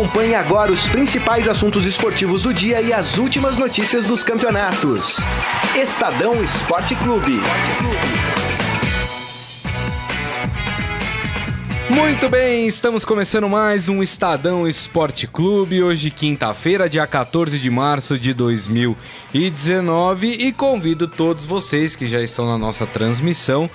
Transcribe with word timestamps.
Acompanhe 0.00 0.34
agora 0.34 0.72
os 0.72 0.88
principais 0.88 1.46
assuntos 1.46 1.84
esportivos 1.84 2.44
do 2.44 2.54
dia 2.54 2.80
e 2.80 2.90
as 2.90 3.18
últimas 3.18 3.58
notícias 3.58 4.06
dos 4.06 4.24
campeonatos. 4.24 5.18
Estadão 5.76 6.42
Esporte 6.42 6.94
Clube. 6.96 7.38
Muito 11.90 12.30
bem, 12.30 12.66
estamos 12.66 13.04
começando 13.04 13.46
mais 13.46 13.90
um 13.90 14.02
Estadão 14.02 14.66
Esporte 14.66 15.26
Clube. 15.26 15.82
Hoje, 15.82 16.10
quinta-feira, 16.10 16.88
dia 16.88 17.06
14 17.06 17.58
de 17.58 17.68
março 17.68 18.18
de 18.18 18.32
2019. 18.32 20.30
E 20.30 20.50
convido 20.50 21.06
todos 21.06 21.44
vocês 21.44 21.94
que 21.94 22.08
já 22.08 22.22
estão 22.22 22.46
na 22.46 22.56
nossa 22.56 22.86
transmissão 22.86 23.68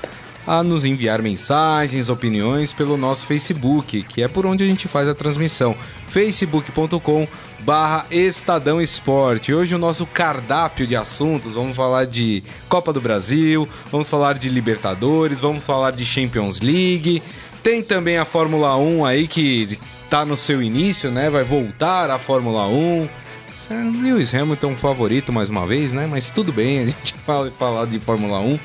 a 0.47 0.63
nos 0.63 0.85
enviar 0.85 1.21
mensagens, 1.21 2.09
opiniões 2.09 2.71
pelo 2.71 2.97
nosso 2.97 3.25
Facebook, 3.25 4.03
que 4.03 4.21
é 4.21 4.27
por 4.27 4.45
onde 4.45 4.63
a 4.63 4.67
gente 4.67 4.87
faz 4.87 5.07
a 5.07 5.15
transmissão. 5.15 5.75
facebook.com 6.09 7.27
barra 7.61 8.05
Estadão 8.11 8.79
Esporte. 8.79 9.53
Hoje 9.53 9.73
o 9.73 9.79
nosso 9.79 10.05
cardápio 10.05 10.85
de 10.85 10.95
assuntos, 10.95 11.53
vamos 11.53 11.75
falar 11.75 12.05
de 12.05 12.43
Copa 12.69 12.93
do 12.93 13.01
Brasil, 13.01 13.67
vamos 13.91 14.07
falar 14.07 14.37
de 14.37 14.49
Libertadores, 14.49 15.41
vamos 15.41 15.65
falar 15.65 15.91
de 15.91 16.05
Champions 16.05 16.61
League. 16.61 17.23
Tem 17.63 17.81
também 17.81 18.17
a 18.17 18.25
Fórmula 18.25 18.77
1 18.77 19.03
aí 19.03 19.27
que 19.27 19.79
tá 20.09 20.23
no 20.23 20.37
seu 20.37 20.61
início, 20.61 21.09
né? 21.09 21.29
Vai 21.29 21.43
voltar 21.43 22.11
a 22.11 22.19
Fórmula 22.19 22.67
1. 22.67 23.09
Lewis 24.03 24.31
Hamilton 24.35 24.75
favorito 24.75 25.33
mais 25.33 25.49
uma 25.49 25.65
vez, 25.65 25.91
né? 25.91 26.07
Mas 26.07 26.29
tudo 26.29 26.53
bem, 26.53 26.79
a 26.79 26.85
gente 26.85 27.15
vai 27.25 27.49
falar 27.49 27.85
de 27.87 27.99
Fórmula 27.99 28.39
1. 28.39 28.59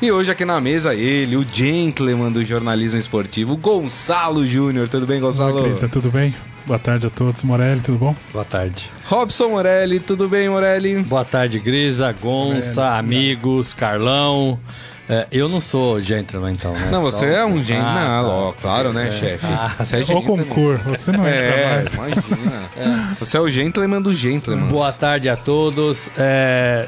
E 0.00 0.12
hoje 0.12 0.30
aqui 0.30 0.44
na 0.44 0.60
mesa 0.60 0.94
ele, 0.94 1.36
o 1.36 1.44
gentleman 1.44 2.30
do 2.30 2.44
jornalismo 2.44 3.00
esportivo, 3.00 3.56
Gonçalo 3.56 4.46
Júnior. 4.46 4.88
Tudo 4.88 5.04
bem, 5.06 5.20
Gonçalo? 5.20 5.56
Oi, 5.56 5.62
Cris, 5.64 5.80
tudo 5.90 6.08
bem? 6.08 6.32
Boa 6.64 6.78
tarde 6.78 7.08
a 7.08 7.10
todos. 7.10 7.42
Morelli, 7.42 7.80
tudo 7.80 7.98
bom? 7.98 8.14
Boa 8.32 8.44
tarde. 8.44 8.88
Robson 9.06 9.48
Morelli, 9.48 9.98
tudo 9.98 10.28
bem, 10.28 10.48
Morelli? 10.48 11.02
Boa 11.02 11.24
tarde, 11.24 11.58
Grisa, 11.58 12.12
Gonça, 12.12 12.82
Morelli. 12.82 12.98
amigos, 13.00 13.74
Carlão. 13.74 14.60
É, 15.08 15.26
eu 15.32 15.48
não 15.48 15.60
sou 15.60 16.00
gentleman, 16.00 16.52
então, 16.52 16.70
né? 16.70 16.90
Não, 16.92 17.02
você 17.02 17.26
Só... 17.30 17.38
é 17.38 17.44
um 17.44 17.60
gentleman, 17.60 17.90
ah, 17.90 18.22
tá. 18.22 18.28
ó, 18.28 18.52
claro, 18.52 18.92
né, 18.92 19.08
é, 19.08 19.12
chefe? 19.12 19.46
Ah, 19.46 19.74
você 19.78 19.96
é 19.96 20.04
gentleman. 20.04 20.44
concurso, 20.44 20.84
você 20.84 21.10
não 21.10 21.26
é, 21.26 21.74
mais. 21.74 21.94
imagina. 21.94 22.62
É. 22.76 23.14
Você 23.18 23.36
é 23.36 23.40
o 23.40 23.50
gentleman 23.50 24.00
do 24.00 24.14
gentleman. 24.14 24.68
Boa 24.68 24.92
tarde 24.92 25.28
a 25.28 25.36
todos. 25.36 26.08
É, 26.16 26.86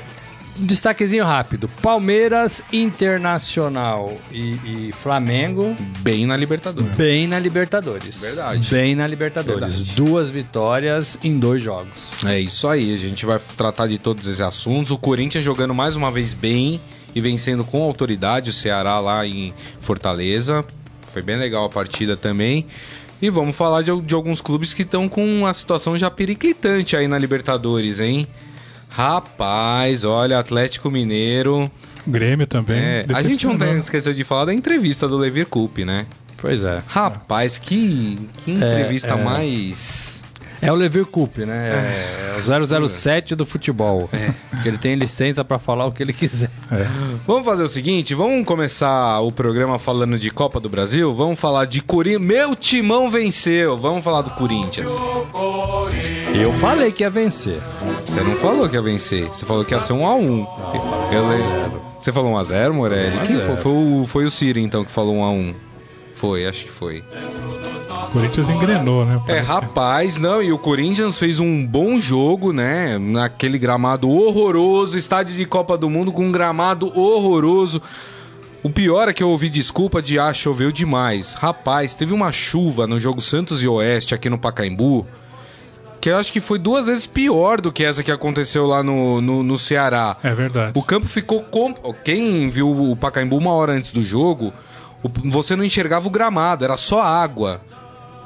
um 0.60 0.66
destaquezinho 0.66 1.24
rápido: 1.24 1.68
Palmeiras, 1.82 2.62
Internacional 2.72 4.12
e, 4.30 4.88
e, 4.88 4.92
Flamengo. 4.92 5.74
Bem 6.00 6.26
na 6.26 6.36
Libertadores. 6.36 6.92
Bem 6.96 7.26
na 7.26 7.38
Libertadores. 7.38 8.20
Verdade. 8.20 8.70
Bem 8.70 8.94
na 8.94 9.06
Libertadores. 9.06 9.80
Verdade. 9.80 9.96
Duas 9.96 10.30
vitórias 10.30 11.18
em 11.22 11.38
dois 11.38 11.62
jogos. 11.62 12.12
É 12.24 12.38
isso 12.38 12.68
aí. 12.68 12.94
A 12.94 12.98
gente 12.98 13.24
vai 13.24 13.38
tratar 13.56 13.86
de 13.86 13.98
todos 13.98 14.26
esses 14.26 14.40
assuntos. 14.40 14.90
O 14.90 14.98
Corinthians 14.98 15.42
jogando 15.42 15.74
mais 15.74 15.96
uma 15.96 16.10
vez 16.10 16.34
bem 16.34 16.80
e 17.14 17.20
vencendo 17.20 17.64
com 17.64 17.82
autoridade 17.82 18.50
o 18.50 18.52
Ceará 18.52 18.98
lá 19.00 19.26
em 19.26 19.52
Fortaleza. 19.80 20.64
Foi 21.08 21.22
bem 21.22 21.36
legal 21.36 21.64
a 21.64 21.68
partida 21.68 22.16
também. 22.16 22.66
E 23.22 23.28
vamos 23.28 23.54
falar 23.54 23.82
de, 23.82 24.00
de 24.00 24.14
alguns 24.14 24.40
clubes 24.40 24.72
que 24.72 24.82
estão 24.82 25.08
com 25.08 25.46
a 25.46 25.52
situação 25.52 25.98
já 25.98 26.10
periquitante 26.10 26.96
aí 26.96 27.06
na 27.06 27.18
Libertadores, 27.18 28.00
hein? 28.00 28.26
Rapaz, 28.90 30.04
olha, 30.04 30.38
Atlético 30.38 30.90
Mineiro. 30.90 31.70
Grêmio 32.06 32.46
também. 32.46 32.78
É, 32.78 33.06
a 33.14 33.22
gente 33.22 33.46
não 33.46 33.56
tem, 33.56 33.78
esqueceu 33.78 34.12
de 34.12 34.24
falar 34.24 34.46
da 34.46 34.54
entrevista 34.54 35.06
do 35.06 35.16
Levir 35.16 35.46
Coupe, 35.46 35.84
né? 35.84 36.06
Pois 36.36 36.64
é. 36.64 36.78
Rapaz, 36.86 37.58
que, 37.58 38.18
que 38.44 38.52
entrevista 38.52 39.14
é, 39.14 39.20
é... 39.20 39.24
mais 39.24 40.22
é 40.62 40.70
o 40.70 40.74
Levir 40.74 41.06
Coupe, 41.06 41.44
né? 41.44 41.70
É, 42.36 42.36
é 42.36 42.84
o 42.84 42.88
007 42.88 43.34
do 43.34 43.46
futebol. 43.46 44.08
É. 44.12 44.32
Ele 44.64 44.76
tem 44.76 44.94
licença 44.94 45.44
para 45.44 45.58
falar 45.58 45.86
o 45.86 45.92
que 45.92 46.02
ele 46.02 46.12
quiser. 46.12 46.50
É. 46.70 46.86
Vamos 47.26 47.44
fazer 47.44 47.62
o 47.62 47.68
seguinte, 47.68 48.14
vamos 48.14 48.46
começar 48.46 49.20
o 49.20 49.32
programa 49.32 49.78
falando 49.78 50.18
de 50.18 50.30
Copa 50.30 50.60
do 50.60 50.68
Brasil, 50.68 51.14
vamos 51.14 51.38
falar 51.38 51.64
de 51.64 51.80
Corinthians. 51.80 52.20
Meu 52.22 52.54
timão 52.54 53.10
venceu, 53.10 53.78
vamos 53.78 54.04
falar 54.04 54.22
do 54.22 54.30
Corinthians. 54.30 54.92
Eu 56.34 56.52
falei 56.54 56.92
que 56.92 57.02
ia 57.02 57.10
vencer. 57.10 57.60
Você 58.06 58.20
não 58.22 58.36
falou 58.36 58.68
que 58.68 58.76
ia 58.76 58.82
vencer, 58.82 59.28
você 59.28 59.46
falou 59.46 59.64
que 59.64 59.74
ia 59.74 59.80
ser 59.80 59.92
um 59.94 60.06
a 60.06 60.14
um. 60.14 60.46
Eu 61.12 62.00
Você 62.00 62.12
falou 62.12 62.32
um 62.32 62.38
a 62.38 62.44
zero, 62.44 62.74
Morelli? 62.74 63.18
Quem 63.26 63.40
foi? 63.40 63.56
Foi 63.56 63.72
o, 63.72 64.06
foi 64.06 64.24
o 64.24 64.30
Ciro, 64.30 64.58
então, 64.58 64.84
que 64.84 64.90
falou 64.90 65.16
um 65.16 65.24
a 65.24 65.30
um. 65.30 65.54
Foi, 66.12 66.46
acho 66.46 66.64
que 66.64 66.70
foi. 66.70 67.02
O 68.10 68.12
Corinthians 68.12 68.48
engrenou, 68.48 69.06
né? 69.06 69.22
É, 69.28 69.38
rapaz, 69.38 70.18
não, 70.18 70.42
e 70.42 70.52
o 70.52 70.58
Corinthians 70.58 71.16
fez 71.16 71.38
um 71.38 71.64
bom 71.64 72.00
jogo, 72.00 72.52
né? 72.52 72.98
Naquele 72.98 73.56
gramado 73.56 74.10
horroroso, 74.10 74.98
estádio 74.98 75.36
de 75.36 75.44
Copa 75.44 75.78
do 75.78 75.88
Mundo 75.88 76.10
com 76.10 76.24
um 76.26 76.32
gramado 76.32 76.90
horroroso. 76.98 77.80
O 78.64 78.68
pior 78.68 79.08
é 79.08 79.12
que 79.12 79.22
eu 79.22 79.30
ouvi 79.30 79.48
desculpa 79.48 80.02
de 80.02 80.18
ah, 80.18 80.34
choveu 80.34 80.72
demais. 80.72 81.34
Rapaz, 81.34 81.94
teve 81.94 82.12
uma 82.12 82.32
chuva 82.32 82.84
no 82.84 82.98
jogo 82.98 83.20
Santos 83.20 83.62
e 83.62 83.68
Oeste 83.68 84.12
aqui 84.12 84.28
no 84.28 84.36
Pacaembu. 84.36 85.06
Que 86.00 86.10
eu 86.10 86.18
acho 86.18 86.32
que 86.32 86.40
foi 86.40 86.58
duas 86.58 86.88
vezes 86.88 87.06
pior 87.06 87.60
do 87.60 87.70
que 87.70 87.84
essa 87.84 88.02
que 88.02 88.10
aconteceu 88.10 88.66
lá 88.66 88.82
no, 88.82 89.20
no, 89.20 89.44
no 89.44 89.56
Ceará. 89.56 90.16
É 90.24 90.34
verdade. 90.34 90.72
O 90.74 90.82
campo 90.82 91.06
ficou. 91.06 91.44
Com... 91.44 91.72
Quem 92.04 92.48
viu 92.48 92.90
o 92.90 92.96
Pacaembu 92.96 93.36
uma 93.36 93.52
hora 93.52 93.72
antes 93.72 93.92
do 93.92 94.02
jogo, 94.02 94.52
você 95.26 95.54
não 95.54 95.64
enxergava 95.64 96.08
o 96.08 96.10
gramado, 96.10 96.64
era 96.64 96.76
só 96.76 97.00
água. 97.00 97.60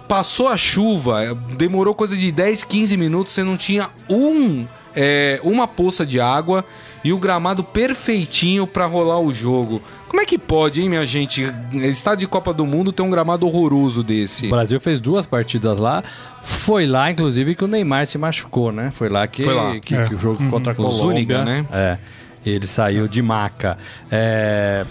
Passou 0.09 0.49
a 0.49 0.57
chuva, 0.57 1.35
demorou 1.57 1.95
coisa 1.95 2.17
de 2.17 2.31
10, 2.31 2.65
15 2.65 2.97
minutos, 2.97 3.33
você 3.33 3.43
não 3.43 3.57
tinha 3.57 3.89
um 4.09 4.67
é, 4.95 5.41
uma 5.43 5.67
poça 5.67 6.07
de 6.07 6.21
água 6.21 6.65
e 7.03 7.13
o 7.13 7.19
gramado 7.19 7.63
perfeitinho 7.63 8.67
para 8.67 8.87
rolar 8.87 9.21
o 9.21 9.33
jogo. 9.33 9.83
Como 10.09 10.23
é 10.23 10.25
que 10.25 10.39
pode, 10.39 10.81
hein, 10.81 10.89
minha 10.89 11.05
gente? 11.05 11.43
Estádio 11.73 12.21
de 12.21 12.27
Copa 12.29 12.55
do 12.55 12.65
Mundo 12.65 12.93
tem 12.93 13.05
um 13.05 13.11
gramado 13.11 13.47
horroroso 13.47 14.03
desse. 14.03 14.47
O 14.47 14.51
Brasil 14.51 14.79
fez 14.79 15.01
duas 15.01 15.27
partidas 15.27 15.79
lá. 15.79 16.05
Foi 16.43 16.87
lá, 16.87 17.11
inclusive, 17.11 17.55
que 17.55 17.65
o 17.65 17.67
Neymar 17.67 18.07
se 18.07 18.17
machucou, 18.17 18.71
né? 18.71 18.91
Foi 18.93 19.09
lá 19.09 19.27
que, 19.27 19.43
Foi 19.43 19.55
lá. 19.55 19.79
que, 19.81 19.95
é. 19.95 20.07
que 20.07 20.15
o 20.15 20.19
jogo 20.19 20.43
uhum. 20.43 20.51
contra 20.51 20.73
a 20.73 20.75
Colômbia... 20.75 20.99
Zúñiga, 20.99 21.45
né? 21.45 21.67
É. 21.73 21.99
Ele 22.47 22.67
saiu 22.67 23.09
de 23.09 23.21
maca. 23.21 23.77
É 24.11 24.85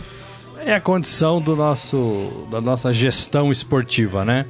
é 0.66 0.76
a 0.76 0.82
condição 0.82 1.42
do 1.42 1.56
nosso, 1.56 2.48
da 2.50 2.62
nossa 2.62 2.94
gestão 2.94 3.52
esportiva, 3.52 4.24
né? 4.24 4.46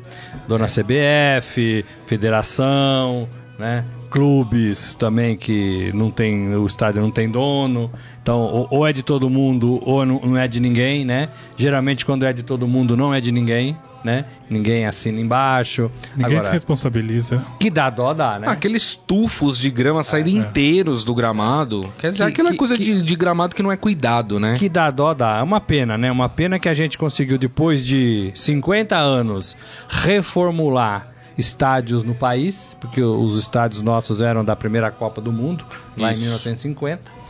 Dona 0.48 0.68
CBF, 0.68 1.86
federação, 2.06 3.28
né? 3.58 3.84
Clubes 4.14 4.94
também 4.94 5.36
que 5.36 5.92
não 5.92 6.12
tem, 6.12 6.56
o 6.56 6.68
estádio 6.68 7.02
não 7.02 7.10
tem 7.10 7.28
dono. 7.28 7.90
Então, 8.22 8.68
ou, 8.70 8.86
é 8.86 8.94
de 8.94 9.02
todo 9.02 9.28
mundo 9.28 9.82
ou 9.84 10.06
não 10.06 10.38
é 10.38 10.48
de 10.48 10.60
ninguém, 10.60 11.04
né? 11.04 11.30
Geralmente, 11.58 12.06
quando 12.06 12.24
é 12.24 12.32
de 12.32 12.44
todo 12.44 12.68
mundo, 12.68 12.96
não 12.96 13.12
é 13.12 13.20
de 13.20 13.32
ninguém, 13.32 13.76
né? 14.04 14.26
Ninguém 14.48 14.86
assina 14.86 15.20
embaixo. 15.20 15.90
Ninguém 16.16 16.38
Agora, 16.38 16.42
se 16.42 16.52
responsabiliza. 16.52 17.44
Que 17.60 17.72
dá 17.72 17.90
dó, 17.90 18.14
dá, 18.14 18.38
né? 18.38 18.48
Aqueles 18.48 18.96
tufos 18.96 19.58
de 19.58 19.72
grama 19.72 20.04
saírem 20.04 20.38
é, 20.38 20.42
inteiros 20.42 21.04
do 21.04 21.16
gramado. 21.16 21.92
Quer 21.98 22.12
dizer, 22.12 22.26
que, 22.26 22.30
aquela 22.30 22.52
que, 22.52 22.58
coisa 22.58 22.78
que, 22.78 22.84
de, 22.84 23.02
de, 23.02 23.16
gramado 23.16 23.56
que 23.56 23.64
não 23.64 23.72
é 23.72 23.78
cuidado, 23.78 24.40
né? 24.40 24.58
Que 24.60 24.70
dá 24.70 24.92
dó, 24.92 25.16
dá. 25.16 25.40
É 25.40 25.42
uma 25.42 25.60
pena, 25.60 25.98
né? 25.98 26.12
Uma 26.12 26.30
pena 26.30 26.60
que 26.60 26.70
a 26.70 26.74
gente 26.76 27.00
conseguiu, 27.00 27.40
depois 27.40 27.84
de 27.84 28.32
50 28.36 28.96
anos, 28.96 29.58
reformular 29.90 31.13
estádios 31.38 32.04
no 32.04 32.14
país, 32.14 32.76
porque 32.80 33.02
os 33.02 33.38
estádios 33.38 33.82
nossos 33.82 34.22
eram 34.22 34.44
da 34.46 34.56
primeira 34.56 34.92
Copa 34.92 35.20
do 35.20 35.32
Mundo, 35.32 35.66
lá 35.98 36.12
Isso. 36.12 36.22
em 36.22 36.26
1950 36.26 37.24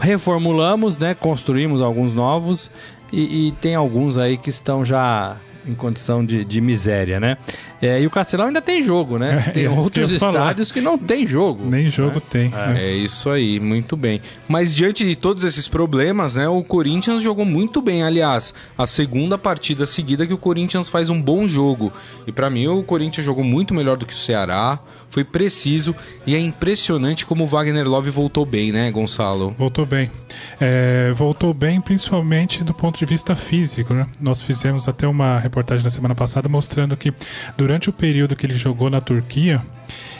reformulamos, 0.00 0.96
né? 0.96 1.14
Construímos 1.14 1.82
alguns 1.82 2.14
novos 2.14 2.70
e, 3.12 3.48
e, 3.48 3.52
tem 3.52 3.74
alguns 3.74 4.16
aí 4.16 4.38
que 4.38 4.48
estão 4.48 4.84
já 4.84 5.36
em 5.66 5.74
condição 5.74 6.24
de, 6.24 6.44
de 6.44 6.60
miséria, 6.60 7.20
né? 7.20 7.36
É, 7.80 8.00
e 8.00 8.06
o 8.06 8.10
Castelão 8.10 8.46
ainda 8.46 8.60
tem 8.60 8.82
jogo, 8.82 9.18
né? 9.18 9.44
É, 9.50 9.50
tem 9.50 9.64
é, 9.64 9.70
outros 9.70 10.10
que 10.10 10.16
estádios 10.16 10.70
que 10.70 10.80
não 10.80 10.98
tem 10.98 11.26
jogo. 11.26 11.64
Nem 11.64 11.90
jogo 11.90 12.16
né? 12.16 12.22
tem. 12.28 12.52
É. 12.54 12.82
é. 12.82 12.94
isso 12.94 13.30
aí, 13.30 13.58
muito 13.58 13.96
bem. 13.96 14.20
Mas 14.48 14.74
diante 14.74 15.04
de 15.04 15.16
todos 15.16 15.44
esses 15.44 15.66
problemas, 15.66 16.34
né? 16.34 16.48
O 16.48 16.62
Corinthians 16.62 17.22
jogou 17.22 17.44
muito 17.44 17.80
bem. 17.80 18.02
Aliás, 18.02 18.52
a 18.76 18.86
segunda 18.86 19.38
partida 19.38 19.86
seguida 19.86 20.26
que 20.26 20.34
o 20.34 20.38
Corinthians 20.38 20.88
faz 20.88 21.10
um 21.10 21.20
bom 21.20 21.48
jogo. 21.48 21.92
E 22.26 22.32
para 22.32 22.50
mim, 22.50 22.66
o 22.68 22.82
Corinthians 22.82 23.24
jogou 23.24 23.44
muito 23.44 23.74
melhor 23.74 23.96
do 23.96 24.04
que 24.04 24.14
o 24.14 24.16
Ceará 24.16 24.78
foi 25.10 25.24
preciso 25.24 25.94
e 26.26 26.34
é 26.34 26.38
impressionante 26.38 27.26
como 27.26 27.44
o 27.44 27.46
Wagner 27.46 27.86
Love 27.86 28.10
voltou 28.10 28.46
bem, 28.46 28.72
né, 28.72 28.90
Gonçalo? 28.90 29.54
Voltou 29.58 29.84
bem. 29.84 30.10
É, 30.60 31.12
voltou 31.14 31.52
bem 31.52 31.80
principalmente 31.80 32.64
do 32.64 32.72
ponto 32.72 32.98
de 32.98 33.04
vista 33.04 33.34
físico, 33.34 33.92
né? 33.92 34.06
Nós 34.20 34.40
fizemos 34.40 34.88
até 34.88 35.06
uma 35.06 35.38
reportagem 35.38 35.82
na 35.84 35.90
semana 35.90 36.14
passada 36.14 36.48
mostrando 36.48 36.96
que 36.96 37.12
durante 37.56 37.90
o 37.90 37.92
período 37.92 38.36
que 38.36 38.46
ele 38.46 38.54
jogou 38.54 38.88
na 38.88 39.00
Turquia, 39.00 39.60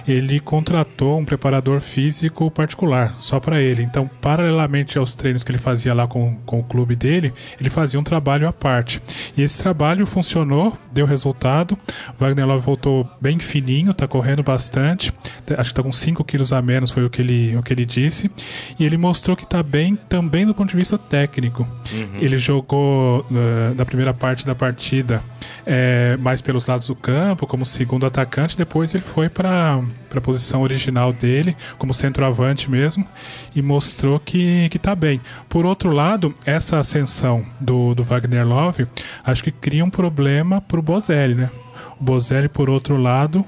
ele 0.06 0.40
contratou 0.40 1.18
um 1.18 1.24
preparador 1.24 1.80
físico 1.80 2.50
particular, 2.50 3.16
só 3.18 3.38
para 3.40 3.60
ele. 3.60 3.82
Então, 3.82 4.08
paralelamente 4.20 4.98
aos 4.98 5.14
treinos 5.14 5.44
que 5.44 5.50
ele 5.50 5.58
fazia 5.58 5.94
lá 5.94 6.06
com, 6.06 6.36
com 6.46 6.60
o 6.60 6.64
clube 6.64 6.96
dele, 6.96 7.32
ele 7.60 7.70
fazia 7.70 7.98
um 7.98 8.02
trabalho 8.02 8.48
à 8.48 8.52
parte. 8.52 9.00
E 9.36 9.42
esse 9.42 9.58
trabalho 9.58 10.06
funcionou, 10.06 10.72
deu 10.92 11.06
resultado. 11.06 11.78
O 12.16 12.18
Wagner 12.18 12.46
Love 12.46 12.64
voltou 12.64 13.08
bem 13.20 13.38
fininho, 13.38 13.94
tá 13.94 14.06
correndo 14.06 14.42
bastante. 14.42 15.12
Acho 15.56 15.70
que 15.70 15.76
tá 15.76 15.82
com 15.82 15.92
5 15.92 16.24
quilos 16.24 16.52
a 16.52 16.62
menos, 16.62 16.90
foi 16.90 17.04
o 17.04 17.10
que 17.10 17.22
ele, 17.22 17.56
o 17.56 17.62
que 17.62 17.72
ele 17.72 17.84
disse. 17.84 18.30
E 18.78 18.84
ele 18.84 18.96
mostrou 18.96 19.36
que 19.36 19.46
tá 19.46 19.62
bem 19.62 19.96
também 19.96 20.46
do 20.46 20.54
ponto 20.54 20.70
de 20.70 20.76
vista 20.76 20.96
técnico. 20.98 21.66
Uhum. 21.92 22.18
Ele 22.20 22.38
jogou 22.38 23.20
uh, 23.20 23.74
na 23.76 23.84
primeira 23.84 24.14
parte 24.14 24.46
da 24.46 24.54
partida 24.54 25.22
é, 25.66 26.16
mais 26.18 26.40
pelos 26.40 26.66
lados 26.66 26.88
do 26.88 26.94
campo, 26.94 27.46
como 27.46 27.64
segundo 27.64 28.06
atacante. 28.06 28.56
Depois 28.56 28.94
ele 28.94 29.04
foi 29.04 29.28
para 29.28 29.80
a 30.10 30.20
posição 30.20 30.62
original 30.62 31.12
dele, 31.12 31.56
como 31.78 31.94
centroavante 31.94 32.70
mesmo, 32.70 33.06
e 33.54 33.62
mostrou 33.62 34.18
que, 34.18 34.68
que 34.68 34.78
tá 34.78 34.94
bem. 34.94 35.20
Por 35.48 35.64
outro 35.66 35.90
lado, 35.90 36.34
essa 36.44 36.78
ascensão 36.78 37.44
do, 37.60 37.94
do 37.94 38.02
Wagner 38.02 38.46
Love, 38.46 38.86
acho 39.24 39.44
que 39.44 39.50
cria 39.50 39.84
um 39.84 39.90
problema 39.90 40.60
para 40.60 40.78
o 40.78 40.82
Bozelli, 40.82 41.34
né? 41.34 41.50
O 41.98 42.04
Bozelli, 42.04 42.48
por 42.48 42.70
outro 42.70 42.96
lado, 42.96 43.44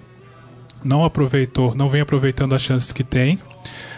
não 0.84 1.04
aproveitou, 1.04 1.74
não 1.74 1.88
vem 1.88 2.00
aproveitando 2.00 2.54
as 2.54 2.62
chances 2.62 2.92
que 2.92 3.04
tem. 3.04 3.38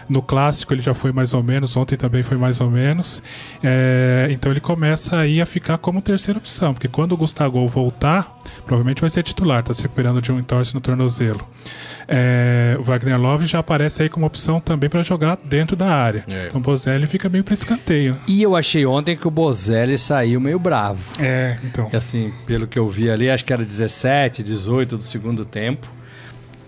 No 0.07 0.21
clássico 0.21 0.73
ele 0.73 0.81
já 0.81 0.93
foi 0.93 1.11
mais 1.11 1.33
ou 1.33 1.41
menos, 1.41 1.75
ontem 1.75 1.95
também 1.95 2.23
foi 2.23 2.37
mais 2.37 2.61
ou 2.61 2.69
menos. 2.69 3.21
É, 3.63 4.27
então 4.31 4.51
ele 4.51 4.59
começa 4.59 5.17
aí 5.17 5.41
a 5.41 5.45
ficar 5.45 5.77
como 5.77 6.01
terceira 6.01 6.37
opção, 6.37 6.73
porque 6.73 6.87
quando 6.87 7.13
o 7.13 7.17
Gustavo 7.17 7.67
voltar, 7.67 8.37
provavelmente 8.65 9.01
vai 9.01 9.09
ser 9.09 9.23
titular, 9.23 9.61
está 9.61 9.73
se 9.73 9.81
recuperando 9.81 10.21
de 10.21 10.31
um 10.31 10.39
entorse 10.39 10.73
no 10.73 10.81
tornozelo. 10.81 11.45
É, 12.07 12.75
o 12.79 12.83
Wagner 12.83 13.19
Love 13.19 13.45
já 13.45 13.59
aparece 13.59 14.03
aí 14.03 14.09
como 14.09 14.25
opção 14.25 14.59
também 14.59 14.89
para 14.89 15.01
jogar 15.01 15.37
dentro 15.43 15.75
da 15.75 15.87
área. 15.87 16.23
É. 16.27 16.47
Então 16.47 16.59
o 16.61 16.63
Bozelli 16.63 17.07
fica 17.07 17.27
meio 17.29 17.43
para 17.43 17.53
escanteio. 17.53 18.15
E 18.27 18.41
eu 18.41 18.55
achei 18.55 18.85
ontem 18.85 19.15
que 19.15 19.27
o 19.27 19.31
Bozelli 19.31 19.97
saiu 19.97 20.39
meio 20.39 20.59
bravo. 20.59 21.01
É, 21.19 21.57
então. 21.63 21.89
E 21.91 21.95
assim, 21.95 22.31
pelo 22.45 22.67
que 22.67 22.77
eu 22.77 22.87
vi 22.87 23.09
ali, 23.09 23.29
acho 23.29 23.43
que 23.43 23.51
era 23.51 23.65
17, 23.65 24.43
18 24.43 24.97
do 24.97 25.03
segundo 25.03 25.45
tempo 25.45 25.94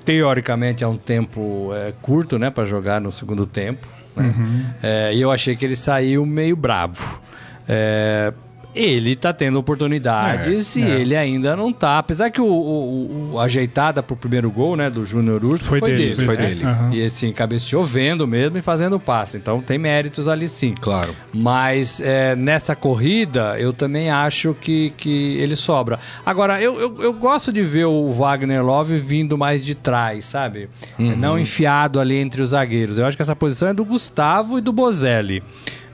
teoricamente 0.07 0.85
é 0.85 0.87
um 0.87 0.95
tempo 0.95 1.71
é, 1.73 1.93
curto, 2.01 2.39
né, 2.39 2.49
para 2.49 2.63
jogar 2.63 3.01
no 3.01 3.11
segundo 3.11 3.45
tempo. 3.45 3.85
Né? 4.15 4.33
Uhum. 4.37 4.65
É, 4.81 5.13
e 5.13 5.19
eu 5.19 5.29
achei 5.29 5.53
que 5.53 5.65
ele 5.65 5.75
saiu 5.75 6.25
meio 6.25 6.55
bravo. 6.55 7.19
É, 7.67 8.31
ele 8.75 9.15
tá 9.15 9.33
tendo 9.33 9.57
oportunidades 9.57 10.77
é, 10.77 10.79
e 10.79 10.83
é. 10.83 10.99
ele 10.99 11.15
ainda 11.15 11.55
não 11.55 11.73
tá. 11.73 11.97
Apesar 11.97 12.29
que 12.29 12.39
o, 12.39 12.45
o, 12.45 13.31
o 13.33 13.39
ajeitada 13.39 14.03
pro 14.03 14.15
primeiro 14.15 14.49
gol, 14.51 14.75
né, 14.75 14.89
do 14.89 15.05
Júnior 15.05 15.43
Urso 15.43 15.65
foi, 15.65 15.79
foi, 15.79 15.91
dele. 15.91 16.15
Foi 16.15 16.37
né? 16.37 16.47
dele. 16.47 16.65
Uhum. 16.65 16.93
E 16.93 17.05
assim, 17.05 17.31
cabeceou 17.31 17.83
vendo 17.83 18.27
mesmo 18.27 18.57
e 18.57 18.61
fazendo 18.61 18.99
passe. 18.99 19.37
Então 19.37 19.61
tem 19.61 19.77
méritos 19.77 20.27
ali 20.27 20.47
sim. 20.47 20.75
Claro. 20.79 21.13
Mas 21.33 21.99
é, 22.01 22.35
nessa 22.35 22.75
corrida, 22.75 23.55
eu 23.59 23.73
também 23.73 24.09
acho 24.09 24.53
que, 24.53 24.91
que 24.91 25.37
ele 25.37 25.55
sobra. 25.55 25.99
Agora, 26.25 26.61
eu, 26.61 26.79
eu, 26.79 26.95
eu, 26.99 27.13
gosto 27.13 27.51
de 27.51 27.63
ver 27.63 27.85
o 27.85 28.11
Wagner 28.11 28.63
Love 28.63 28.97
vindo 28.97 29.37
mais 29.37 29.65
de 29.65 29.73
trás, 29.73 30.25
sabe? 30.25 30.69
Uhum. 30.99 31.15
Não 31.15 31.39
enfiado 31.39 31.99
ali 31.99 32.15
entre 32.15 32.41
os 32.41 32.49
zagueiros. 32.49 32.97
Eu 32.97 33.05
acho 33.05 33.17
que 33.17 33.23
essa 33.23 33.35
posição 33.35 33.69
é 33.69 33.73
do 33.73 33.83
Gustavo 33.83 34.57
e 34.57 34.61
do 34.61 34.71
Bozelli. 34.71 35.43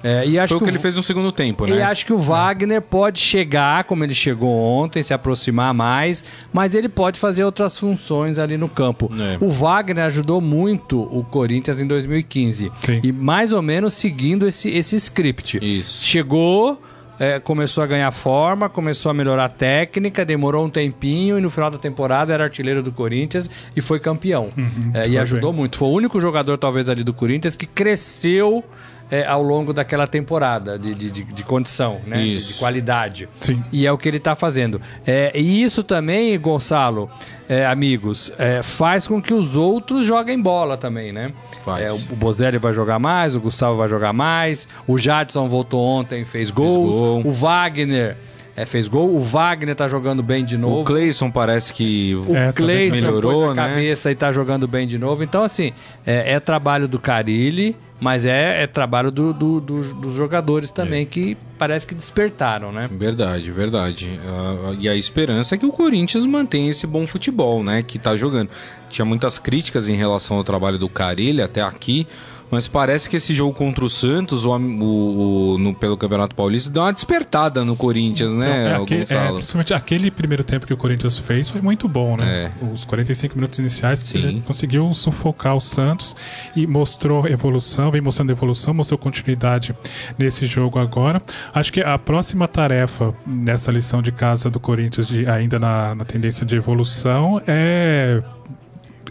É, 0.04 0.28
e 0.28 0.38
acho 0.38 0.50
Foi 0.50 0.58
o 0.58 0.60
que, 0.60 0.66
que 0.66 0.72
ele 0.72 0.80
fez 0.80 0.98
no 0.98 1.02
segundo 1.02 1.32
tempo, 1.32 1.66
né? 1.66 1.78
E 1.78 1.82
acho 1.82 2.06
que 2.06 2.12
o 2.12 2.18
Wagner 2.18 2.82
pode 2.82 3.20
chegar, 3.20 3.86
como 3.86 4.04
ele 4.04 4.14
chegou 4.14 4.54
ontem, 4.54 5.02
se 5.02 5.14
aproximar 5.14 5.74
mais, 5.74 6.26
mas 6.52 6.76
ele 6.76 6.90
pode 6.90 7.18
fazer 7.18 7.46
outras 7.46 7.80
funções 7.80 8.38
ali 8.38 8.58
no 8.58 8.68
campo. 8.68 9.10
É. 9.18 9.38
O 9.44 9.50
Wagner 9.50 10.04
ajudou 10.06 10.42
muito 10.42 11.02
o 11.02 11.24
Corinthians 11.24 11.80
em 11.80 11.88
2015. 11.88 12.72
Sim. 12.82 13.00
E 13.02 13.12
mais 13.14 13.54
ou 13.54 13.62
menos 13.62 13.94
seguindo 13.94 14.46
esse, 14.46 14.70
esse 14.70 14.98
script. 14.98 15.60
Isso. 15.62 16.04
Chegou. 16.04 16.82
É, 17.20 17.40
começou 17.40 17.84
a 17.84 17.88
ganhar 17.88 18.10
forma, 18.12 18.68
começou 18.68 19.12
a 19.12 19.14
melhorar 19.14 19.46
a 19.46 19.50
técnica, 19.50 20.26
demorou 20.26 20.66
um 20.66 20.70
tempinho 20.70 21.38
e 21.38 21.42
no 21.42 21.50
final 21.50 21.70
da 21.70 21.78
temporada 21.78 22.34
era 22.34 22.44
artilheiro 22.44 22.82
do 22.82 22.92
Corinthians 22.92 23.48
e 23.76 23.82
foi 23.82 24.00
campeão. 24.00 24.50
Uhum, 24.58 24.92
é, 24.96 25.08
e 25.08 25.18
ajudou 25.20 25.52
bem. 25.52 25.60
muito. 25.60 25.78
Foi 25.78 25.88
o 25.90 25.92
único 25.92 26.20
jogador, 26.20 26.58
talvez, 26.58 26.90
ali 26.90 27.04
do 27.04 27.14
Corinthians 27.14 27.56
que 27.56 27.68
cresceu 27.68 28.64
é, 29.14 29.28
ao 29.28 29.44
longo 29.44 29.72
daquela 29.72 30.08
temporada 30.08 30.80
de, 30.80 30.96
de, 30.96 31.12
de, 31.12 31.24
de 31.24 31.44
condição, 31.44 32.02
né? 32.08 32.18
De, 32.18 32.48
de, 32.48 32.54
qualidade. 32.56 33.30
Sim. 33.40 33.64
E 33.72 33.86
é 33.86 33.92
o 33.92 33.98
que 33.98 34.10
ele 34.10 34.18
está 34.18 34.34
fazendo. 34.34 34.82
É, 35.06 35.32
e 35.40 35.62
isso 35.62 35.84
também, 35.84 36.38
Gonçalo, 36.40 37.12
é, 37.48 37.64
amigos, 37.64 38.34
é, 38.40 38.64
faz 38.64 39.08
com 39.08 39.22
que 39.22 39.32
os 39.32 39.56
outros 39.56 40.04
joguem 40.04 40.42
bola 40.42 40.78
também, 40.78 41.12
né? 41.12 41.32
Faz. 41.64 42.10
É, 42.10 42.12
o 42.12 42.16
Bozelli 42.16 42.58
vai 42.58 42.74
jogar 42.74 42.98
mais, 42.98 43.36
o 43.36 43.40
Gustavo 43.40 43.78
vai 43.78 43.88
jogar 43.88 44.14
mais, 44.14 44.68
o 44.88 44.98
Jadson 44.98 45.48
voltou 45.48 45.84
ontem, 45.84 46.26
fez 46.26 46.50
gols, 46.50 46.74
fez 46.74 47.00
gol. 47.00 47.22
o 47.24 47.32
Wagner 47.32 48.18
é, 48.56 48.66
fez 48.66 48.88
gol. 48.88 49.10
O 49.14 49.20
Wagner 49.20 49.76
tá 49.76 49.88
jogando 49.88 50.22
bem 50.24 50.46
de 50.46 50.58
novo. 50.58 50.82
O 50.82 50.84
Cleison 50.84 51.30
parece 51.30 51.74
que 51.74 52.16
o 52.16 52.36
é, 52.36 52.52
Cleison 52.52 52.96
melhorou, 52.96 53.32
pôs 53.32 53.50
a 53.52 53.54
né? 53.54 53.70
cabeça 53.70 54.12
e 54.12 54.16
tá 54.16 54.32
jogando 54.32 54.68
bem 54.68 54.88
de 54.88 54.98
novo. 54.98 55.24
Então, 55.24 55.44
assim, 55.44 55.72
é, 56.06 56.34
é 56.34 56.40
trabalho 56.40 56.88
do 56.88 57.00
Carilli, 57.00 57.76
mas 58.04 58.26
é, 58.26 58.64
é 58.64 58.68
trabalho 58.68 59.10
do, 59.10 59.32
do, 59.32 59.62
do, 59.62 59.94
dos 59.94 60.14
jogadores 60.14 60.72
também, 60.72 61.04
é. 61.04 61.06
que 61.06 61.38
parece 61.58 61.88
que 61.88 61.96
despertaram, 61.96 62.70
né? 62.70 62.90
Verdade, 62.92 63.50
verdade. 63.50 64.20
Uh, 64.22 64.76
e 64.78 64.90
a 64.90 64.96
esperança 64.96 65.56
é 65.56 65.58
que 65.58 65.66
o 65.66 65.72
Corinthians 65.72 66.26
mantenha 66.26 66.70
esse 66.70 66.86
bom 66.86 67.08
futebol, 67.08 67.64
né? 67.64 67.82
Que 67.82 67.98
tá 67.98 68.18
jogando. 68.18 68.50
Tinha 68.90 69.06
muitas 69.06 69.40
críticas 69.40 69.88
em 69.88 69.96
relação 69.96 70.36
ao 70.36 70.44
trabalho 70.44 70.78
do 70.78 70.90
Carilli 70.90 71.42
até 71.42 71.62
aqui. 71.62 72.06
Mas 72.54 72.68
parece 72.68 73.10
que 73.10 73.18
esse 73.18 73.34
jogo 73.34 73.52
contra 73.52 73.84
o 73.84 73.90
Santos, 73.90 74.46
o, 74.46 74.56
o, 74.56 75.54
o 75.54 75.58
no, 75.58 75.74
pelo 75.74 75.98
Campeonato 75.98 76.36
Paulista, 76.36 76.70
deu 76.70 76.84
uma 76.84 76.94
despertada 76.94 77.66
no 77.66 77.76
Corinthians, 77.76 78.32
né, 78.32 78.68
então, 78.68 78.72
é, 78.72 78.84
aquele, 78.84 79.02
é, 79.02 79.34
principalmente 79.34 79.74
aquele 79.74 80.12
primeiro 80.12 80.44
tempo 80.44 80.68
que 80.68 80.74
o 80.74 80.78
Corinthians 80.78 81.18
fez 81.18 81.50
foi 81.50 81.62
muito 81.62 81.88
bom, 81.88 82.16
né? 82.16 82.52
É. 82.62 82.66
Os 82.72 82.86
45 82.86 83.36
minutos 83.36 83.58
iniciais 83.58 84.04
que 84.04 84.16
ele 84.20 84.44
conseguiu 84.46 84.94
sufocar 84.94 85.56
o 85.56 85.60
Santos 85.60 86.16
e 86.56 86.68
mostrou 86.68 87.28
evolução, 87.28 87.90
vem 87.90 88.02
mostrando 88.02 88.30
evolução, 88.30 88.72
mostrou 88.72 89.00
continuidade 89.00 89.76
nesse 90.16 90.46
jogo 90.46 90.78
agora. 90.78 91.20
Acho 91.56 91.74
que 91.74 91.82
a 91.82 91.98
próxima 91.98 92.48
tarefa 92.48 93.16
nessa 93.26 93.72
lição 93.72 94.00
de 94.00 94.12
casa 94.12 94.48
do 94.52 94.60
Corinthians, 94.60 95.08
de, 95.08 95.28
ainda 95.28 95.58
na, 95.58 95.96
na 95.96 96.06
tendência 96.06 96.46
de 96.46 96.56
evolução, 96.56 97.42
é 97.48 98.22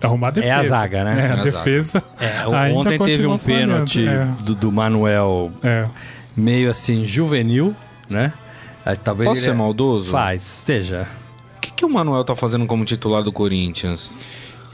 arrumar 0.02 0.28
a 0.28 0.30
defesa. 0.32 0.52
É 0.52 0.58
a 0.58 0.62
zaga, 0.62 1.04
né? 1.04 1.26
É, 1.26 1.32
a, 1.32 1.38
é 1.38 1.42
defesa. 1.42 2.02
É, 2.20 2.46
ontem 2.74 2.98
teve 2.98 3.26
um 3.26 3.38
pênalti 3.38 4.06
é. 4.06 4.26
do, 4.42 4.54
do, 4.54 4.72
Manuel 4.72 5.50
é. 5.62 5.86
meio 6.36 6.70
assim, 6.70 7.04
juvenil, 7.04 7.74
né? 8.08 8.32
Talvez 9.04 9.28
Posso 9.28 9.42
ser 9.42 9.54
maldoso? 9.54 10.10
Faz, 10.10 10.42
seja. 10.42 11.06
O 11.56 11.60
que, 11.60 11.70
que 11.70 11.84
o 11.84 11.88
Manuel 11.88 12.24
tá 12.24 12.34
fazendo 12.34 12.66
como 12.66 12.84
titular 12.84 13.22
do 13.22 13.30
Corinthians? 13.30 14.12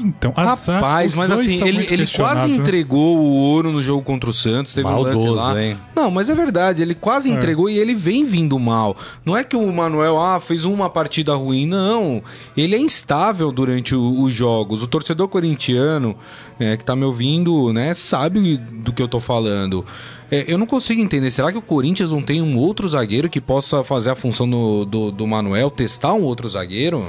Então, 0.00 0.32
Rapaz, 0.36 1.14
mas 1.14 1.30
assim, 1.30 1.66
ele, 1.66 1.86
ele 1.90 2.06
quase 2.06 2.48
né? 2.48 2.56
entregou 2.56 3.16
o 3.16 3.32
ouro 3.34 3.72
no 3.72 3.82
jogo 3.82 4.02
contra 4.02 4.30
o 4.30 4.32
Santos. 4.32 4.72
Teve 4.72 4.88
Maldoso, 4.88 5.26
um 5.26 5.30
lá. 5.32 5.60
hein? 5.60 5.76
Não, 5.94 6.10
mas 6.10 6.30
é 6.30 6.34
verdade, 6.34 6.82
ele 6.82 6.94
quase 6.94 7.30
é. 7.30 7.34
entregou 7.34 7.68
e 7.68 7.78
ele 7.78 7.94
vem 7.94 8.24
vindo 8.24 8.58
mal. 8.58 8.96
Não 9.24 9.36
é 9.36 9.42
que 9.42 9.56
o 9.56 9.72
Manuel 9.72 10.18
ah, 10.18 10.40
fez 10.40 10.64
uma 10.64 10.88
partida 10.88 11.34
ruim, 11.34 11.66
não. 11.66 12.22
Ele 12.56 12.76
é 12.76 12.78
instável 12.78 13.50
durante 13.50 13.94
o, 13.94 14.22
os 14.22 14.32
jogos. 14.32 14.82
O 14.82 14.86
torcedor 14.86 15.28
corintiano 15.28 16.16
é, 16.60 16.76
que 16.76 16.84
tá 16.84 16.94
me 16.94 17.04
ouvindo, 17.04 17.72
né, 17.72 17.94
sabe 17.94 18.56
do 18.56 18.92
que 18.92 19.02
eu 19.02 19.08
tô 19.08 19.20
falando. 19.20 19.84
É, 20.30 20.44
eu 20.46 20.58
não 20.58 20.66
consigo 20.66 21.00
entender. 21.00 21.30
Será 21.30 21.50
que 21.50 21.58
o 21.58 21.62
Corinthians 21.62 22.10
não 22.10 22.22
tem 22.22 22.42
um 22.42 22.56
outro 22.56 22.88
zagueiro 22.88 23.30
que 23.30 23.40
possa 23.40 23.82
fazer 23.82 24.10
a 24.10 24.14
função 24.14 24.48
do, 24.48 24.84
do, 24.84 25.10
do 25.10 25.26
Manuel, 25.26 25.70
testar 25.70 26.12
um 26.12 26.22
outro 26.22 26.48
zagueiro? 26.48 27.06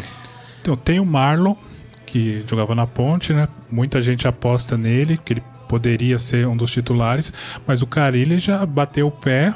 Então, 0.61 0.75
tem 0.75 0.99
o 0.99 1.05
Marlon, 1.05 1.55
que 2.09 2.43
jogava 2.47 2.75
na 2.75 2.87
ponte, 2.87 3.33
né? 3.33 3.47
Muita 3.71 4.01
gente 4.01 4.27
aposta 4.27 4.77
nele, 4.77 5.17
que 5.17 5.33
ele 5.33 5.43
poderia 5.67 6.17
ser 6.17 6.47
um 6.47 6.57
dos 6.57 6.71
titulares, 6.71 7.31
mas 7.65 7.81
o 7.81 7.87
Carilli 7.87 8.39
já 8.39 8.65
bateu 8.65 9.07
o 9.07 9.11
pé 9.11 9.53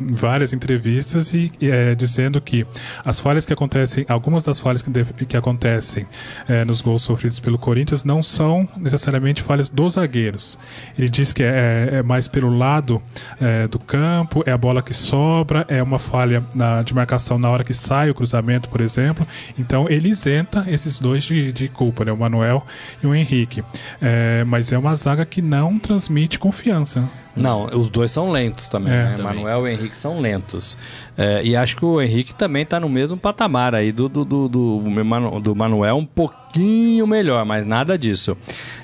em 0.00 0.12
várias 0.12 0.52
entrevistas 0.52 1.32
e, 1.32 1.50
é, 1.60 1.94
dizendo 1.94 2.40
que 2.40 2.66
as 3.04 3.20
falhas 3.20 3.46
que 3.46 3.52
acontecem, 3.52 4.04
algumas 4.08 4.44
das 4.44 4.60
falhas 4.60 4.82
que, 4.82 5.24
que 5.26 5.36
acontecem 5.36 6.06
é, 6.48 6.64
nos 6.64 6.80
gols 6.80 7.02
sofridos 7.02 7.40
pelo 7.40 7.58
Corinthians 7.58 8.04
não 8.04 8.22
são 8.22 8.68
necessariamente 8.76 9.42
falhas 9.42 9.68
dos 9.68 9.94
zagueiros. 9.94 10.58
Ele 10.98 11.08
diz 11.08 11.32
que 11.32 11.42
é, 11.42 11.88
é 11.92 12.02
mais 12.02 12.28
pelo 12.28 12.54
lado 12.54 13.02
é, 13.40 13.66
do 13.68 13.78
campo, 13.78 14.42
é 14.46 14.52
a 14.52 14.58
bola 14.58 14.82
que 14.82 14.94
sobra, 14.94 15.64
é 15.68 15.82
uma 15.82 15.98
falha 15.98 16.42
na, 16.54 16.82
de 16.82 16.94
marcação 16.94 17.38
na 17.38 17.48
hora 17.48 17.64
que 17.64 17.74
sai 17.74 18.10
o 18.10 18.14
cruzamento, 18.14 18.68
por 18.68 18.80
exemplo. 18.80 19.26
Então 19.58 19.88
ele 19.88 20.08
isenta 20.08 20.64
esses 20.68 21.00
dois 21.00 21.24
de, 21.24 21.52
de 21.52 21.68
culpa, 21.68 22.04
né? 22.04 22.12
o 22.12 22.16
Manuel 22.16 22.66
e 23.02 23.06
o 23.06 23.14
Henrique. 23.14 23.64
É, 24.00 24.44
mas 24.44 24.72
é 24.72 24.78
uma 24.78 24.94
zaga 24.96 25.24
que 25.24 25.40
não 25.40 25.78
transmite 25.78 26.38
confiança. 26.38 27.08
Não, 27.34 27.64
os 27.66 27.88
dois 27.88 28.10
são 28.10 28.30
lentos 28.30 28.68
também, 28.68 28.92
é, 28.92 29.04
né? 29.04 29.10
Também. 29.16 29.24
Manuel 29.24 29.66
e 29.66 29.72
Henrique 29.72 29.96
são 29.96 30.20
lentos. 30.20 30.76
É, 31.16 31.42
e 31.42 31.56
acho 31.56 31.76
que 31.76 31.84
o 31.84 32.00
Henrique 32.00 32.34
também 32.34 32.62
está 32.62 32.78
no 32.78 32.88
mesmo 32.88 33.16
patamar 33.16 33.74
aí 33.74 33.90
do, 33.90 34.08
do, 34.08 34.24
do, 34.24 34.48
do, 34.48 35.40
do 35.40 35.56
Manuel, 35.56 35.96
um 35.96 36.04
pouquinho 36.04 37.06
melhor, 37.06 37.44
mas 37.44 37.64
nada 37.64 37.96
disso. 37.96 38.36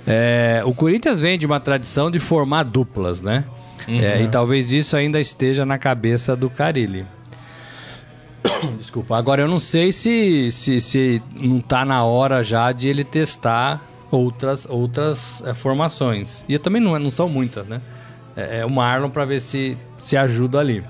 É, 0.06 0.62
o 0.64 0.72
Corinthians 0.72 1.20
vem 1.20 1.38
de 1.38 1.44
uma 1.44 1.60
tradição 1.60 2.10
de 2.10 2.18
formar 2.18 2.62
duplas, 2.62 3.20
né? 3.20 3.44
Uhum. 3.86 4.00
É, 4.00 4.22
e 4.22 4.28
talvez 4.28 4.72
isso 4.72 4.96
ainda 4.96 5.20
esteja 5.20 5.66
na 5.66 5.78
cabeça 5.78 6.34
do 6.34 6.48
Carilli. 6.48 7.04
Desculpa. 8.78 9.16
Agora 9.16 9.42
eu 9.42 9.48
não 9.48 9.58
sei 9.58 9.92
se, 9.92 10.50
se, 10.50 10.80
se 10.80 11.22
não 11.34 11.58
está 11.58 11.84
na 11.84 12.02
hora 12.04 12.42
já 12.42 12.72
de 12.72 12.88
ele 12.88 13.04
testar 13.04 13.82
outras, 14.10 14.66
outras 14.68 15.42
é, 15.46 15.52
formações. 15.54 16.44
E 16.48 16.58
também 16.58 16.80
não, 16.80 16.98
não 16.98 17.10
são 17.10 17.28
muitas, 17.28 17.66
né? 17.66 17.80
É, 18.38 18.60
é 18.60 18.66
o 18.66 18.70
Marlon 18.70 19.10
para 19.10 19.24
ver 19.24 19.40
se, 19.40 19.76
se 19.98 20.16
ajuda 20.16 20.60
ali. 20.60 20.84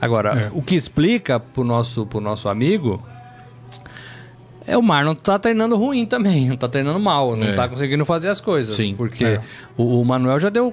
Agora, 0.00 0.42
é. 0.42 0.50
o 0.52 0.62
que 0.62 0.76
explica 0.76 1.40
pro 1.40 1.64
nosso, 1.64 2.06
pro 2.06 2.20
nosso 2.20 2.48
amigo 2.48 3.02
é 4.64 4.78
o 4.78 4.82
Marlon 4.82 5.14
tá 5.14 5.38
treinando 5.38 5.76
ruim 5.76 6.06
também, 6.06 6.48
não 6.48 6.56
tá 6.58 6.68
treinando 6.68 7.00
mal, 7.00 7.36
não 7.36 7.48
é. 7.48 7.54
tá 7.54 7.68
conseguindo 7.68 8.04
fazer 8.04 8.28
as 8.28 8.40
coisas. 8.40 8.76
Sim. 8.76 8.94
Porque 8.94 9.24
é. 9.24 9.40
o, 9.76 10.00
o 10.00 10.04
Manuel 10.04 10.38
já 10.38 10.48
deu 10.48 10.72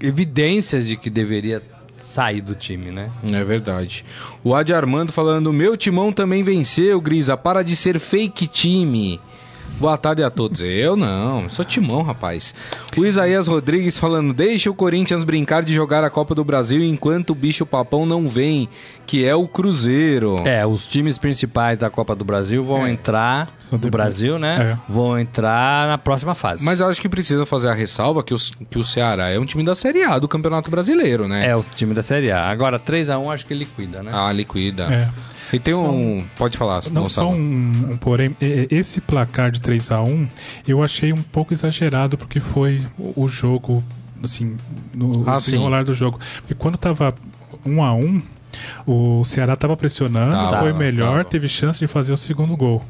evidências 0.00 0.86
de 0.86 0.96
que 0.96 1.10
deveria 1.10 1.62
sair 1.98 2.40
do 2.40 2.54
time, 2.54 2.90
né? 2.90 3.10
É 3.30 3.44
verdade. 3.44 4.04
O 4.42 4.54
Adi 4.54 4.72
Armando 4.72 5.12
falando: 5.12 5.52
meu 5.52 5.76
timão 5.76 6.12
também 6.12 6.42
venceu, 6.42 7.00
Grisa. 7.00 7.36
Para 7.36 7.62
de 7.62 7.76
ser 7.76 7.98
fake 7.98 8.46
time. 8.46 9.20
Boa 9.78 9.96
tarde 9.96 10.22
a 10.22 10.30
todos. 10.30 10.60
Eu 10.60 10.96
não, 10.96 11.48
sou 11.48 11.64
timão, 11.64 12.02
rapaz. 12.02 12.54
O 12.96 13.04
Isaías 13.04 13.48
Rodrigues 13.48 13.98
falando: 13.98 14.32
deixa 14.32 14.70
o 14.70 14.74
Corinthians 14.74 15.24
brincar 15.24 15.64
de 15.64 15.74
jogar 15.74 16.04
a 16.04 16.10
Copa 16.10 16.34
do 16.34 16.44
Brasil 16.44 16.82
enquanto 16.84 17.30
o 17.30 17.34
bicho 17.34 17.66
papão 17.66 18.06
não 18.06 18.28
vem, 18.28 18.68
que 19.06 19.24
é 19.24 19.34
o 19.34 19.48
Cruzeiro. 19.48 20.40
É, 20.46 20.64
os 20.64 20.86
times 20.86 21.18
principais 21.18 21.78
da 21.78 21.90
Copa 21.90 22.14
do 22.14 22.24
Brasil 22.24 22.62
vão 22.62 22.86
é. 22.86 22.92
entrar 22.92 23.48
do 23.72 23.90
Brasil, 23.90 24.38
né? 24.38 24.78
É. 24.78 24.92
Vão 24.92 25.18
entrar 25.18 25.88
na 25.88 25.98
próxima 25.98 26.34
fase. 26.34 26.64
Mas 26.64 26.80
eu 26.80 26.86
acho 26.86 27.00
que 27.00 27.08
precisa 27.08 27.44
fazer 27.44 27.68
a 27.68 27.74
ressalva 27.74 28.22
que, 28.22 28.32
os, 28.32 28.50
que 28.70 28.78
o 28.78 28.84
Ceará 28.84 29.30
é 29.30 29.38
um 29.38 29.44
time 29.44 29.64
da 29.64 29.74
Série 29.74 30.04
A 30.04 30.18
do 30.18 30.28
Campeonato 30.28 30.70
Brasileiro, 30.70 31.26
né? 31.26 31.48
É, 31.48 31.56
o 31.56 31.62
time 31.62 31.94
da 31.94 32.02
Série 32.02 32.30
A. 32.30 32.48
Agora, 32.48 32.78
3 32.78 33.10
a 33.10 33.18
1 33.18 33.30
acho 33.30 33.46
que 33.46 33.54
liquida, 33.54 34.02
né? 34.02 34.12
Ah, 34.14 34.32
liquida. 34.32 34.84
É. 34.84 35.31
E 35.52 35.58
tem 35.58 35.74
só 35.74 35.90
um. 35.90 36.24
Pode 36.36 36.56
falar, 36.56 36.82
Não, 36.90 37.08
só 37.08 37.28
um, 37.28 37.92
um, 37.92 37.96
porém. 37.96 38.34
Esse 38.40 39.00
placar 39.00 39.50
de 39.50 39.60
3 39.60 39.90
a 39.90 40.02
1 40.02 40.28
eu 40.66 40.82
achei 40.82 41.12
um 41.12 41.22
pouco 41.22 41.52
exagerado, 41.52 42.16
porque 42.16 42.40
foi 42.40 42.80
o 42.98 43.28
jogo, 43.28 43.84
assim, 44.22 44.56
no 44.94 45.28
ah, 45.28 45.36
desenrolar 45.36 45.84
do 45.84 45.92
jogo. 45.92 46.18
Porque 46.36 46.54
quando 46.54 46.78
tava 46.78 47.14
1 47.64 47.82
a 47.82 47.94
1 47.94 48.22
o 48.86 49.24
Ceará 49.24 49.54
estava 49.54 49.76
pressionando, 49.76 50.36
tava, 50.36 50.60
foi 50.60 50.72
melhor, 50.72 51.18
tava. 51.18 51.24
teve 51.24 51.48
chance 51.48 51.80
de 51.80 51.86
fazer 51.86 52.12
o 52.12 52.16
segundo 52.16 52.56
gol. 52.56 52.82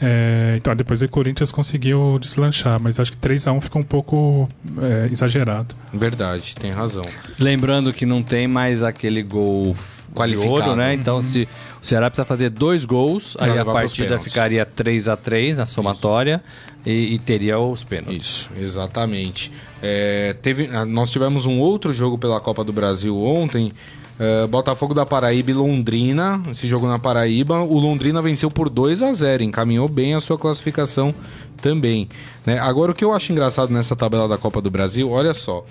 É, 0.00 0.54
então, 0.56 0.74
depois 0.76 1.00
o 1.00 1.08
Corinthians 1.08 1.50
conseguiu 1.50 2.18
deslanchar, 2.18 2.80
mas 2.80 3.00
acho 3.00 3.12
que 3.12 3.18
3 3.18 3.46
a 3.46 3.52
1 3.52 3.60
ficou 3.62 3.80
um 3.82 3.84
pouco 3.84 4.48
é, 4.82 5.08
exagerado. 5.10 5.74
Verdade, 5.92 6.54
tem 6.54 6.70
razão. 6.70 7.04
Lembrando 7.38 7.92
que 7.92 8.04
não 8.04 8.22
tem 8.22 8.46
mais 8.46 8.82
aquele 8.82 9.22
gol 9.22 9.74
qualificado, 10.16 10.74
né? 10.74 10.94
Então, 10.94 11.16
uhum. 11.16 11.22
se 11.22 11.48
o 11.80 11.86
Ceará 11.86 12.08
precisa 12.08 12.24
fazer 12.24 12.50
dois 12.50 12.84
gols, 12.84 13.36
aí 13.38 13.58
a 13.58 13.64
partida 13.64 14.18
ficaria 14.18 14.64
3 14.64 15.08
a 15.08 15.16
3 15.16 15.58
na 15.58 15.66
somatória 15.66 16.42
e, 16.84 17.14
e, 17.14 17.18
teria 17.18 17.58
os 17.58 17.84
pênaltis. 17.84 18.26
Isso, 18.26 18.50
exatamente. 18.58 19.52
É, 19.82 20.34
teve, 20.40 20.68
ah, 20.72 20.84
nós 20.84 21.10
tivemos 21.10 21.46
um 21.46 21.60
outro 21.60 21.92
jogo 21.92 22.16
pela 22.16 22.40
Copa 22.40 22.64
do 22.64 22.72
Brasil 22.72 23.16
ontem. 23.22 23.72
É, 24.18 24.46
Botafogo 24.46 24.94
da 24.94 25.04
Paraíba 25.04 25.50
e 25.50 25.54
Londrina, 25.54 26.40
esse 26.50 26.66
jogo 26.66 26.86
na 26.86 26.98
Paraíba, 26.98 27.60
o 27.60 27.78
Londrina 27.78 28.22
venceu 28.22 28.50
por 28.50 28.70
2 28.70 29.02
a 29.02 29.12
0 29.12 29.42
encaminhou 29.42 29.86
bem 29.88 30.14
a 30.14 30.20
sua 30.20 30.38
classificação 30.38 31.14
também. 31.60 32.08
Né? 32.46 32.58
Agora, 32.58 32.92
o 32.92 32.94
que 32.94 33.04
eu 33.04 33.12
acho 33.12 33.30
engraçado 33.30 33.70
nessa 33.72 33.94
tabela 33.94 34.26
da 34.26 34.38
Copa 34.38 34.62
do 34.62 34.70
Brasil, 34.70 35.10
olha 35.10 35.34
só. 35.34 35.64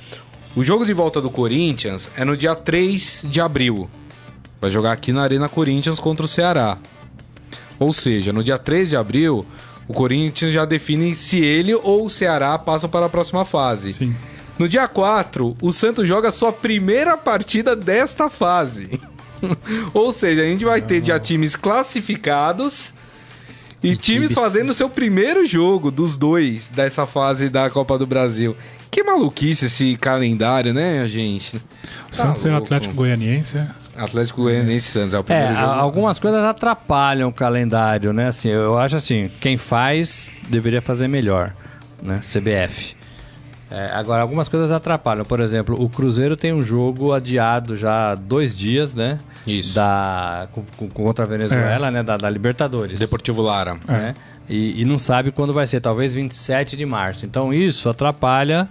O 0.56 0.64
jogo 0.64 0.86
de 0.86 0.94
volta 0.94 1.20
do 1.20 1.30
Corinthians 1.30 2.10
é 2.16 2.24
no 2.24 2.38
dia 2.38 2.56
3 2.56 3.26
de 3.30 3.42
abril. 3.42 3.90
Vai 4.60 4.72
jogar 4.72 4.92
aqui 4.92 5.12
na 5.12 5.22
Arena 5.22 5.50
Corinthians 5.50 6.00
contra 6.00 6.26
o 6.26 6.28
Ceará. 6.28 6.78
Ou 7.80 7.92
seja, 7.92 8.32
no 8.32 8.44
dia 8.44 8.58
3 8.58 8.90
de 8.90 8.96
abril, 8.96 9.46
o 9.88 9.94
Corinthians 9.94 10.52
já 10.52 10.66
define 10.66 11.14
se 11.14 11.44
ele 11.44 11.74
ou 11.76 12.06
o 12.06 12.10
Ceará 12.10 12.58
passam 12.58 12.90
para 12.90 13.06
a 13.06 13.10
próxima 13.10 13.46
fase. 13.46 13.94
Sim. 13.94 14.16
No 14.58 14.70
dia 14.70 14.88
4, 14.88 15.58
o 15.62 15.74
Santos 15.74 16.08
joga 16.08 16.32
sua 16.32 16.54
primeira 16.54 17.18
partida 17.18 17.76
desta 17.76 18.30
fase. 18.30 19.00
ou 19.94 20.12
seja, 20.12 20.42
a 20.42 20.46
gente 20.46 20.64
vai 20.64 20.82
ter 20.82 21.04
já 21.04 21.20
times 21.20 21.56
classificados 21.56 22.94
e, 23.84 23.96
times 23.96 24.34
fazendo 24.34 24.74
seu 24.74 24.90
primeiro 24.90 25.46
jogo 25.46 25.92
dos 25.92 26.18
dois 26.18 26.70
dessa 26.70 27.06
fase 27.06 27.50
da 27.50 27.70
Copa 27.70 27.98
do 27.98 28.08
Brasil. 28.08 28.56
Que 28.96 29.04
maluquice 29.04 29.66
esse 29.66 29.98
calendário, 29.98 30.74
né, 30.74 31.06
gente? 31.06 31.60
Tá 31.60 31.60
Santos 32.12 32.46
é 32.46 32.50
o 32.50 32.56
Atlético 32.56 32.94
Goianiense. 32.94 33.58
É? 33.58 33.68
Atlético 33.98 34.44
Goianiense 34.44 34.90
Santos 34.90 35.14
é 35.14 35.20
o 35.20 35.24
primeiro 35.24 35.52
é, 35.52 35.56
jogo. 35.58 35.72
Algumas 35.74 36.18
coisas 36.18 36.42
atrapalham 36.42 37.28
o 37.28 37.34
calendário, 37.34 38.14
né? 38.14 38.30
Assim, 38.30 38.48
eu 38.48 38.78
acho 38.78 38.96
assim, 38.96 39.30
quem 39.42 39.58
faz 39.58 40.32
deveria 40.48 40.82
fazer 40.82 41.10
melhor, 41.10 41.54
né? 42.02 42.22
CBF. 42.22 42.96
É, 43.70 43.88
agora, 43.88 44.22
algumas 44.22 44.48
coisas 44.48 44.72
atrapalham. 44.72 45.26
Por 45.26 45.42
exemplo, 45.42 45.76
o 45.78 45.90
Cruzeiro 45.90 46.38
tem 46.38 46.54
um 46.54 46.62
jogo 46.62 47.12
adiado 47.12 47.76
já 47.76 48.12
há 48.12 48.16
dois 48.16 48.58
dias, 48.58 48.96
né? 48.96 49.20
Isso. 49.46 49.76
Da, 49.76 50.48
com, 50.54 50.88
contra 50.88 51.26
a 51.26 51.28
Venezuela, 51.28 51.90
é. 51.90 51.92
né? 51.92 52.02
Da, 52.02 52.16
da, 52.16 52.30
Libertadores. 52.30 52.98
Deportivo 52.98 53.42
Lara. 53.42 53.78
Né? 53.86 54.14
E, 54.48 54.82
e, 54.82 54.86
não 54.86 54.98
sabe 54.98 55.34
quando 55.34 55.52
vai 55.52 55.68
ser, 55.68 55.82
talvez 55.82 56.14
27 56.14 56.78
de 56.78 56.86
março. 56.86 57.26
Então 57.26 57.54
isso 57.54 57.90
atrapalha 57.90 58.70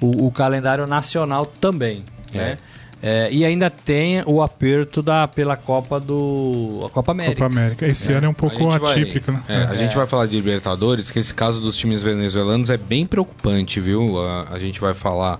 o, 0.00 0.26
o 0.26 0.30
calendário 0.30 0.86
nacional 0.86 1.46
também, 1.46 2.04
é. 2.32 2.36
né? 2.36 2.58
É, 3.02 3.28
e 3.30 3.44
ainda 3.44 3.68
tem 3.68 4.22
o 4.26 4.42
aperto 4.42 5.02
da, 5.02 5.28
pela 5.28 5.54
Copa 5.54 6.00
do. 6.00 6.82
A 6.86 6.90
Copa 6.90 7.12
América. 7.12 7.36
Copa 7.36 7.46
América. 7.46 7.86
Esse 7.86 8.10
é. 8.10 8.16
ano 8.16 8.26
é 8.26 8.28
um 8.28 8.34
pouco 8.34 8.70
atípico, 8.70 9.30
vai, 9.30 9.40
né? 9.40 9.42
É, 9.48 9.70
a 9.70 9.74
é. 9.74 9.76
gente 9.76 9.94
vai 9.94 10.06
falar 10.06 10.26
de 10.26 10.34
Libertadores, 10.34 11.10
que 11.10 11.18
esse 11.18 11.32
caso 11.32 11.60
dos 11.60 11.76
times 11.76 12.02
venezuelanos 12.02 12.70
é 12.70 12.76
bem 12.76 13.04
preocupante, 13.04 13.80
viu? 13.80 14.18
A, 14.18 14.46
a 14.50 14.58
gente 14.58 14.80
vai 14.80 14.94
falar 14.94 15.38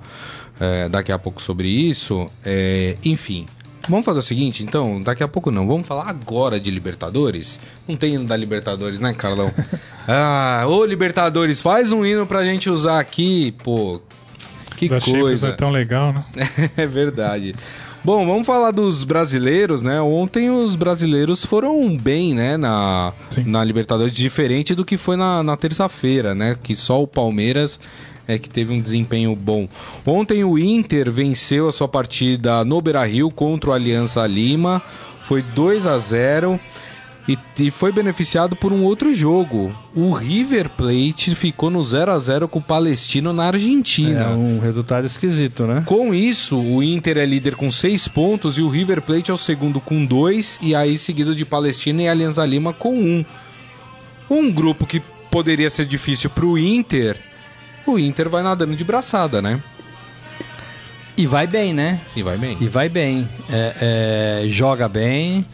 é, 0.60 0.88
daqui 0.88 1.10
a 1.10 1.18
pouco 1.18 1.40
sobre 1.40 1.68
isso. 1.68 2.30
É, 2.44 2.96
enfim, 3.02 3.46
Vamos 3.88 4.04
fazer 4.04 4.18
o 4.18 4.22
seguinte, 4.22 4.64
então, 4.64 5.00
daqui 5.00 5.22
a 5.22 5.28
pouco 5.28 5.50
não, 5.50 5.66
vamos 5.66 5.86
falar 5.86 6.08
agora 6.08 6.58
de 6.58 6.70
Libertadores. 6.70 7.60
Não 7.86 7.96
tem 7.96 8.14
hino 8.14 8.24
da 8.24 8.36
Libertadores, 8.36 8.98
né, 8.98 9.14
Carlão? 9.14 9.52
ah, 10.08 10.64
ô 10.66 10.84
Libertadores, 10.84 11.62
faz 11.62 11.92
um 11.92 12.04
hino 12.04 12.26
pra 12.26 12.44
gente 12.44 12.68
usar 12.68 12.98
aqui, 12.98 13.54
pô. 13.62 14.00
Que 14.76 14.88
da 14.88 15.00
coisa. 15.00 15.48
é 15.48 15.52
tão 15.52 15.70
legal, 15.70 16.12
né? 16.12 16.24
é 16.76 16.86
verdade. 16.86 17.54
Bom, 18.04 18.24
vamos 18.24 18.46
falar 18.46 18.70
dos 18.70 19.02
brasileiros, 19.02 19.82
né? 19.82 20.00
Ontem 20.00 20.48
os 20.48 20.76
brasileiros 20.76 21.44
foram 21.44 21.96
bem, 21.96 22.34
né, 22.34 22.56
na, 22.56 23.12
na 23.44 23.64
Libertadores, 23.64 24.14
diferente 24.14 24.76
do 24.76 24.84
que 24.84 24.96
foi 24.96 25.16
na, 25.16 25.42
na 25.42 25.56
terça-feira, 25.56 26.32
né? 26.32 26.56
Que 26.62 26.76
só 26.76 27.02
o 27.02 27.06
Palmeiras 27.08 27.80
é 28.28 28.38
que 28.38 28.48
teve 28.48 28.72
um 28.72 28.80
desempenho 28.80 29.34
bom. 29.34 29.68
Ontem 30.04 30.44
o 30.44 30.58
Inter 30.58 31.10
venceu 31.10 31.68
a 31.68 31.72
sua 31.72 31.88
partida 31.88 32.64
no 32.64 32.80
Beira-Rio 32.80 33.30
contra 33.30 33.70
o 33.70 33.72
Aliança 33.72 34.24
Lima, 34.26 34.80
foi 35.26 35.42
2 35.42 35.86
a 35.86 35.98
0 35.98 36.60
e, 37.28 37.38
e, 37.58 37.70
foi 37.70 37.90
beneficiado 37.90 38.54
por 38.54 38.72
um 38.72 38.84
outro 38.84 39.14
jogo. 39.14 39.74
O 39.94 40.12
River 40.12 40.68
Plate 40.70 41.34
ficou 41.34 41.70
no 41.70 41.82
0 41.82 42.12
a 42.12 42.18
0 42.18 42.48
com 42.48 42.58
o 42.58 42.62
Palestino 42.62 43.32
na 43.32 43.46
Argentina. 43.46 44.22
É 44.22 44.28
um 44.28 44.58
resultado 44.58 45.04
esquisito, 45.04 45.64
né? 45.64 45.82
Com 45.86 46.14
isso, 46.14 46.56
o 46.58 46.82
Inter 46.82 47.18
é 47.18 47.26
líder 47.26 47.56
com 47.56 47.70
6 47.70 48.08
pontos 48.08 48.58
e 48.58 48.62
o 48.62 48.68
River 48.68 49.02
Plate 49.02 49.30
é 49.30 49.34
o 49.34 49.38
segundo 49.38 49.80
com 49.80 50.04
2 50.04 50.60
e 50.62 50.74
aí 50.74 50.96
seguido 50.98 51.34
de 51.34 51.44
Palestina 51.44 52.02
e 52.02 52.08
Alianza 52.08 52.44
Lima 52.44 52.72
com 52.72 52.94
1. 52.94 53.24
Um. 54.30 54.38
um 54.38 54.52
grupo 54.52 54.86
que 54.86 55.00
poderia 55.30 55.68
ser 55.68 55.86
difícil 55.86 56.30
para 56.30 56.46
o 56.46 56.56
Inter 56.56 57.16
o 57.86 57.98
Inter 57.98 58.28
vai 58.28 58.42
nadando 58.42 58.74
de 58.74 58.84
braçada, 58.84 59.40
né? 59.40 59.60
E 61.16 61.26
vai 61.26 61.46
bem, 61.46 61.72
né? 61.72 62.00
E 62.14 62.22
vai 62.22 62.36
bem. 62.36 62.58
E 62.60 62.68
vai 62.68 62.88
bem. 62.88 63.26
É, 63.48 64.42
é, 64.44 64.48
joga 64.48 64.88
bem, 64.88 65.46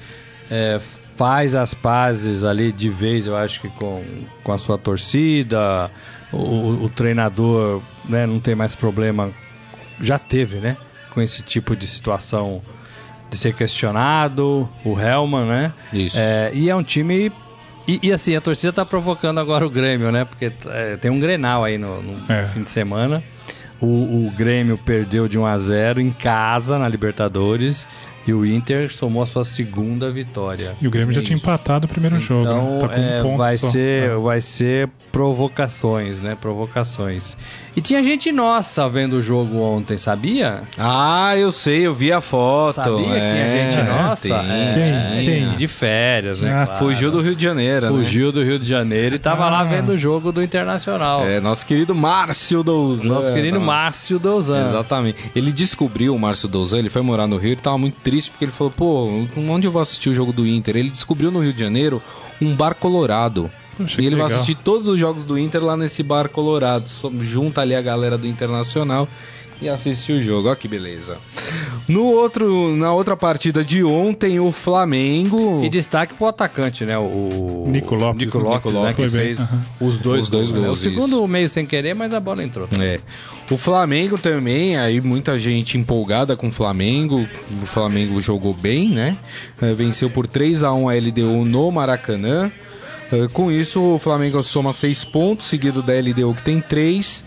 é, 0.50 0.80
faz 1.16 1.54
as 1.54 1.74
pazes 1.74 2.44
ali 2.44 2.72
de 2.72 2.88
vez, 2.88 3.26
eu 3.26 3.36
acho 3.36 3.60
que 3.60 3.68
com, 3.68 4.02
com 4.42 4.52
a 4.52 4.58
sua 4.58 4.78
torcida. 4.78 5.90
O, 6.32 6.84
o 6.84 6.88
treinador 6.88 7.82
né, 8.06 8.26
não 8.26 8.40
tem 8.40 8.54
mais 8.54 8.74
problema, 8.74 9.30
já 10.00 10.18
teve, 10.18 10.56
né? 10.56 10.78
Com 11.10 11.20
esse 11.20 11.42
tipo 11.42 11.76
de 11.76 11.86
situação 11.86 12.62
de 13.30 13.36
ser 13.36 13.54
questionado, 13.54 14.66
o 14.82 14.98
Helman, 14.98 15.44
né? 15.46 15.72
Isso. 15.92 16.16
É, 16.18 16.50
e 16.54 16.70
é 16.70 16.74
um 16.74 16.82
time 16.82 17.30
e, 17.86 17.98
e, 18.02 18.12
assim, 18.12 18.36
a 18.36 18.40
torcida 18.40 18.72
tá 18.72 18.86
provocando 18.86 19.40
agora 19.40 19.66
o 19.66 19.70
Grêmio, 19.70 20.12
né? 20.12 20.24
Porque 20.24 20.52
é, 20.66 20.96
tem 20.96 21.10
um 21.10 21.18
Grenal 21.18 21.64
aí 21.64 21.78
no, 21.78 22.00
no 22.00 22.32
é. 22.32 22.46
fim 22.46 22.62
de 22.62 22.70
semana. 22.70 23.22
O, 23.80 24.26
o 24.26 24.32
Grêmio 24.36 24.78
perdeu 24.78 25.26
de 25.26 25.36
1 25.36 25.44
a 25.44 25.58
0 25.58 26.00
em 26.00 26.10
casa 26.10 26.78
na 26.78 26.88
Libertadores. 26.88 27.86
E 28.26 28.32
o 28.32 28.46
Inter 28.46 28.92
somou 28.92 29.22
a 29.22 29.26
sua 29.26 29.44
segunda 29.44 30.10
vitória. 30.10 30.76
E 30.80 30.86
o 30.86 30.90
Grêmio 30.90 31.10
é 31.12 31.14
já 31.14 31.22
tinha 31.22 31.36
empatado 31.36 31.86
o 31.86 31.88
primeiro 31.88 32.16
então, 32.16 32.42
jogo. 32.42 32.42
Então, 32.42 32.88
né? 32.88 32.88
tá 32.88 32.96
é, 32.96 33.22
um 33.22 33.36
vai, 33.36 33.58
ser, 33.58 34.10
é. 34.10 34.16
vai 34.16 34.40
ser 34.40 34.88
provocações, 35.10 36.20
né? 36.20 36.36
Provocações. 36.40 37.36
E 37.74 37.80
tinha 37.80 38.02
gente 38.02 38.30
nossa 38.30 38.86
vendo 38.88 39.14
o 39.14 39.22
jogo 39.22 39.58
ontem, 39.58 39.96
sabia? 39.96 40.62
Ah, 40.76 41.36
eu 41.38 41.50
sei, 41.50 41.86
eu 41.86 41.94
vi 41.94 42.12
a 42.12 42.20
foto. 42.20 42.74
Sabia 42.74 42.96
que 42.98 43.10
tinha 43.10 43.16
é, 43.16 43.70
gente 43.70 43.88
nossa? 43.88 44.28
Tem, 44.28 44.34
é, 44.36 45.20
quem? 45.24 45.56
De 45.56 45.66
férias, 45.66 46.40
né? 46.40 46.52
Ah, 46.52 46.66
claro. 46.66 46.84
Fugiu 46.84 47.10
do 47.10 47.22
Rio 47.22 47.34
de 47.34 47.42
Janeiro, 47.42 47.86
né? 47.86 47.92
Fugiu 47.92 48.26
né? 48.26 48.32
do 48.32 48.44
Rio 48.44 48.58
de 48.58 48.68
Janeiro 48.68 49.14
e 49.16 49.18
tava 49.18 49.46
ah. 49.46 49.50
lá 49.50 49.64
vendo 49.64 49.92
o 49.92 49.96
jogo 49.96 50.30
do 50.30 50.42
Internacional. 50.42 51.24
É, 51.24 51.40
nosso 51.40 51.64
querido 51.64 51.94
Márcio 51.94 52.62
Douzan. 52.62 53.08
Nosso 53.08 53.32
querido 53.32 53.60
Márcio 53.60 54.18
Douzan. 54.18 54.66
Exatamente. 54.66 55.30
Ele 55.34 55.50
descobriu 55.50 56.14
o 56.14 56.18
Márcio 56.18 56.48
Douzan, 56.48 56.78
ele 56.78 56.90
foi 56.90 57.00
morar 57.00 57.26
no 57.26 57.38
Rio 57.38 57.52
e 57.52 57.56
tava 57.56 57.78
muito 57.78 57.98
triste 58.02 58.30
porque 58.30 58.44
ele 58.44 58.52
falou, 58.52 58.72
pô, 58.76 59.26
onde 59.48 59.66
eu 59.66 59.72
vou 59.72 59.80
assistir 59.80 60.10
o 60.10 60.14
jogo 60.14 60.32
do 60.32 60.46
Inter? 60.46 60.76
Ele 60.76 60.90
descobriu 60.90 61.30
no 61.30 61.40
Rio 61.40 61.54
de 61.54 61.60
Janeiro 61.60 62.02
um 62.40 62.54
bar 62.54 62.74
colorado. 62.74 63.50
Poxa, 63.76 64.00
e 64.00 64.06
ele 64.06 64.16
vai 64.16 64.26
assistir 64.26 64.54
todos 64.56 64.88
os 64.88 64.98
jogos 64.98 65.24
do 65.24 65.38
Inter 65.38 65.62
lá 65.64 65.76
nesse 65.76 66.02
bar 66.02 66.28
colorado. 66.28 66.88
Junta 67.22 67.60
ali 67.60 67.74
a 67.74 67.82
galera 67.82 68.18
do 68.18 68.26
Internacional 68.26 69.08
e 69.62 69.68
assiste 69.68 70.12
o 70.12 70.20
jogo. 70.20 70.48
Olha 70.48 70.56
que 70.56 70.66
beleza. 70.66 71.16
No 71.88 72.04
outro, 72.04 72.74
na 72.74 72.92
outra 72.92 73.16
partida 73.16 73.64
de 73.64 73.84
ontem, 73.84 74.40
o 74.40 74.50
Flamengo. 74.50 75.62
E 75.64 75.68
destaque 75.68 76.14
pro 76.14 76.26
atacante, 76.26 76.84
né? 76.84 76.98
O 76.98 77.64
Nico 77.68 77.94
Lopes, 77.94 78.26
Nico 78.26 78.38
Lopes, 78.38 78.72
Nico 78.72 78.80
Lopes 78.80 79.12
né? 79.12 79.22
Que 79.22 79.36
fez 79.36 79.38
uhum. 79.38 79.88
os 79.88 79.98
dois, 79.98 80.24
os 80.24 80.30
dois 80.30 80.50
gols. 80.50 80.62
Né? 80.62 80.68
O 80.70 80.76
segundo 80.76 81.16
isso. 81.16 81.26
meio 81.28 81.48
sem 81.48 81.64
querer, 81.64 81.94
mas 81.94 82.12
a 82.12 82.18
bola 82.18 82.42
entrou. 82.42 82.68
É. 82.78 83.00
O 83.50 83.56
Flamengo 83.56 84.18
também, 84.18 84.76
aí 84.76 85.00
muita 85.00 85.38
gente 85.38 85.78
empolgada 85.78 86.36
com 86.36 86.48
o 86.48 86.52
Flamengo. 86.52 87.26
O 87.62 87.66
Flamengo 87.66 88.20
jogou 88.20 88.54
bem, 88.54 88.88
né? 88.88 89.16
É, 89.60 89.72
venceu 89.72 90.10
por 90.10 90.26
3 90.26 90.64
a 90.64 90.72
1 90.72 90.88
a 90.88 90.94
LDU 90.94 91.44
no 91.44 91.70
Maracanã. 91.70 92.50
É, 93.12 93.28
com 93.28 93.52
isso, 93.52 93.82
o 93.82 93.98
Flamengo 93.98 94.42
soma 94.42 94.72
6 94.72 95.04
pontos, 95.04 95.46
seguido 95.46 95.82
da 95.82 95.92
LDU 95.92 96.34
que 96.34 96.42
tem 96.42 96.60
3. 96.62 97.22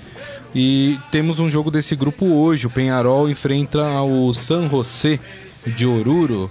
E 0.56 0.98
temos 1.12 1.40
um 1.40 1.50
jogo 1.50 1.70
desse 1.70 1.96
grupo 1.96 2.26
hoje. 2.26 2.66
O 2.66 2.72
Penharol 2.72 3.30
enfrenta 3.30 4.02
o 4.02 4.34
San 4.34 4.68
José 4.68 5.20
de 5.68 5.86
Oruro. 5.86 6.50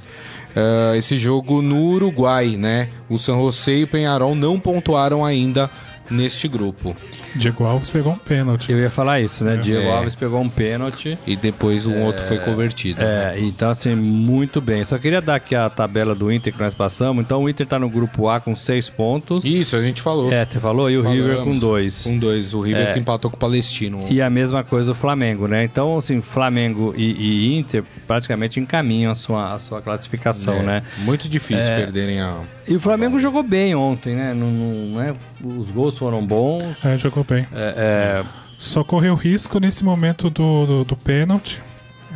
Uh, 0.54 0.94
esse 0.94 1.18
jogo 1.18 1.60
no 1.60 1.84
Uruguai, 1.86 2.56
né? 2.56 2.88
O 3.08 3.18
San 3.18 3.36
José 3.38 3.78
e 3.78 3.84
o 3.84 3.88
Penharol 3.88 4.36
não 4.36 4.60
pontuaram 4.60 5.24
ainda 5.24 5.68
neste 6.10 6.48
grupo. 6.48 6.94
Diego 7.34 7.64
Alves 7.64 7.90
pegou 7.90 8.12
um 8.12 8.18
pênalti. 8.18 8.70
Eu 8.70 8.78
ia 8.78 8.90
falar 8.90 9.20
isso, 9.20 9.44
né? 9.44 9.54
É. 9.54 9.56
Diego 9.58 9.88
Alves 9.88 10.14
pegou 10.14 10.40
um 10.40 10.48
pênalti. 10.48 11.18
E 11.26 11.36
depois 11.36 11.86
um 11.86 11.94
é... 11.94 12.04
outro 12.04 12.24
foi 12.24 12.38
convertido. 12.38 13.02
É, 13.02 13.34
né? 13.34 13.40
então 13.40 13.70
assim, 13.70 13.94
muito 13.94 14.60
bem. 14.60 14.84
Só 14.84 14.98
queria 14.98 15.20
dar 15.20 15.36
aqui 15.36 15.54
a 15.54 15.68
tabela 15.68 16.14
do 16.14 16.32
Inter 16.32 16.52
que 16.52 16.60
nós 16.60 16.74
passamos. 16.74 17.24
Então 17.24 17.42
o 17.42 17.48
Inter 17.48 17.66
tá 17.66 17.78
no 17.78 17.88
grupo 17.88 18.28
A 18.28 18.40
com 18.40 18.54
seis 18.54 18.88
pontos. 18.88 19.44
Isso, 19.44 19.76
a 19.76 19.82
gente 19.82 20.02
falou. 20.02 20.32
É, 20.32 20.44
você 20.44 20.58
falou? 20.58 20.90
E 20.90 20.96
o 20.98 21.02
Falamos. 21.02 21.24
River 21.24 21.44
com 21.44 21.54
dois. 21.54 22.04
Com 22.04 22.18
dois. 22.18 22.54
O 22.54 22.60
River 22.60 22.88
é. 22.88 22.92
que 22.92 22.98
empatou 22.98 23.30
com 23.30 23.36
o 23.36 23.40
Palestino. 23.40 24.04
E 24.10 24.20
a 24.20 24.30
mesma 24.30 24.62
coisa 24.64 24.92
o 24.92 24.94
Flamengo, 24.94 25.46
né? 25.46 25.64
Então, 25.64 25.96
assim, 25.96 26.20
Flamengo 26.20 26.94
e, 26.96 27.12
e 27.12 27.56
Inter 27.56 27.84
praticamente 28.06 28.60
encaminham 28.60 29.10
a 29.10 29.14
sua, 29.14 29.54
a 29.54 29.58
sua 29.58 29.82
classificação, 29.82 30.54
é. 30.54 30.62
né? 30.62 30.82
Muito 30.98 31.28
difícil 31.28 31.72
é. 31.72 31.76
perderem 31.76 32.20
a. 32.20 32.38
E 32.66 32.74
o 32.74 32.80
Flamengo 32.80 33.20
jogou 33.20 33.42
bem 33.42 33.74
ontem, 33.74 34.14
né? 34.14 34.32
Não, 34.34 34.50
não, 34.50 35.00
é? 35.00 35.12
Os 35.42 35.70
gols 35.70 35.98
foram 36.04 36.26
bons. 36.26 36.84
É, 36.84 36.98
jogou 36.98 37.24
bem. 37.24 37.46
É, 37.54 38.22
é... 38.22 38.24
Só 38.58 38.84
correu 38.84 39.14
risco 39.14 39.58
nesse 39.58 39.82
momento 39.82 40.28
do, 40.28 40.66
do, 40.66 40.84
do 40.84 40.96
pênalti. 40.96 41.62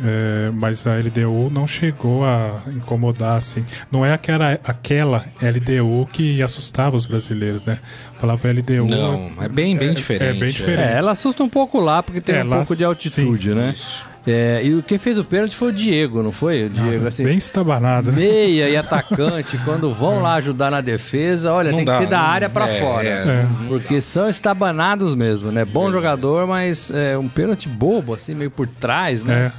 É, 0.01 0.49
mas 0.53 0.87
a 0.87 0.95
LDU 0.95 1.49
não 1.51 1.67
chegou 1.67 2.23
a 2.23 2.61
incomodar 2.67 3.37
assim. 3.37 3.65
Não 3.91 4.05
é 4.05 4.13
aquela, 4.13 4.53
aquela 4.63 5.25
LDU 5.41 6.07
que 6.13 6.41
assustava 6.41 6.95
os 6.95 7.05
brasileiros, 7.05 7.65
né? 7.65 7.79
Falava 8.17 8.47
LDU. 8.49 8.87
Não, 8.87 9.29
é 9.41 9.49
bem, 9.49 9.75
bem 9.75 9.93
diferente. 9.93 10.23
É, 10.23 10.29
é 10.29 10.33
bem 10.33 10.51
diferente. 10.51 10.81
É, 10.81 10.97
ela 10.97 11.11
assusta 11.11 11.43
um 11.43 11.49
pouco 11.49 11.79
lá 11.81 12.01
porque 12.01 12.21
tem 12.21 12.43
um 12.43 12.49
pouco 12.49 12.75
de 12.75 12.83
altitude, 12.85 13.49
sim. 13.49 13.55
né? 13.55 13.73
Isso. 13.75 14.05
É, 14.29 14.61
e 14.63 14.81
quem 14.83 14.97
fez 14.97 15.17
o 15.17 15.23
pênalti 15.23 15.55
foi 15.55 15.69
o 15.69 15.73
Diego, 15.73 16.21
não 16.21 16.31
foi? 16.31 16.65
O 16.65 16.69
Diego, 16.69 16.95
Nossa, 16.95 17.07
assim, 17.07 17.23
bem 17.23 17.37
estabanado, 17.37 18.11
né? 18.11 18.17
Meia 18.19 18.69
e 18.69 18.75
atacante, 18.77 19.57
quando 19.65 19.93
vão 19.93 20.21
lá 20.21 20.35
ajudar 20.35 20.69
na 20.69 20.81
defesa, 20.81 21.51
olha, 21.51 21.71
não 21.71 21.77
tem 21.77 21.85
dá, 21.85 21.93
que 21.93 22.03
ser 22.03 22.09
da 22.09 22.19
área 22.19 22.49
para 22.49 22.69
é, 22.69 22.79
fora. 22.79 23.07
É, 23.07 23.47
porque 23.67 24.01
são 24.01 24.29
estabanados 24.29 25.15
mesmo, 25.15 25.51
né? 25.51 25.65
Bom 25.65 25.91
jogador, 25.91 26.45
mas 26.45 26.91
é 26.91 27.17
um 27.17 27.27
pênalti 27.27 27.67
bobo, 27.67 28.13
assim, 28.13 28.35
meio 28.35 28.51
por 28.51 28.67
trás, 28.67 29.23
né? 29.23 29.51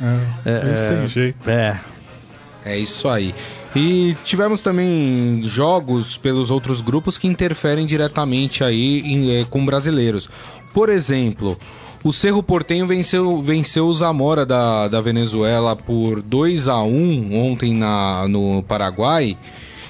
É, 0.45 0.51
é, 0.51 0.71
é 0.73 0.77
sem 0.77 1.09
jeito. 1.09 1.51
É. 1.51 1.79
É 2.64 2.79
isso 2.79 3.09
aí. 3.09 3.35
E 3.75 4.16
tivemos 4.25 4.62
também 4.62 5.42
jogos 5.45 6.16
pelos 6.16 6.51
outros 6.51 6.81
grupos 6.81 7.16
que 7.16 7.27
interferem 7.27 7.87
diretamente 7.87 8.62
aí 8.64 9.01
em, 9.01 9.45
com 9.47 9.64
brasileiros. 9.64 10.29
Por 10.75 10.88
exemplo, 10.88 11.59
o 12.03 12.13
Cerro 12.13 12.43
Portenho 12.43 12.87
venceu, 12.87 13.43
venceu 13.43 13.87
o 13.87 13.95
Zamora 13.95 14.47
da, 14.47 14.89
da 14.89 15.01
Venezuela 15.01 15.77
por 15.77 16.23
2 16.23 16.69
a 16.69 16.83
1 16.83 17.37
ontem 17.37 17.75
na, 17.75 18.27
no 18.27 18.63
Paraguai. 18.63 19.37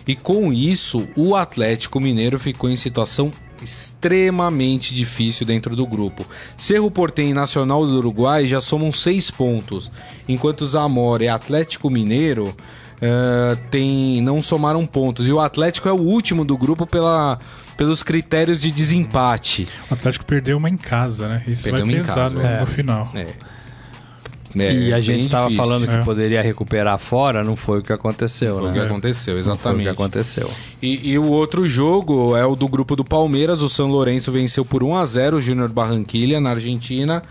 E 0.06 0.16
com 0.16 0.52
isso, 0.52 1.08
o 1.16 1.36
Atlético 1.36 2.00
Mineiro 2.00 2.38
ficou 2.38 2.68
em 2.68 2.74
situação 2.74 3.30
extremamente 3.62 4.94
difícil 4.94 5.46
dentro 5.46 5.76
do 5.76 5.86
grupo. 5.86 6.24
Cerro 6.56 6.90
Portenho 6.90 7.30
e 7.30 7.34
Nacional 7.34 7.86
do 7.86 7.98
Uruguai 7.98 8.46
já 8.46 8.60
somam 8.60 8.90
seis 8.90 9.30
pontos, 9.30 9.90
enquanto 10.28 10.66
Zamora 10.66 11.24
e 11.24 11.28
Atlético 11.28 11.90
Mineiro 11.90 12.52
uh, 13.00 13.56
tem, 13.70 14.20
não 14.22 14.42
somaram 14.42 14.86
pontos. 14.86 15.26
E 15.26 15.32
o 15.32 15.40
Atlético 15.40 15.88
é 15.88 15.92
o 15.92 16.00
último 16.00 16.44
do 16.44 16.56
grupo 16.56 16.86
pela 16.86 17.38
pelos 17.76 18.02
critérios 18.02 18.60
de 18.60 18.70
desempate. 18.70 19.66
O 19.90 19.94
Atlético 19.94 20.26
perdeu 20.26 20.58
uma 20.58 20.68
em 20.68 20.76
casa, 20.76 21.26
né? 21.28 21.42
Isso 21.46 21.64
perdeu 21.64 21.86
vai 21.86 21.94
pesar 21.94 22.30
no, 22.30 22.42
é. 22.42 22.60
no, 22.60 22.66
final. 22.66 23.10
É. 23.14 23.26
É, 24.58 24.74
e 24.74 24.92
a 24.92 24.98
gente 24.98 25.20
estava 25.20 25.50
falando 25.52 25.86
que 25.86 25.94
é. 25.94 26.02
poderia 26.02 26.42
recuperar 26.42 26.98
fora, 26.98 27.44
não 27.44 27.54
foi 27.54 27.78
o 27.78 27.82
que 27.82 27.92
aconteceu, 27.92 28.56
foi 28.56 28.64
né? 28.64 28.70
o 28.70 28.72
que 28.74 28.80
aconteceu, 28.80 29.38
exatamente. 29.38 29.80
O 29.80 29.82
que 29.84 29.88
aconteceu. 29.88 30.50
E, 30.82 31.12
e, 31.12 31.18
o 31.18 31.28
outro 31.28 31.66
jogo 31.68 32.36
é 32.36 32.44
o 32.44 32.56
do 32.56 32.68
grupo 32.68 32.96
do 32.96 33.04
Palmeiras. 33.04 33.62
O 33.62 33.68
São 33.68 33.86
Lourenço 33.86 34.32
venceu 34.32 34.64
por 34.64 34.82
1 34.82 34.96
a 34.96 35.06
0 35.06 35.36
o 35.36 35.40
Júnior 35.40 35.72
Barranquilha 35.72 36.40
na 36.40 36.50
Argentina. 36.50 37.22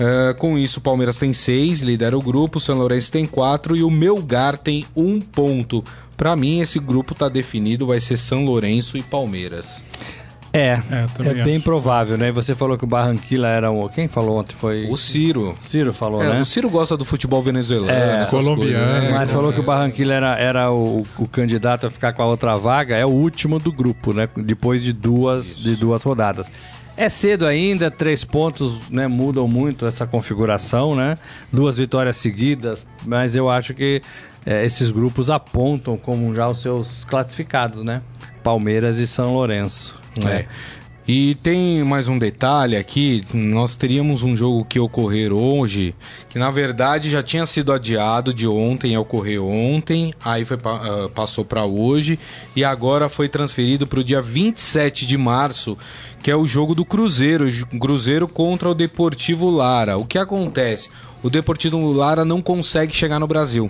Uh, 0.00 0.34
com 0.38 0.56
isso, 0.56 0.80
o 0.80 0.82
Palmeiras 0.82 1.18
tem 1.18 1.32
6, 1.32 1.82
lidera 1.82 2.16
o 2.16 2.22
grupo, 2.22 2.56
o 2.56 2.60
São 2.60 2.78
Lourenço 2.78 3.12
tem 3.12 3.26
4 3.26 3.76
e 3.76 3.82
o 3.82 3.90
Melgar 3.90 4.56
tem 4.56 4.86
1 4.96 5.06
um 5.06 5.20
ponto. 5.20 5.84
Para 6.16 6.34
mim, 6.34 6.60
esse 6.60 6.78
grupo 6.78 7.14
tá 7.14 7.28
definido, 7.28 7.86
vai 7.86 8.00
ser 8.00 8.16
São 8.16 8.44
Lourenço 8.44 8.96
e 8.96 9.02
Palmeiras. 9.02 9.84
É, 10.52 10.80
é, 10.90 11.28
é 11.28 11.44
bem 11.44 11.60
provável, 11.60 12.18
né? 12.18 12.32
Você 12.32 12.54
falou 12.56 12.76
que 12.76 12.82
o 12.82 12.86
Barranquilla 12.86 13.48
era 13.48 13.70
um. 13.70 13.86
Quem 13.88 14.08
falou 14.08 14.38
ontem? 14.38 14.52
Foi. 14.52 14.88
O 14.90 14.96
Ciro. 14.96 15.54
Ciro 15.60 15.92
falou, 15.92 16.22
é, 16.22 16.28
né? 16.28 16.40
O 16.40 16.44
Ciro 16.44 16.68
gosta 16.68 16.96
do 16.96 17.04
futebol 17.04 17.40
venezuelano, 17.40 17.92
é, 17.92 18.26
colombiano. 18.26 18.56
Coisas, 18.56 19.02
né? 19.04 19.10
Mas 19.12 19.30
falou 19.30 19.52
que 19.52 19.60
o 19.60 19.62
Barranquilla 19.62 20.14
era, 20.14 20.38
era 20.38 20.72
o, 20.72 21.06
o, 21.18 21.28
candidato 21.28 21.86
a 21.86 21.90
ficar 21.90 22.12
com 22.14 22.22
a 22.22 22.26
outra 22.26 22.56
vaga, 22.56 22.96
é 22.96 23.06
o 23.06 23.10
último 23.10 23.60
do 23.60 23.70
grupo, 23.70 24.12
né? 24.12 24.28
Depois 24.36 24.82
de 24.82 24.92
duas, 24.92 25.56
de 25.56 25.76
duas 25.76 26.02
rodadas. 26.02 26.50
É 27.00 27.08
cedo 27.08 27.46
ainda, 27.46 27.90
três 27.90 28.24
pontos 28.24 28.90
né, 28.90 29.08
mudam 29.08 29.48
muito 29.48 29.86
essa 29.86 30.06
configuração, 30.06 30.94
né? 30.94 31.14
Duas 31.50 31.78
vitórias 31.78 32.18
seguidas, 32.18 32.86
mas 33.06 33.34
eu 33.34 33.48
acho 33.48 33.72
que 33.72 34.02
é, 34.44 34.66
esses 34.66 34.90
grupos 34.90 35.30
apontam 35.30 35.96
como 35.96 36.34
já 36.34 36.46
os 36.46 36.60
seus 36.60 37.02
classificados, 37.04 37.82
né? 37.82 38.02
Palmeiras 38.42 38.98
e 38.98 39.06
São 39.06 39.32
Lourenço. 39.32 39.98
É. 40.26 40.44
E 41.12 41.34
tem 41.34 41.82
mais 41.82 42.06
um 42.06 42.16
detalhe 42.16 42.76
aqui: 42.76 43.24
nós 43.34 43.74
teríamos 43.74 44.22
um 44.22 44.36
jogo 44.36 44.64
que 44.64 44.78
ocorrer 44.78 45.32
hoje, 45.32 45.92
que 46.28 46.38
na 46.38 46.52
verdade 46.52 47.10
já 47.10 47.20
tinha 47.20 47.44
sido 47.46 47.72
adiado 47.72 48.32
de 48.32 48.46
ontem, 48.46 48.96
ocorreu 48.96 49.48
ontem, 49.48 50.14
aí 50.24 50.44
foi, 50.44 50.56
uh, 50.56 51.08
passou 51.08 51.44
para 51.44 51.64
hoje 51.64 52.16
e 52.54 52.62
agora 52.62 53.08
foi 53.08 53.28
transferido 53.28 53.88
para 53.88 53.98
o 53.98 54.04
dia 54.04 54.22
27 54.22 55.04
de 55.04 55.18
março, 55.18 55.76
que 56.22 56.30
é 56.30 56.36
o 56.36 56.46
jogo 56.46 56.76
do 56.76 56.84
Cruzeiro, 56.84 57.48
Cruzeiro 57.80 58.28
contra 58.28 58.68
o 58.68 58.74
Deportivo 58.74 59.50
Lara. 59.50 59.98
O 59.98 60.04
que 60.04 60.16
acontece? 60.16 60.90
O 61.24 61.28
Deportivo 61.28 61.90
Lara 61.90 62.24
não 62.24 62.40
consegue 62.40 62.94
chegar 62.94 63.18
no 63.18 63.26
Brasil 63.26 63.68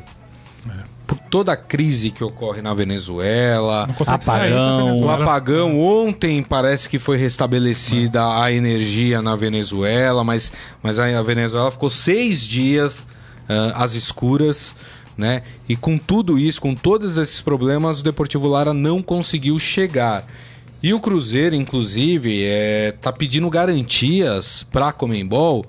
por 1.11 1.18
toda 1.18 1.51
a 1.51 1.57
crise 1.57 2.12
que 2.12 2.23
ocorre 2.23 2.62
na 2.62 2.73
Venezuela, 2.73 3.88
apagão, 4.07 4.87
Venezuela. 4.87 5.01
o 5.01 5.11
apagão 5.11 5.81
ontem 5.81 6.40
parece 6.40 6.88
que 6.88 7.01
foi 7.01 7.16
restabelecida 7.16 8.40
a 8.40 8.53
energia 8.53 9.20
na 9.20 9.35
Venezuela, 9.35 10.23
mas, 10.23 10.53
mas 10.81 11.01
a 11.01 11.20
Venezuela 11.20 11.68
ficou 11.73 11.90
seis 11.90 12.46
dias 12.46 13.09
uh, 13.49 13.75
às 13.75 13.94
escuras. 13.94 14.77
Né? 15.18 15.42
E 15.68 15.75
com 15.75 15.99
tudo 15.99 16.38
isso, 16.38 16.61
com 16.61 16.77
todos 16.77 17.18
esses 17.18 17.40
problemas, 17.40 17.99
o 17.99 18.05
Deportivo 18.05 18.46
Lara 18.46 18.73
não 18.73 19.03
conseguiu 19.03 19.59
chegar. 19.59 20.25
E 20.81 20.94
o 20.94 21.01
Cruzeiro, 21.01 21.57
inclusive, 21.57 22.44
é, 22.44 22.94
tá 23.01 23.12
pedindo 23.12 23.51
garantias 23.51 24.64
para 24.70 24.88
a 24.88 24.92
Comembol 24.92 25.64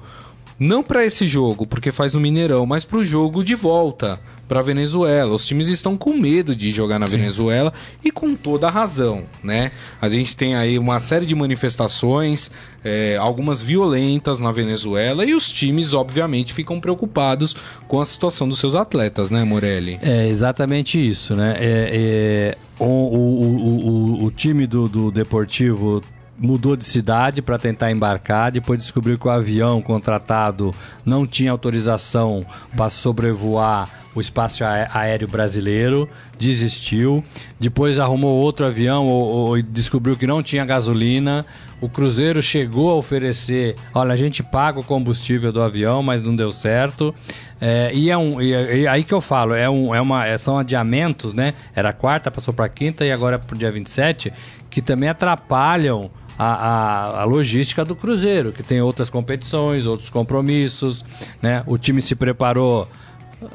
Não 0.60 0.84
para 0.84 1.04
esse 1.04 1.26
jogo, 1.26 1.66
porque 1.66 1.92
faz 1.92 2.14
no 2.14 2.22
Mineirão, 2.22 2.68
mas 2.68 2.86
para 2.86 3.00
o 3.00 3.04
jogo 3.04 3.44
de 3.44 3.56
volta 3.56 4.20
para 4.52 4.62
Venezuela. 4.62 5.34
Os 5.34 5.46
times 5.46 5.70
estão 5.70 5.96
com 5.96 6.12
medo 6.12 6.54
de 6.54 6.74
jogar 6.74 7.00
na 7.00 7.08
Sim. 7.08 7.16
Venezuela 7.16 7.72
e 8.04 8.12
com 8.12 8.36
toda 8.36 8.68
a 8.68 8.70
razão, 8.70 9.24
né? 9.42 9.72
A 10.02 10.10
gente 10.10 10.36
tem 10.36 10.56
aí 10.56 10.78
uma 10.78 11.00
série 11.00 11.26
de 11.26 11.34
manifestações, 11.34 12.52
é, 12.84 13.16
algumas 13.16 13.62
violentas 13.62 14.42
na 14.42 14.52
Venezuela 14.52 15.24
e 15.24 15.34
os 15.34 15.50
times, 15.50 15.94
obviamente, 15.94 16.54
ficam 16.54 16.82
preocupados 16.82 17.56
com 17.88 18.02
a 18.02 18.06
situação 18.06 18.46
dos 18.46 18.60
seus 18.60 18.76
atletas, 18.76 19.30
né, 19.30 19.46
Morelli? 19.46 19.98
É 20.02 20.28
exatamente 20.28 21.00
isso, 21.00 21.34
né? 21.34 21.56
É, 21.58 21.90
é, 21.94 22.58
o, 22.78 22.86
o, 22.86 24.24
o, 24.24 24.26
o, 24.26 24.32
time 24.32 24.68
do, 24.68 24.90
do 24.90 25.12
Deportivo 25.12 26.02
mudou 26.38 26.76
de 26.76 26.86
cidade 26.86 27.42
para 27.42 27.58
tentar 27.58 27.92
embarcar, 27.92 28.52
depois 28.52 28.80
descobriu 28.80 29.18
que 29.18 29.28
o 29.28 29.32
avião 29.32 29.82
contratado 29.82 30.74
não 31.06 31.26
tinha 31.26 31.52
autorização 31.52 32.46
para 32.76 32.90
sobrevoar 32.90 34.02
o 34.16 34.20
espaço 34.20 34.64
aéreo 34.66 35.28
brasileiro, 35.28 36.10
desistiu. 36.38 37.24
Depois 37.60 38.00
arrumou 38.00 38.34
outro 38.34 38.66
avião 38.66 39.06
ou, 39.06 39.62
descobriu 39.62 40.18
que 40.18 40.28
não 40.28 40.44
tinha 40.44 40.66
gasolina. 40.66 41.46
O 41.80 41.88
Cruzeiro 41.88 42.42
chegou 42.42 42.92
a 42.92 42.96
oferecer: 42.96 43.76
olha, 43.94 44.14
a 44.14 44.18
gente 44.18 44.44
paga 44.44 44.80
o 44.80 44.84
combustível 44.84 45.52
do 45.52 45.62
avião, 45.64 46.04
mas 46.04 46.22
não 46.22 46.36
deu 46.36 46.52
certo. 46.52 47.14
É, 47.60 47.92
e 47.94 48.10
é 48.10 48.18
um. 48.18 48.42
E, 48.42 48.82
e 48.82 48.88
aí 48.88 49.04
que 49.04 49.14
eu 49.14 49.22
falo, 49.22 49.54
é 49.54 49.70
um, 49.70 49.96
é 49.96 50.02
uma, 50.02 50.26
é, 50.26 50.38
são 50.38 50.58
adiamentos, 50.58 51.34
né? 51.34 51.54
Era 51.74 51.94
quarta, 51.94 52.30
passou 52.30 52.54
para 52.54 52.68
quinta 52.68 53.06
e 53.06 53.12
agora 53.12 53.36
é 53.36 53.40
para 53.40 53.56
o 53.56 53.58
dia 53.58 53.72
27, 53.72 54.34
que 54.70 54.82
também 54.82 55.10
atrapalham. 55.10 56.12
A, 56.44 56.54
a, 56.54 57.22
a, 57.22 57.24
logística 57.24 57.86
do 57.86 57.96
Cruzeiro, 57.96 58.52
que 58.52 58.64
tem 58.64 58.82
outras 58.82 59.12
competições, 59.12 59.86
outros 59.86 60.10
compromissos, 60.10 61.06
né? 61.40 61.62
O 61.68 61.78
time 61.78 62.02
se 62.02 62.16
preparou 62.16 62.88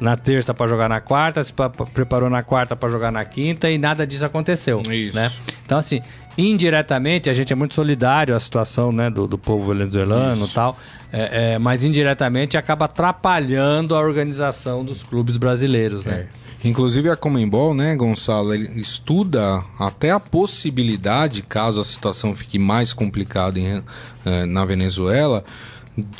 na 0.00 0.16
terça 0.16 0.52
para 0.52 0.68
jogar 0.68 0.88
na 0.88 1.00
quarta, 1.00 1.42
se 1.42 1.52
preparou 1.92 2.30
na 2.30 2.42
quarta 2.42 2.76
para 2.76 2.88
jogar 2.88 3.10
na 3.10 3.24
quinta 3.24 3.68
e 3.68 3.78
nada 3.78 4.06
disso 4.06 4.24
aconteceu. 4.24 4.82
Isso. 4.90 5.16
Né? 5.16 5.30
Então, 5.64 5.78
assim, 5.78 6.00
indiretamente, 6.36 7.30
a 7.30 7.34
gente 7.34 7.52
é 7.52 7.56
muito 7.56 7.74
solidário 7.74 8.34
à 8.34 8.40
situação 8.40 8.92
né, 8.92 9.08
do, 9.08 9.26
do 9.26 9.38
povo 9.38 9.72
venezuelano 9.72 10.44
e 10.44 10.48
tal, 10.50 10.76
é, 11.12 11.54
é, 11.54 11.58
mas 11.58 11.84
indiretamente 11.84 12.56
acaba 12.56 12.84
atrapalhando 12.84 13.94
a 13.94 14.00
organização 14.00 14.84
dos 14.84 15.02
clubes 15.02 15.36
brasileiros, 15.36 16.04
né? 16.04 16.28
É. 16.42 16.45
Inclusive 16.64 17.10
a 17.10 17.16
Comembol, 17.16 17.74
né, 17.74 17.94
Gonçalo, 17.94 18.54
estuda 18.54 19.62
até 19.78 20.10
a 20.10 20.18
possibilidade, 20.18 21.42
caso 21.42 21.80
a 21.80 21.84
situação 21.84 22.34
fique 22.34 22.58
mais 22.58 22.92
complicada 22.92 23.58
em, 23.58 23.82
eh, 24.24 24.46
na 24.46 24.64
Venezuela, 24.64 25.44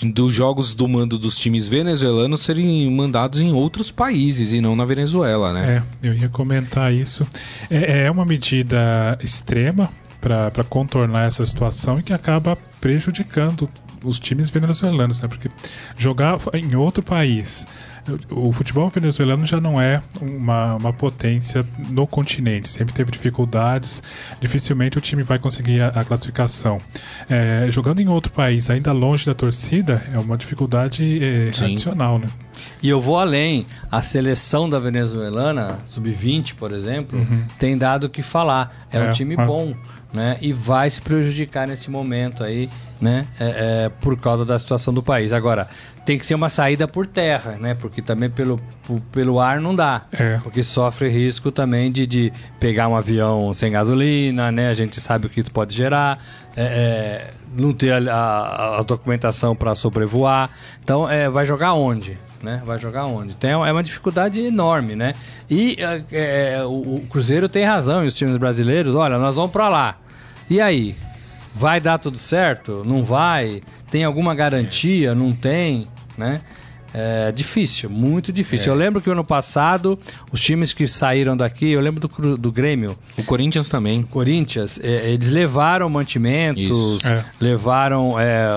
dos 0.03 0.33
jogos 0.33 0.72
do 0.72 0.88
mando 0.88 1.18
dos 1.18 1.37
times 1.37 1.68
venezuelanos 1.68 2.40
serem 2.40 2.90
mandados 2.90 3.40
em 3.40 3.53
outros 3.53 3.90
países 3.90 4.53
e 4.53 4.61
não 4.61 4.75
na 4.75 4.85
Venezuela, 4.85 5.53
né? 5.53 5.83
É, 6.03 6.09
eu 6.09 6.14
ia 6.14 6.29
comentar 6.29 6.92
isso. 6.92 7.27
É, 7.70 8.05
é 8.05 8.11
uma 8.11 8.25
medida 8.25 9.18
extrema 9.22 9.90
para 10.20 10.64
contornar 10.64 11.29
essa 11.29 11.44
situação 11.44 12.01
e 12.01 12.03
que 12.03 12.12
acaba 12.12 12.57
prejudicando 12.81 13.68
os 14.07 14.19
times 14.19 14.51
venezuelanos, 14.51 15.21
né? 15.21 15.29
Porque 15.29 15.51
jogar 15.97 16.38
em 16.55 16.75
outro 16.75 17.03
país 17.03 17.66
o 18.31 18.53
futebol 18.53 18.88
venezuelano 18.88 19.47
já 19.47 19.61
não 19.61 19.81
é 19.81 20.01
uma, 20.21 20.77
uma 20.77 20.92
potência 20.92 21.66
no 21.90 22.07
continente, 22.07 22.69
sempre 22.69 22.95
teve 22.95 23.11
dificuldades, 23.11 24.03
dificilmente 24.40 24.99
o 24.99 25.01
time 25.01 25.23
vai 25.23 25.38
conseguir 25.38 25.81
a, 25.81 25.88
a 25.88 26.05
classificação. 26.05 26.79
É, 27.29 27.66
jogando 27.71 28.01
em 28.01 28.09
outro 28.09 28.33
país, 28.33 28.71
ainda 28.71 28.92
longe 28.92 29.27
da 29.27 29.35
torcida, 29.35 30.03
é 30.12 30.19
uma 30.19 30.37
dificuldade 30.37 31.19
é, 31.23 31.49
adicional, 31.49 32.19
né? 32.19 32.27
E 32.83 32.88
eu 32.88 33.01
vou 33.01 33.19
além. 33.19 33.66
A 33.90 34.03
seleção 34.03 34.69
da 34.69 34.79
venezuelana, 34.79 35.81
sub-20, 35.87 36.55
por 36.55 36.73
exemplo, 36.73 37.19
uhum. 37.19 37.45
tem 37.59 37.77
dado 37.77 38.05
o 38.05 38.11
que 38.11 38.23
falar. 38.23 38.77
É, 38.92 38.99
é 38.99 39.09
um 39.09 39.12
time 39.12 39.35
é. 39.35 39.47
Né? 40.12 40.37
E 40.40 40.53
vai 40.53 40.88
se 40.88 41.01
prejudicar 41.01 41.69
nesse 41.69 41.90
momento 41.90 42.42
aí, 42.42 42.69
né? 43.01 43.27
É, 43.38 43.47
é, 43.47 43.88
por 44.01 44.19
causa 44.19 44.45
da 44.45 44.59
situação 44.59 44.92
do 44.92 45.03
país. 45.03 45.33
Agora, 45.33 45.69
tem 46.05 46.19
que 46.19 46.25
ser 46.25 46.35
uma 46.35 46.49
saída 46.49 46.87
por 46.87 47.07
terra, 47.07 47.57
né? 47.61 47.75
Porque 47.75 48.01
também 48.01 48.31
pelo, 48.31 48.61
pelo 49.11 49.40
ar 49.40 49.61
não 49.61 49.75
dá. 49.75 50.03
É. 50.12 50.38
Porque 50.42 50.62
sofre 50.62 51.09
risco 51.09 51.51
também 51.51 51.90
de, 51.90 52.07
de 52.07 52.33
pegar 52.61 52.88
um 52.88 52.97
avião 52.97 53.53
sem 53.53 53.73
gasolina, 53.73 54.53
né? 54.53 54.69
A 54.69 54.75
gente 54.75 55.01
sabe 55.01 55.27
o 55.27 55.31
que 55.31 55.40
isso 55.40 55.51
pode 55.51 55.75
gerar. 55.75 56.19
É, 56.57 56.62
é, 56.62 57.31
não 57.57 57.73
ter 57.73 57.92
a, 57.92 58.14
a, 58.14 58.79
a 58.79 58.83
documentação 58.83 59.55
para 59.55 59.75
sobrevoar. 59.75 60.51
Então, 60.83 61.09
é, 61.09 61.29
vai 61.29 61.45
jogar 61.45 61.75
onde? 61.75 62.19
Né? 62.42 62.62
Vai 62.64 62.79
jogar 62.79 63.05
onde? 63.05 63.35
Então, 63.35 63.64
é 63.64 63.73
uma 63.73 63.83
dificuldade 63.83 64.40
enorme, 64.40 64.95
né? 64.95 65.12
E 65.51 65.77
é, 65.79 66.03
é, 66.12 66.64
o, 66.64 66.97
o, 66.97 67.07
Cruzeiro 67.09 67.49
tem 67.49 67.64
razão 67.64 68.03
e 68.03 68.07
os 68.07 68.14
times 68.14 68.37
brasileiros, 68.37 68.95
olha, 68.95 69.19
nós 69.19 69.37
vamos 69.37 69.51
para 69.51 69.69
lá. 69.69 69.97
E 70.49 70.61
aí? 70.61 70.97
Vai 71.55 71.81
dar 71.81 71.99
tudo 71.99 72.19
certo? 72.19 72.83
Não 72.85 73.03
vai? 73.03 73.62
Tem 73.90 74.05
alguma 74.05 74.35
garantia? 74.35 75.14
Não 75.14 75.33
tem? 75.33 75.87
Né? 76.16 76.40
É 76.98 77.30
difícil, 77.30 77.90
muito 77.90 78.32
difícil. 78.32 78.72
É. 78.72 78.74
Eu 78.74 78.78
lembro 78.78 79.02
que 79.02 79.11
ano 79.11 79.22
passado, 79.22 79.98
os 80.32 80.40
times 80.40 80.72
que 80.72 80.88
saíram 80.88 81.37
daqui, 81.37 81.72
eu 81.72 81.80
lembro 81.82 82.09
do, 82.09 82.38
do 82.38 82.50
Grêmio. 82.50 82.96
O 83.18 83.22
Corinthians 83.22 83.68
também. 83.68 84.00
O 84.00 84.06
Corinthians, 84.06 84.80
é, 84.82 85.11
eles 85.11 85.28
levaram 85.28 85.90
mantimentos, 85.90 87.04
é. 87.04 87.22
levaram 87.38 88.18
é, 88.18 88.48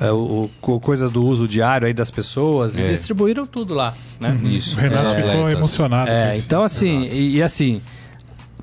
é, 0.00 0.10
o, 0.10 0.50
o, 0.60 0.80
coisas 0.80 1.12
do 1.12 1.24
uso 1.24 1.46
diário 1.46 1.86
aí 1.86 1.94
das 1.94 2.10
pessoas 2.10 2.76
e 2.76 2.80
é. 2.80 2.88
distribuíram 2.88 3.46
tudo 3.46 3.72
lá. 3.72 3.94
Né? 4.18 4.30
Uhum. 4.30 4.48
Isso. 4.48 4.76
O 4.76 4.80
Renato 4.80 5.14
ficou 5.14 5.48
emocionado. 5.48 6.10
É, 6.10 6.36
então, 6.38 6.64
assim, 6.64 7.06
e, 7.06 7.36
e 7.36 7.42
assim 7.42 7.80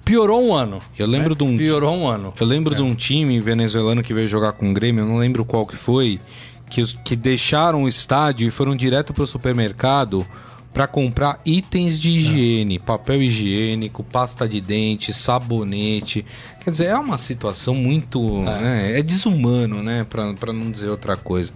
piorou 0.04 0.44
um 0.44 0.54
ano. 0.54 0.80
Eu 1.00 1.08
lembro 1.08 1.30
né? 1.30 1.36
de 1.38 1.44
um 1.46 1.58
piorou 1.58 1.96
um 1.96 2.08
ano. 2.10 2.34
Eu 2.38 2.46
lembro 2.46 2.74
é. 2.74 2.76
de 2.76 2.84
um 2.84 2.94
time 2.94 3.40
venezuelano 3.40 4.04
que 4.04 4.14
veio 4.14 4.28
jogar 4.28 4.52
com 4.52 4.70
o 4.70 4.74
Grêmio, 4.74 5.04
eu 5.04 5.08
não 5.08 5.18
lembro 5.18 5.46
qual 5.46 5.66
que 5.66 5.78
foi, 5.78 6.20
que, 6.74 6.84
que 7.04 7.16
deixaram 7.16 7.84
o 7.84 7.88
estádio 7.88 8.48
e 8.48 8.52
foram 8.52 8.76
direto 8.76 9.14
para 9.14 9.24
o 9.24 9.28
supermercado 9.28 10.26
para 10.74 10.88
comprar 10.88 11.40
itens 11.46 12.00
de 12.00 12.10
higiene, 12.10 12.80
papel 12.80 13.22
higiênico, 13.22 14.04
pasta 14.04 14.50
de 14.50 14.60
dente, 14.60 15.14
sabonete. 15.14 16.26
Quer 16.64 16.72
dizer, 16.72 16.86
é 16.86 16.98
uma 16.98 17.20
situação 17.20 17.76
muito. 17.76 18.40
É, 18.40 18.60
né, 18.60 19.00
é 19.00 19.04
desumano, 19.04 19.84
né? 19.84 20.04
Para 20.10 20.52
não 20.52 20.72
dizer 20.72 20.90
outra 20.90 21.16
coisa. 21.16 21.52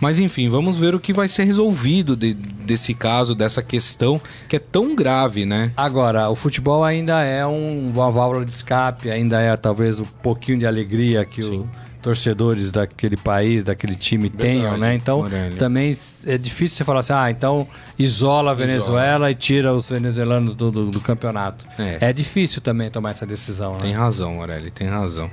Mas 0.00 0.18
enfim, 0.18 0.48
vamos 0.48 0.78
ver 0.78 0.96
o 0.96 1.00
que 1.00 1.12
vai 1.12 1.28
ser 1.28 1.44
resolvido 1.44 2.16
de, 2.16 2.34
desse 2.34 2.92
caso, 2.92 3.36
dessa 3.36 3.62
questão 3.62 4.20
que 4.48 4.56
é 4.56 4.58
tão 4.58 4.96
grave, 4.96 5.46
né? 5.46 5.70
Agora, 5.76 6.28
o 6.28 6.34
futebol 6.34 6.82
ainda 6.82 7.22
é 7.22 7.46
um, 7.46 7.92
uma 7.94 8.10
válvula 8.10 8.44
de 8.44 8.50
escape, 8.50 9.12
ainda 9.12 9.40
é 9.40 9.56
talvez 9.56 10.00
um 10.00 10.04
pouquinho 10.04 10.58
de 10.58 10.66
alegria 10.66 11.24
que 11.24 11.40
Sim. 11.40 11.60
o 11.60 11.85
torcedores 12.06 12.70
daquele 12.70 13.16
país, 13.16 13.64
daquele 13.64 13.96
time 13.96 14.28
Verdade, 14.28 14.48
tenham, 14.48 14.78
né? 14.78 14.94
Então, 14.94 15.22
Morelli. 15.22 15.56
também 15.56 15.92
é 16.24 16.38
difícil 16.38 16.76
você 16.76 16.84
falar 16.84 17.00
assim, 17.00 17.12
ah, 17.12 17.28
então 17.32 17.66
isola 17.98 18.52
a 18.52 18.54
Venezuela 18.54 19.14
isola. 19.14 19.30
e 19.32 19.34
tira 19.34 19.74
os 19.74 19.90
venezuelanos 19.90 20.54
do, 20.54 20.70
do, 20.70 20.86
do 20.88 21.00
campeonato. 21.00 21.66
É. 21.76 21.98
é. 22.02 22.12
difícil 22.12 22.62
também 22.62 22.88
tomar 22.92 23.10
essa 23.10 23.26
decisão, 23.26 23.72
né? 23.72 23.80
Tem 23.80 23.92
razão, 23.92 24.34
Morelli, 24.34 24.70
tem 24.70 24.86
razão. 24.86 25.28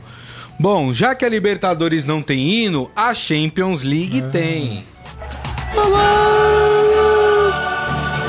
Bom, 0.59 0.91
já 0.91 1.13
que 1.13 1.23
a 1.23 1.29
Libertadores 1.29 2.05
não 2.05 2.23
tem 2.23 2.39
hino, 2.39 2.89
a 2.95 3.13
Champions 3.13 3.83
League 3.83 4.23
ah. 4.25 4.29
tem. 4.31 4.83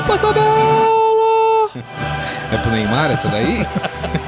Passa 0.05 0.29
a 0.29 0.33
bola! 0.33 1.71
É 2.53 2.57
pro 2.57 2.69
Neymar 2.69 3.09
essa 3.09 3.27
daí? 3.27 3.65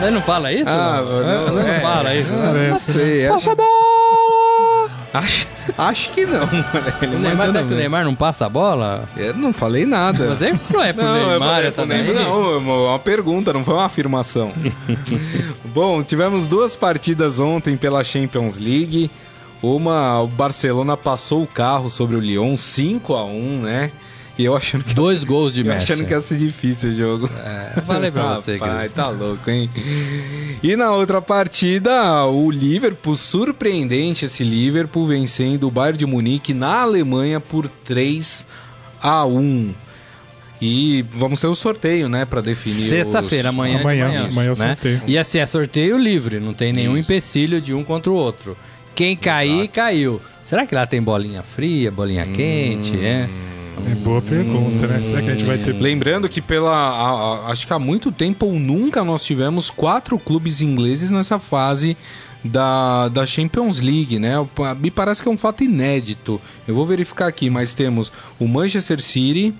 Ele 0.00 0.10
não 0.10 0.22
fala 0.22 0.52
isso? 0.52 0.68
Ah, 0.70 1.02
não, 1.02 1.46
não, 1.46 1.54
não 1.54 1.68
é, 1.68 1.80
fala 1.80 2.14
isso. 2.14 2.32
Não, 2.32 2.52
não 2.52 2.76
sei. 2.76 3.28
Passa 3.28 3.52
a 3.52 3.54
bola! 3.54 4.90
Acho, 5.12 5.48
acho 5.76 6.10
que 6.10 6.26
não. 6.26 6.48
Ele 7.00 7.16
o 7.16 7.18
Neymar, 7.18 7.46
será 7.46 7.64
que 7.64 7.72
o 7.72 7.76
Neymar 7.76 8.04
não 8.04 8.14
passa 8.14 8.46
a 8.46 8.48
bola? 8.48 9.08
Eu 9.16 9.34
não 9.34 9.52
falei 9.52 9.86
nada. 9.86 10.28
Você 10.28 10.54
não 10.70 10.82
é 10.82 10.92
pro 10.92 11.02
não, 11.02 11.30
Neymar 11.30 11.64
essa 11.64 11.86
daí? 11.86 12.12
Não, 12.12 12.54
é 12.54 12.58
uma 12.58 12.98
pergunta, 12.98 13.52
não 13.52 13.64
foi 13.64 13.74
uma 13.74 13.86
afirmação. 13.86 14.52
Bom, 15.64 16.02
tivemos 16.02 16.46
duas 16.46 16.76
partidas 16.76 17.40
ontem 17.40 17.76
pela 17.76 18.04
Champions 18.04 18.58
League. 18.58 19.10
Uma, 19.62 20.20
o 20.20 20.28
Barcelona 20.28 20.96
passou 20.96 21.42
o 21.42 21.46
carro 21.46 21.90
sobre 21.90 22.14
o 22.14 22.20
Lyon, 22.20 22.56
5 22.56 23.14
a 23.14 23.24
1 23.24 23.60
né? 23.62 23.90
E 24.38 24.44
eu 24.44 24.56
achando 24.56 24.84
que. 24.84 24.94
Dois 24.94 25.24
gols 25.24 25.52
de 25.52 25.64
Messi. 25.64 25.92
achando 25.92 26.06
que 26.06 26.12
ia 26.12 26.20
ser 26.20 26.38
difícil 26.38 26.90
o 26.90 26.94
jogo. 26.94 27.30
É, 27.44 27.80
falei 27.80 28.08
pra 28.08 28.36
você, 28.40 28.56
Pai, 28.56 28.88
tá 28.88 29.08
louco, 29.08 29.50
hein? 29.50 29.68
E 30.62 30.76
na 30.76 30.92
outra 30.92 31.20
partida, 31.20 32.24
o 32.26 32.48
Liverpool, 32.48 33.16
surpreendente 33.16 34.24
esse 34.24 34.44
Liverpool, 34.44 35.08
vencendo 35.08 35.66
o 35.66 35.70
Bayern 35.72 35.98
de 35.98 36.06
Munique 36.06 36.54
na 36.54 36.82
Alemanha 36.82 37.40
por 37.40 37.68
3 37.84 38.46
a 39.02 39.26
1. 39.26 39.74
E 40.60 41.04
vamos 41.10 41.40
ter 41.40 41.46
o 41.48 41.54
sorteio, 41.54 42.08
né, 42.08 42.24
para 42.24 42.40
definir. 42.40 42.88
Sexta-feira, 42.88 43.48
os... 43.48 43.54
amanhã. 43.54 43.80
Amanhã, 43.80 44.08
manhã, 44.08 44.28
amanhã 44.30 44.48
é 44.48 44.52
o 44.52 44.58
né? 44.58 44.68
sorteio. 44.68 45.02
E 45.06 45.18
assim, 45.18 45.38
é 45.38 45.46
sorteio 45.46 45.98
livre, 45.98 46.38
não 46.38 46.54
tem 46.54 46.72
nenhum 46.72 46.96
Isso. 46.96 47.12
empecilho 47.12 47.60
de 47.60 47.74
um 47.74 47.82
contra 47.82 48.10
o 48.10 48.14
outro. 48.14 48.56
quem 48.94 49.16
cair, 49.16 49.60
Exato. 49.60 49.72
caiu. 49.72 50.20
Será 50.42 50.66
que 50.66 50.74
lá 50.74 50.86
tem 50.86 51.02
bolinha 51.02 51.42
fria, 51.42 51.90
bolinha 51.90 52.24
hum... 52.24 52.32
quente? 52.32 52.98
É. 52.98 53.28
É 53.86 53.94
boa 53.94 54.20
pergunta, 54.22 54.86
né? 54.86 55.02
Será 55.02 55.22
que 55.22 55.28
a 55.28 55.32
gente 55.32 55.44
vai 55.44 55.58
ter. 55.58 55.72
Lembrando 55.74 56.28
que 56.28 56.40
pela. 56.40 56.72
A, 56.72 57.46
a, 57.48 57.52
acho 57.52 57.66
que 57.66 57.72
há 57.72 57.78
muito 57.78 58.10
tempo 58.10 58.46
ou 58.46 58.54
nunca 58.54 59.04
nós 59.04 59.24
tivemos 59.24 59.70
quatro 59.70 60.18
clubes 60.18 60.60
ingleses 60.60 61.10
nessa 61.10 61.38
fase 61.38 61.96
da, 62.44 63.08
da 63.08 63.26
Champions 63.26 63.80
League, 63.80 64.18
né? 64.18 64.34
Me 64.78 64.90
parece 64.90 65.22
que 65.22 65.28
é 65.28 65.32
um 65.32 65.38
fato 65.38 65.62
inédito. 65.62 66.40
Eu 66.66 66.74
vou 66.74 66.86
verificar 66.86 67.26
aqui, 67.26 67.50
mas 67.50 67.74
temos 67.74 68.12
o 68.38 68.46
Manchester 68.46 69.00
City. 69.00 69.54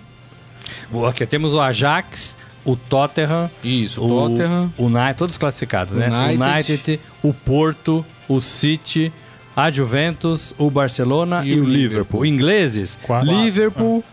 Aqui 1.09 1.27
temos 1.27 1.53
o 1.55 1.61
Ajax, 1.61 2.37
o 2.65 2.77
Tottenham. 2.77 3.51
Isso, 3.63 4.03
o 4.03 4.09
Tottenham. 4.09 4.73
O 4.77 4.87
United, 4.87 5.15
todos 5.17 5.39
classificados, 5.39 5.95
né? 5.95 6.09
United. 6.09 6.43
O 6.43 6.45
United, 6.45 7.01
o 7.23 7.35
Porto, 7.35 8.05
o 8.29 8.41
City, 8.41 9.13
a 9.59 9.73
Juventus, 9.73 10.55
o 10.57 10.71
Barcelona 10.71 11.45
e, 11.45 11.49
e 11.49 11.61
o 11.61 11.65
Liverpool. 11.65 12.23
Liverpool. 12.23 12.27
Ingleses, 12.27 12.97
Quatro. 13.03 13.29
Liverpool. 13.29 14.05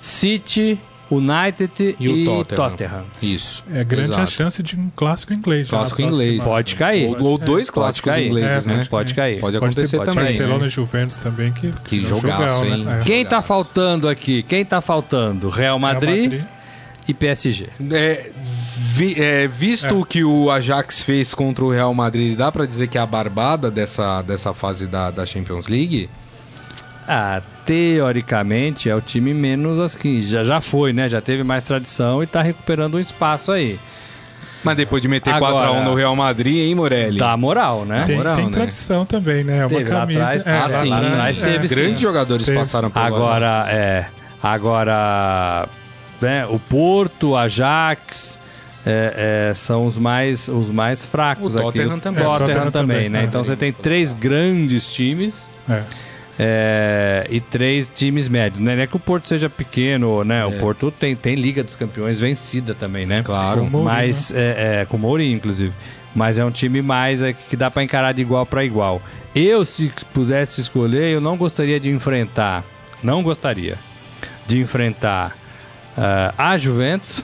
City, 0.00 0.78
United 1.10 1.96
e, 2.00 2.08
o 2.08 2.24
Tottenham. 2.24 2.70
Tottenham. 2.70 3.04
Isso. 3.22 3.62
É 3.70 3.84
grande 3.84 4.12
Exato. 4.12 4.22
a 4.22 4.26
chance 4.26 4.62
de 4.62 4.76
um 4.76 4.90
clássico 4.96 5.34
inglês. 5.34 5.68
Clássico 5.68 6.00
inglês. 6.00 6.42
Pode 6.42 6.76
cair. 6.76 7.08
Ou, 7.08 7.22
ou 7.22 7.38
dois 7.38 7.68
clássicos 7.68 8.16
ingleses, 8.16 8.66
é, 8.66 8.70
né? 8.70 8.86
Pode 8.88 9.14
cair. 9.14 9.40
Pode 9.40 9.58
acontecer 9.58 9.98
pode 9.98 10.10
também. 10.10 10.24
Barcelona 10.24 10.66
e 10.66 10.68
Juventus 10.70 11.16
também 11.18 11.52
que 11.52 11.70
que 11.84 12.00
jogaço, 12.02 12.64
hein? 12.64 12.84
Né? 12.84 13.02
Quem 13.04 13.26
tá 13.26 13.42
faltando 13.42 14.08
aqui? 14.08 14.42
Quem 14.42 14.64
tá 14.64 14.80
faltando? 14.80 15.50
Real 15.50 15.78
Madrid. 15.78 16.14
Real 16.14 16.24
Madrid 16.24 16.53
e 17.06 17.14
PSG. 17.14 17.68
É, 17.92 18.30
vi, 18.36 19.20
é, 19.20 19.46
visto 19.46 19.94
é. 19.94 19.98
o 19.98 20.04
que 20.04 20.24
o 20.24 20.50
Ajax 20.50 21.02
fez 21.02 21.34
contra 21.34 21.64
o 21.64 21.70
Real 21.70 21.92
Madrid, 21.94 22.36
dá 22.36 22.50
para 22.50 22.66
dizer 22.66 22.88
que 22.88 22.96
é 22.96 23.00
a 23.00 23.06
barbada 23.06 23.70
dessa, 23.70 24.22
dessa 24.22 24.54
fase 24.54 24.86
da, 24.86 25.10
da 25.10 25.26
Champions 25.26 25.66
League? 25.66 26.08
Ah, 27.06 27.42
teoricamente 27.66 28.88
é 28.88 28.94
o 28.94 29.00
time 29.00 29.34
menos 29.34 29.78
assim, 29.78 30.22
já, 30.22 30.42
já 30.42 30.60
foi, 30.60 30.92
né? 30.92 31.08
Já 31.08 31.20
teve 31.20 31.44
mais 31.44 31.62
tradição 31.64 32.22
e 32.22 32.26
tá 32.26 32.40
recuperando 32.40 32.94
um 32.94 33.00
espaço 33.00 33.52
aí. 33.52 33.78
Mas 34.62 34.78
depois 34.78 35.02
de 35.02 35.08
meter 35.08 35.34
4x1 35.34 35.84
no 35.84 35.94
Real 35.94 36.16
Madrid, 36.16 36.56
hein, 36.56 36.74
Morelli? 36.74 37.18
Dá 37.18 37.36
moral, 37.36 37.84
né? 37.84 38.04
Tem, 38.06 38.16
moral, 38.16 38.36
tem 38.36 38.46
né? 38.46 38.50
tradição 38.50 39.04
também, 39.04 39.44
né? 39.44 39.58
É 39.58 39.60
uma 39.60 39.68
teve 39.68 39.84
camisa. 39.84 40.20
Lá 40.20 40.26
atrás, 40.26 40.46
é, 40.46 40.58
ah, 40.58 40.68
sim. 40.70 40.88
Lá 40.88 41.06
atrás 41.06 41.38
teve, 41.38 41.68
Grandes 41.68 42.00
jogadores 42.00 42.46
teve. 42.46 42.58
passaram 42.58 42.90
por 42.90 42.98
Agora, 42.98 43.66
é. 43.68 44.06
Agora 44.42 45.68
né? 46.24 46.46
O 46.46 46.58
Porto, 46.58 47.36
Ajax, 47.36 48.38
é, 48.84 49.50
é, 49.50 49.54
são 49.54 49.86
os 49.86 49.96
mais, 49.96 50.48
os 50.48 50.70
mais 50.70 51.04
fracos 51.04 51.54
o 51.54 51.58
aqui. 51.58 51.78
Tottenham 51.78 51.98
também. 51.98 52.22
O 52.22 52.26
Tottenham, 52.26 52.46
Tottenham 52.46 52.70
também, 52.70 52.96
também, 52.96 53.08
né? 53.08 53.20
É. 53.22 53.24
Então 53.24 53.44
você 53.44 53.56
tem 53.56 53.72
três 53.72 54.12
grandes 54.12 54.92
times. 54.92 55.48
É. 55.68 55.82
É, 56.36 57.28
e 57.30 57.40
três 57.40 57.88
times 57.88 58.28
médios. 58.28 58.60
Não 58.60 58.72
é 58.72 58.86
que 58.88 58.96
o 58.96 58.98
Porto 58.98 59.28
seja 59.28 59.48
pequeno, 59.48 60.24
né? 60.24 60.40
É. 60.40 60.44
O 60.44 60.58
Porto 60.58 60.90
tem, 60.90 61.14
tem 61.14 61.36
Liga 61.36 61.62
dos 61.62 61.76
Campeões 61.76 62.18
vencida 62.18 62.74
também, 62.74 63.06
né? 63.06 63.22
Claro. 63.22 63.68
Com 63.70 63.82
mas 63.82 64.32
é, 64.34 64.80
é, 64.80 64.84
com 64.84 64.96
o 64.96 65.00
Mourinho, 65.00 65.36
inclusive. 65.36 65.72
Mas 66.12 66.36
é 66.36 66.44
um 66.44 66.50
time 66.50 66.82
mais 66.82 67.22
é, 67.22 67.32
que 67.32 67.56
dá 67.56 67.70
para 67.70 67.84
encarar 67.84 68.12
de 68.12 68.22
igual 68.22 68.44
para 68.44 68.64
igual. 68.64 69.00
Eu, 69.32 69.64
se 69.64 69.92
pudesse 70.12 70.60
escolher, 70.60 71.12
eu 71.12 71.20
não 71.20 71.36
gostaria 71.36 71.78
de 71.78 71.88
enfrentar. 71.88 72.64
Não 73.00 73.22
gostaria 73.22 73.76
de 74.46 74.58
enfrentar 74.58 75.36
uh, 75.96 76.34
a 76.36 76.58
Juventus, 76.58 77.22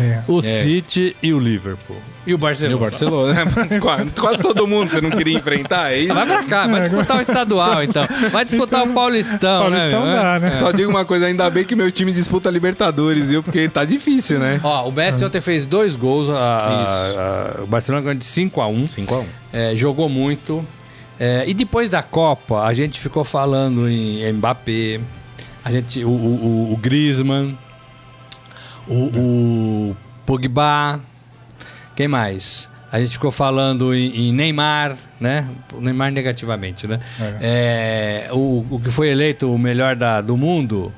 é. 0.00 0.22
o 0.26 0.40
é. 0.40 0.62
City 0.62 1.16
e 1.22 1.32
o 1.32 1.38
Liverpool. 1.38 1.96
E 2.26 2.34
o 2.34 2.38
Barcelona. 2.38 2.72
E 2.72 2.76
o 2.76 2.80
Barcelona. 2.80 3.34
quase, 3.80 4.12
quase, 4.12 4.42
todo 4.42 4.66
mundo 4.66 4.90
você 4.90 5.00
não 5.00 5.10
queria 5.10 5.38
enfrentar, 5.38 5.92
é 5.92 6.00
isso? 6.00 6.14
Vai 6.14 6.26
pra 6.26 6.42
cá, 6.42 6.66
vai 6.66 6.82
disputar 6.82 7.16
o 7.16 7.20
estadual, 7.20 7.82
então. 7.84 8.04
Vai 8.32 8.44
disputar 8.44 8.80
então, 8.80 8.90
o 8.90 8.94
Paulistão, 8.94 9.62
Paulistão 9.62 10.06
né? 10.06 10.14
Dá, 10.14 10.38
né? 10.40 10.50
Só 10.52 10.72
digo 10.72 10.90
uma 10.90 11.04
coisa, 11.04 11.26
ainda 11.26 11.48
bem 11.48 11.64
que 11.64 11.76
meu 11.76 11.90
time 11.92 12.10
disputa 12.10 12.50
Libertadores, 12.50 13.28
viu? 13.30 13.42
Porque 13.42 13.68
tá 13.68 13.84
difícil, 13.84 14.40
né? 14.40 14.60
Ó, 14.64 14.88
o 14.88 14.92
Messi 14.92 15.24
ontem 15.24 15.40
fez 15.40 15.64
dois 15.66 15.94
gols. 15.94 16.28
A, 16.30 16.58
a, 16.60 17.60
a, 17.60 17.62
o 17.62 17.66
Barcelona 17.66 18.02
ganhou 18.02 18.18
de 18.18 18.24
5x1. 18.24 19.06
5x1. 19.06 19.24
É, 19.52 19.76
jogou 19.76 20.08
muito. 20.08 20.66
É, 21.18 21.44
e 21.46 21.54
depois 21.54 21.88
da 21.88 22.02
Copa, 22.02 22.62
a 22.62 22.74
gente 22.74 22.98
ficou 22.98 23.24
falando 23.24 23.88
em 23.88 24.30
Mbappé, 24.32 25.00
a 25.64 25.70
gente, 25.70 26.04
o, 26.04 26.10
o, 26.10 26.72
o 26.72 26.76
Griezmann, 26.76 27.56
o, 28.88 29.90
o 29.90 29.96
Pogba. 30.24 31.00
Quem 31.94 32.08
mais? 32.08 32.70
A 32.90 33.00
gente 33.00 33.12
ficou 33.12 33.30
falando 33.30 33.94
em, 33.94 34.28
em 34.28 34.32
Neymar, 34.32 34.96
né? 35.20 35.48
O 35.74 35.80
Neymar 35.80 36.12
negativamente, 36.12 36.86
né? 36.86 37.00
É. 37.40 38.26
É, 38.28 38.32
o, 38.32 38.64
o 38.70 38.80
que 38.80 38.90
foi 38.90 39.08
eleito 39.08 39.52
o 39.52 39.58
melhor 39.58 39.96
da, 39.96 40.20
do 40.20 40.36
mundo, 40.36 40.92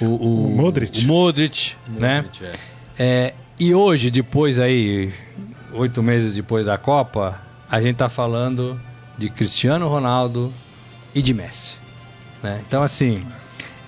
o, 0.00 0.04
o, 0.04 0.46
o 0.46 0.56
Modric, 0.56 1.04
o 1.04 1.06
Modric, 1.06 1.74
né? 1.88 2.22
Modric, 2.22 2.44
é. 2.44 2.52
é. 2.98 3.34
e 3.58 3.74
hoje, 3.74 4.10
depois 4.10 4.58
aí, 4.58 5.12
oito 5.72 6.02
meses 6.02 6.34
depois 6.34 6.66
da 6.66 6.76
Copa, 6.76 7.40
a 7.70 7.80
gente 7.80 7.96
tá 7.96 8.08
falando 8.08 8.80
de 9.16 9.30
Cristiano 9.30 9.88
Ronaldo 9.88 10.52
e 11.14 11.22
de 11.22 11.32
Messi. 11.32 11.76
Né? 12.42 12.60
Então, 12.66 12.82
assim, 12.82 13.24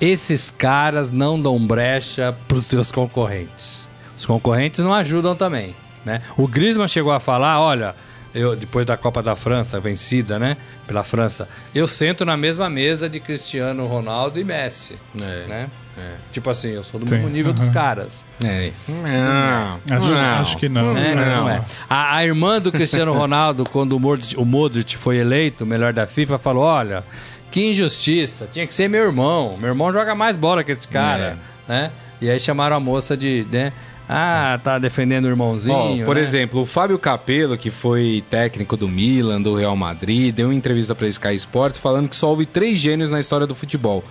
esses 0.03 0.51
caras 0.51 1.13
não 1.13 1.41
dão 1.41 1.65
brecha 1.65 2.35
para 2.49 2.57
os 2.57 2.67
seus 2.67 2.91
concorrentes. 2.91 3.89
Os 4.17 4.27
concorrentes 4.27 4.81
não 4.81 4.93
ajudam 4.93 5.37
também, 5.37 5.77
né? 6.05 6.21
O 6.37 6.49
Griezmann 6.49 6.89
chegou 6.89 7.13
a 7.13 7.21
falar, 7.21 7.61
olha, 7.61 7.95
eu 8.35 8.57
depois 8.57 8.85
da 8.85 8.97
Copa 8.97 9.23
da 9.23 9.37
França 9.37 9.79
vencida, 9.79 10.41
né, 10.41 10.57
pela 10.89 11.05
França, 11.05 11.49
eu 11.73 11.87
sento 11.87 12.25
na 12.25 12.37
mesma 12.37 12.69
mesa 12.69 13.09
de 13.09 13.21
Cristiano 13.21 13.87
Ronaldo 13.87 14.41
e 14.41 14.45
Messi, 14.45 14.99
é, 15.15 15.47
né? 15.47 15.71
É. 15.97 16.15
Tipo 16.33 16.51
assim, 16.51 16.71
eu 16.71 16.83
sou 16.83 16.99
do 16.99 17.09
Sim, 17.09 17.17
mesmo 17.17 17.29
nível 17.29 17.53
dos 17.53 17.69
caras. 17.69 18.25
É. 18.43 18.73
Não, 18.89 19.97
acho, 19.97 20.09
não, 20.09 20.41
acho 20.41 20.57
que 20.57 20.69
não. 20.69 20.97
É, 20.97 21.15
não. 21.15 21.43
não 21.43 21.49
é. 21.49 21.63
A, 21.89 22.17
a, 22.17 22.25
irmã 22.25 22.59
do 22.61 22.73
Cristiano 22.73 23.13
Ronaldo, 23.13 23.65
quando 23.71 23.93
o 23.93 24.01
Modric, 24.01 24.35
o 24.37 24.45
Modric 24.45 24.97
foi 24.97 25.19
eleito 25.19 25.67
melhor 25.67 25.93
da 25.93 26.07
FIFA, 26.07 26.39
falou: 26.39 26.65
olha, 26.65 27.05
que 27.53 27.71
injustiça, 27.71 28.49
tinha 28.51 28.67
que 28.67 28.73
ser 28.73 28.89
meu 28.89 29.05
irmão. 29.05 29.57
Meu 29.59 29.69
irmão 29.69 29.93
joga 29.93 30.15
mais 30.15 30.37
bola 30.37 30.65
que 30.65 30.73
esse 30.73 30.89
cara, 30.89 31.39
é. 31.69 31.73
né? 31.73 31.91
E 32.21 32.31
aí 32.31 32.41
chamaram 32.41 32.77
a 32.77 32.81
moça 32.81 33.17
de, 33.17 33.47
né? 33.53 33.73
Ah, 34.09 34.59
tá 34.63 34.79
defendendo 34.79 35.27
o 35.27 35.29
irmãozinho. 35.29 36.03
Oh, 36.03 36.05
por 36.05 36.17
né? 36.17 36.23
exemplo, 36.23 36.63
o 36.63 36.67
Fábio 36.67 36.99
Capello, 36.99 37.57
que 37.57 37.71
foi 37.71 38.25
técnico 38.29 38.77
do 38.77 38.89
Milan, 38.89 39.41
do 39.41 39.55
Real 39.55 39.77
Madrid, 39.77 40.35
deu 40.35 40.49
uma 40.49 40.55
entrevista 40.55 40.95
para 40.95 41.07
Sky 41.07 41.35
Sports 41.35 41.79
falando 41.79 42.09
que 42.09 42.17
só 42.17 42.29
houve 42.29 42.47
três 42.47 42.79
gênios 42.79 43.11
na 43.11 43.21
história 43.21 43.47
do 43.47 43.55
futebol: 43.55 44.03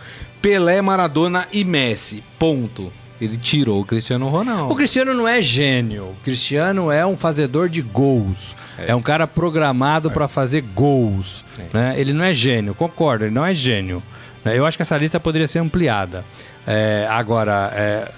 Pelé, 0.42 0.82
Maradona 0.82 1.48
e 1.52 1.64
Messi. 1.64 2.24
Ponto. 2.38 2.92
Ele 3.22 3.38
tirou 3.38 3.82
o 3.82 3.86
Cristiano 3.86 4.28
Ronaldo. 4.28 4.74
O 4.74 4.76
Cristiano 4.76 5.14
não 5.14 5.28
é 5.28 5.40
gênio. 5.44 6.06
O 6.06 6.16
Cristiano 6.24 6.92
é 6.92 7.06
um 7.06 7.16
fazedor 7.16 7.70
de 7.70 7.84
gols. 7.84 8.56
É, 8.80 8.92
é 8.92 8.96
um 8.96 9.02
cara 9.02 9.28
programado 9.28 10.10
é. 10.10 10.12
para 10.12 10.28
fazer 10.28 10.62
gols. 10.62 11.46
É. 11.60 11.66
Né? 11.72 12.00
Ele 12.00 12.14
não 12.14 12.26
é 12.26 12.34
gênio, 12.34 12.74
concordo, 12.74 13.26
ele 13.26 13.34
não 13.34 13.46
é 13.46 13.54
gênio. 13.54 14.02
Né? 14.44 14.58
Eu 14.58 14.66
acho 14.66 14.76
que 14.76 14.82
essa 14.82 14.98
lista 14.98 15.20
poderia 15.20 15.48
ser 15.48 15.60
ampliada. 15.60 16.26
É, 16.66 17.08
agora, 17.12 17.72
é, 17.76 18.12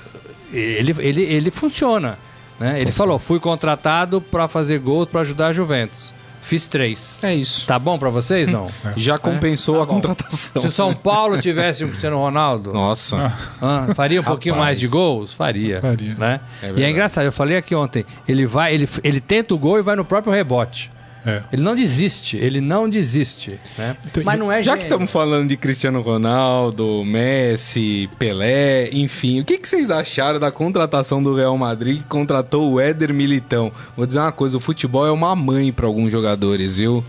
ele, 0.54 0.96
ele, 1.00 1.22
ele 1.24 1.52
funciona. 1.52 2.18
Né? 2.58 2.80
Ele 2.80 2.92
falou: 2.92 3.20
fui 3.20 3.42
contratado 3.42 4.22
para 4.22 4.48
fazer 4.48 4.80
gols 4.80 5.10
para 5.10 5.22
ajudar 5.22 5.48
a 5.48 5.54
Juventus. 5.54 6.14
Fiz 6.44 6.68
três. 6.68 7.18
É 7.24 7.34
isso. 7.34 7.66
Tá 7.66 7.80
bom 7.80 7.98
para 7.98 8.10
vocês, 8.10 8.48
não? 8.48 8.70
É. 8.84 8.94
Já 8.98 9.18
compensou 9.18 9.76
é? 9.76 9.78
tá 9.78 9.84
a 9.84 9.88
bom. 9.88 9.94
contratação. 9.94 10.62
Se 10.62 10.68
o 10.68 10.72
São 10.72 10.94
Paulo 10.94 11.40
tivesse 11.40 11.86
um 11.86 11.88
Cristiano 11.88 12.18
Ronaldo... 12.18 12.72
Nossa. 12.74 13.32
Ah, 13.62 13.94
faria 13.96 14.20
um 14.20 14.24
pouquinho 14.24 14.58
mais 14.58 14.78
de 14.78 14.88
gols? 14.88 15.32
Faria. 15.32 15.80
Faria. 15.80 16.16
Né? 16.16 16.42
É 16.62 16.74
e 16.76 16.84
é 16.84 16.90
engraçado, 16.90 17.24
eu 17.24 17.32
falei 17.32 17.56
aqui 17.56 17.74
ontem, 17.74 18.06
ele 18.28 18.46
vai, 18.46 18.74
ele, 18.74 18.90
ele 19.04 19.22
tenta 19.22 19.54
o 19.54 19.58
gol 19.58 19.80
e 19.80 19.82
vai 19.82 19.96
no 19.96 20.04
próprio 20.04 20.34
rebote. 20.34 20.92
É. 21.26 21.42
Ele 21.52 21.62
não 21.62 21.76
desiste, 21.76 22.38
ele 22.38 22.60
não 22.60 22.88
desiste. 22.90 23.60
Né? 23.78 23.96
Então, 24.06 24.24
Mas 24.24 24.40
não 24.40 24.52
é 24.52 24.62
Já 24.62 24.78
que 24.78 24.84
estamos 24.84 25.10
falando 25.10 25.48
de 25.48 25.56
Cristiano 25.56 26.02
Ronaldo, 26.02 27.04
Messi, 27.06 28.10
Pelé, 28.20 28.90
enfim, 28.92 29.40
o 29.40 29.46
que, 29.46 29.58
que 29.58 29.68
vocês 29.68 29.90
acharam 29.90 30.40
da 30.40 30.52
contratação 30.52 31.22
do 31.22 31.34
Real 31.34 31.58
Madrid 31.58 32.02
que 32.02 32.08
contratou 32.08 32.74
o 32.74 32.80
Éder 32.80 33.14
Militão? 33.14 33.72
Vou 33.96 34.06
dizer 34.06 34.20
uma 34.20 34.32
coisa, 34.32 34.58
o 34.58 34.60
futebol 34.60 35.08
é 35.08 35.12
uma 35.12 35.36
mãe 35.36 35.72
para 35.72 35.86
alguns 35.86 36.12
jogadores, 36.12 36.78
viu? 36.78 37.04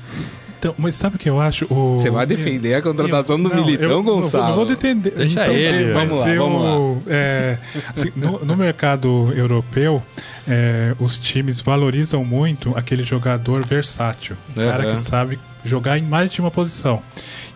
Então, 0.64 0.74
mas 0.78 0.94
sabe 0.94 1.16
o 1.16 1.18
que 1.18 1.28
eu 1.28 1.38
acho? 1.38 1.66
O... 1.68 1.98
Você 1.98 2.08
vai 2.08 2.24
defender 2.24 2.74
a 2.74 2.80
contratação 2.80 3.36
eu, 3.36 3.42
do 3.42 3.50
não, 3.50 3.64
Militão, 3.66 3.90
eu, 3.90 4.02
Gonçalo? 4.02 4.48
Não, 4.48 4.54
vou 4.54 4.64
defender. 4.66 5.10
Deixa 5.10 5.42
então, 5.42 5.54
ele. 5.54 5.92
Vamos 5.92 6.18
lá, 6.18 6.24
vamos 6.34 6.62
o, 6.62 6.94
lá. 6.94 7.02
É, 7.08 7.58
assim, 7.94 8.10
no, 8.16 8.42
no, 8.42 8.56
mercado 8.56 9.30
europeu, 9.36 10.02
é, 10.48 10.94
os 10.98 11.18
times 11.18 11.60
valorizam 11.60 12.24
muito 12.24 12.72
aquele 12.74 13.04
jogador 13.04 13.62
versátil. 13.66 14.36
Uhum. 14.56 14.66
cara 14.66 14.90
que 14.90 14.96
sabe 14.96 15.38
jogar 15.62 15.98
em 15.98 16.02
mais 16.02 16.32
de 16.32 16.40
uma 16.40 16.50
posição. 16.50 17.02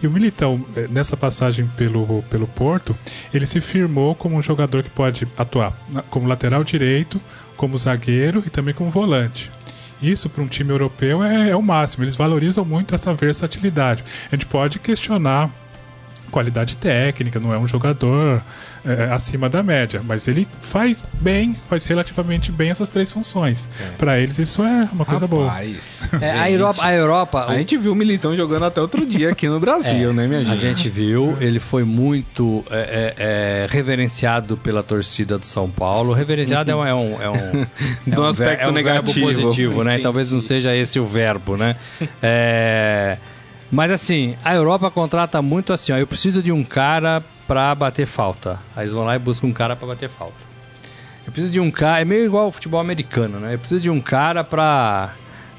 E 0.03 0.07
o 0.07 0.11
Militão, 0.11 0.62
é, 0.77 0.87
nessa 0.88 1.16
passagem 1.16 1.66
pelo, 1.79 2.23
pelo 2.25 2.47
Porto, 2.47 2.94
ele 3.33 3.47
se 3.47 3.59
firmou 3.62 4.14
como 4.14 4.37
um 4.37 4.42
jogador 4.42 4.83
que 4.83 4.90
pode 4.90 5.27
atuar 5.37 5.73
como 6.11 6.29
lateral 6.29 6.62
direito, 6.62 7.18
como 7.57 7.79
zagueiro 7.79 8.42
e 8.47 8.51
também 8.51 8.75
como 8.75 8.90
volante. 8.90 9.51
Isso 10.01 10.29
para 10.29 10.43
um 10.43 10.47
time 10.47 10.71
europeu 10.71 11.23
é, 11.23 11.51
é 11.51 11.57
o 11.57 11.63
máximo. 11.63 12.05
Eles 12.05 12.17
valorizam 12.17 12.65
muito 12.65 12.95
essa 12.95 13.13
versatilidade. 13.15 14.05
A 14.31 14.35
gente 14.35 14.47
pode 14.47 14.79
questionar 14.79 15.51
qualidade 16.29 16.77
técnica, 16.77 17.41
não 17.41 17.53
é 17.53 17.59
um 17.59 17.67
jogador 17.67 18.43
é, 18.85 19.12
acima 19.12 19.49
da 19.49 19.62
média, 19.62 20.01
mas 20.05 20.29
ele 20.29 20.47
faz 20.61 21.03
bem, 21.21 21.57
faz 21.69 21.85
relativamente 21.85 22.51
bem 22.51 22.71
essas 22.71 22.88
três 22.88 23.11
funções. 23.11 23.69
É. 23.81 23.97
Para 23.97 24.19
eles 24.19 24.38
isso 24.38 24.62
é 24.62 24.88
uma 24.93 25.05
coisa 25.05 25.27
Rapaz. 25.27 26.01
boa. 26.11 26.25
É, 26.25 26.31
a 26.33 26.51
Europa, 26.51 26.85
a 26.85 26.95
Europa, 26.95 27.45
a 27.49 27.53
o... 27.53 27.55
gente 27.55 27.77
viu 27.77 27.93
o 27.93 27.95
Militão 27.95 28.37
jogando 28.37 28.64
até 28.64 28.81
outro 28.81 29.05
dia 29.05 29.31
aqui 29.31 29.49
no 29.49 29.59
Brasil, 29.61 30.11
é, 30.11 30.12
né, 30.12 30.27
minha 30.27 30.45
gente? 30.45 30.53
A 30.53 30.57
gente 30.57 30.88
viu, 30.88 31.37
ele 31.41 31.61
foi 31.61 31.85
muito 31.85 32.64
é, 32.71 33.14
é, 33.19 33.67
reverenciado 33.69 34.57
pela 34.57 34.83
torcida 34.83 35.38
do 35.38 35.47
São 35.47 35.71
Paulo. 35.71 36.12
Reverenciado 36.12 36.73
uhum. 36.73 36.87
é 36.87 36.95
um 36.95 37.23
é 37.23 37.31
um, 37.31 38.17
é 38.17 38.21
um, 38.21 38.25
aspecto 38.25 38.69
um 38.69 38.73
negativo, 38.73 39.27
positivo, 39.27 39.85
né? 39.85 39.99
Talvez 39.99 40.31
não 40.31 40.43
seja 40.43 40.75
esse 40.75 40.99
o 40.99 41.07
verbo, 41.07 41.57
né? 41.57 41.77
É 42.23 43.19
mas 43.70 43.90
assim, 43.90 44.37
a 44.44 44.54
Europa 44.54 44.90
contrata 44.90 45.40
muito 45.42 45.72
assim, 45.72 45.92
ó, 45.92 45.96
eu 45.96 46.07
preciso 46.07 46.42
de 46.42 46.52
um 46.52 46.64
cara 46.64 47.22
para 47.46 47.74
bater 47.74 48.07
falta. 48.07 48.59
Aí 48.76 48.85
eles 48.85 48.94
vão 48.94 49.04
lá 49.04 49.16
e 49.16 49.18
buscam 49.18 49.46
um 49.46 49.52
cara 49.52 49.74
para 49.74 49.88
bater 49.88 50.09
falta. 50.09 50.37
Eu 51.26 51.33
preciso 51.33 51.52
de 51.52 51.61
um 51.61 51.70
cara, 51.70 52.00
é 52.00 52.04
meio 52.04 52.24
igual 52.24 52.48
o 52.48 52.50
futebol 52.50 52.81
americano, 52.81 53.38
né? 53.38 53.54
Eu 53.54 53.59
preciso 53.59 53.81
de 53.81 53.90
um 53.90 54.00
cara 54.00 54.42
para 54.42 55.12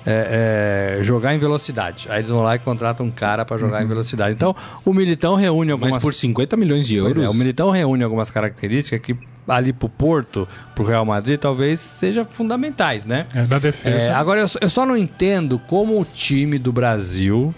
é, 0.05 0.97
é, 0.99 1.03
jogar 1.03 1.35
em 1.35 1.37
velocidade. 1.37 2.07
Aí 2.09 2.21
eles 2.21 2.29
vão 2.31 2.41
lá 2.41 2.55
e 2.55 2.59
contratam 2.59 3.05
um 3.05 3.11
cara 3.11 3.45
para 3.45 3.57
jogar 3.57 3.77
uhum. 3.77 3.85
em 3.85 3.87
velocidade. 3.87 4.33
Então, 4.33 4.55
o 4.83 4.91
Militão 4.91 5.35
reúne 5.35 5.71
algumas... 5.71 5.93
Mas 5.93 6.03
por 6.03 6.13
50 6.13 6.57
milhões 6.57 6.87
de 6.87 6.95
euros? 6.95 7.23
É, 7.23 7.29
o 7.29 7.33
Militão 7.35 7.69
reúne 7.69 8.03
algumas 8.03 8.31
características 8.31 8.99
que 8.99 9.15
ali 9.47 9.73
pro 9.73 9.89
Porto, 9.89 10.47
pro 10.73 10.83
Real 10.83 11.05
Madrid, 11.05 11.39
talvez 11.39 11.79
sejam 11.79 12.25
fundamentais, 12.25 13.05
né? 13.05 13.25
É, 13.33 13.43
da 13.43 13.59
defesa. 13.59 14.09
É, 14.09 14.13
agora, 14.13 14.41
eu, 14.41 14.49
eu 14.61 14.69
só 14.69 14.85
não 14.85 14.97
entendo 14.97 15.59
como 15.59 15.99
o 15.99 16.05
time 16.05 16.57
do 16.57 16.71
Brasil 16.71 17.53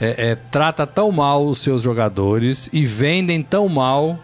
é, 0.00 0.30
é, 0.30 0.34
trata 0.34 0.86
tão 0.86 1.10
mal 1.12 1.46
os 1.46 1.58
seus 1.58 1.82
jogadores 1.82 2.68
e 2.72 2.84
vendem 2.84 3.42
tão 3.42 3.68
mal 3.68 4.18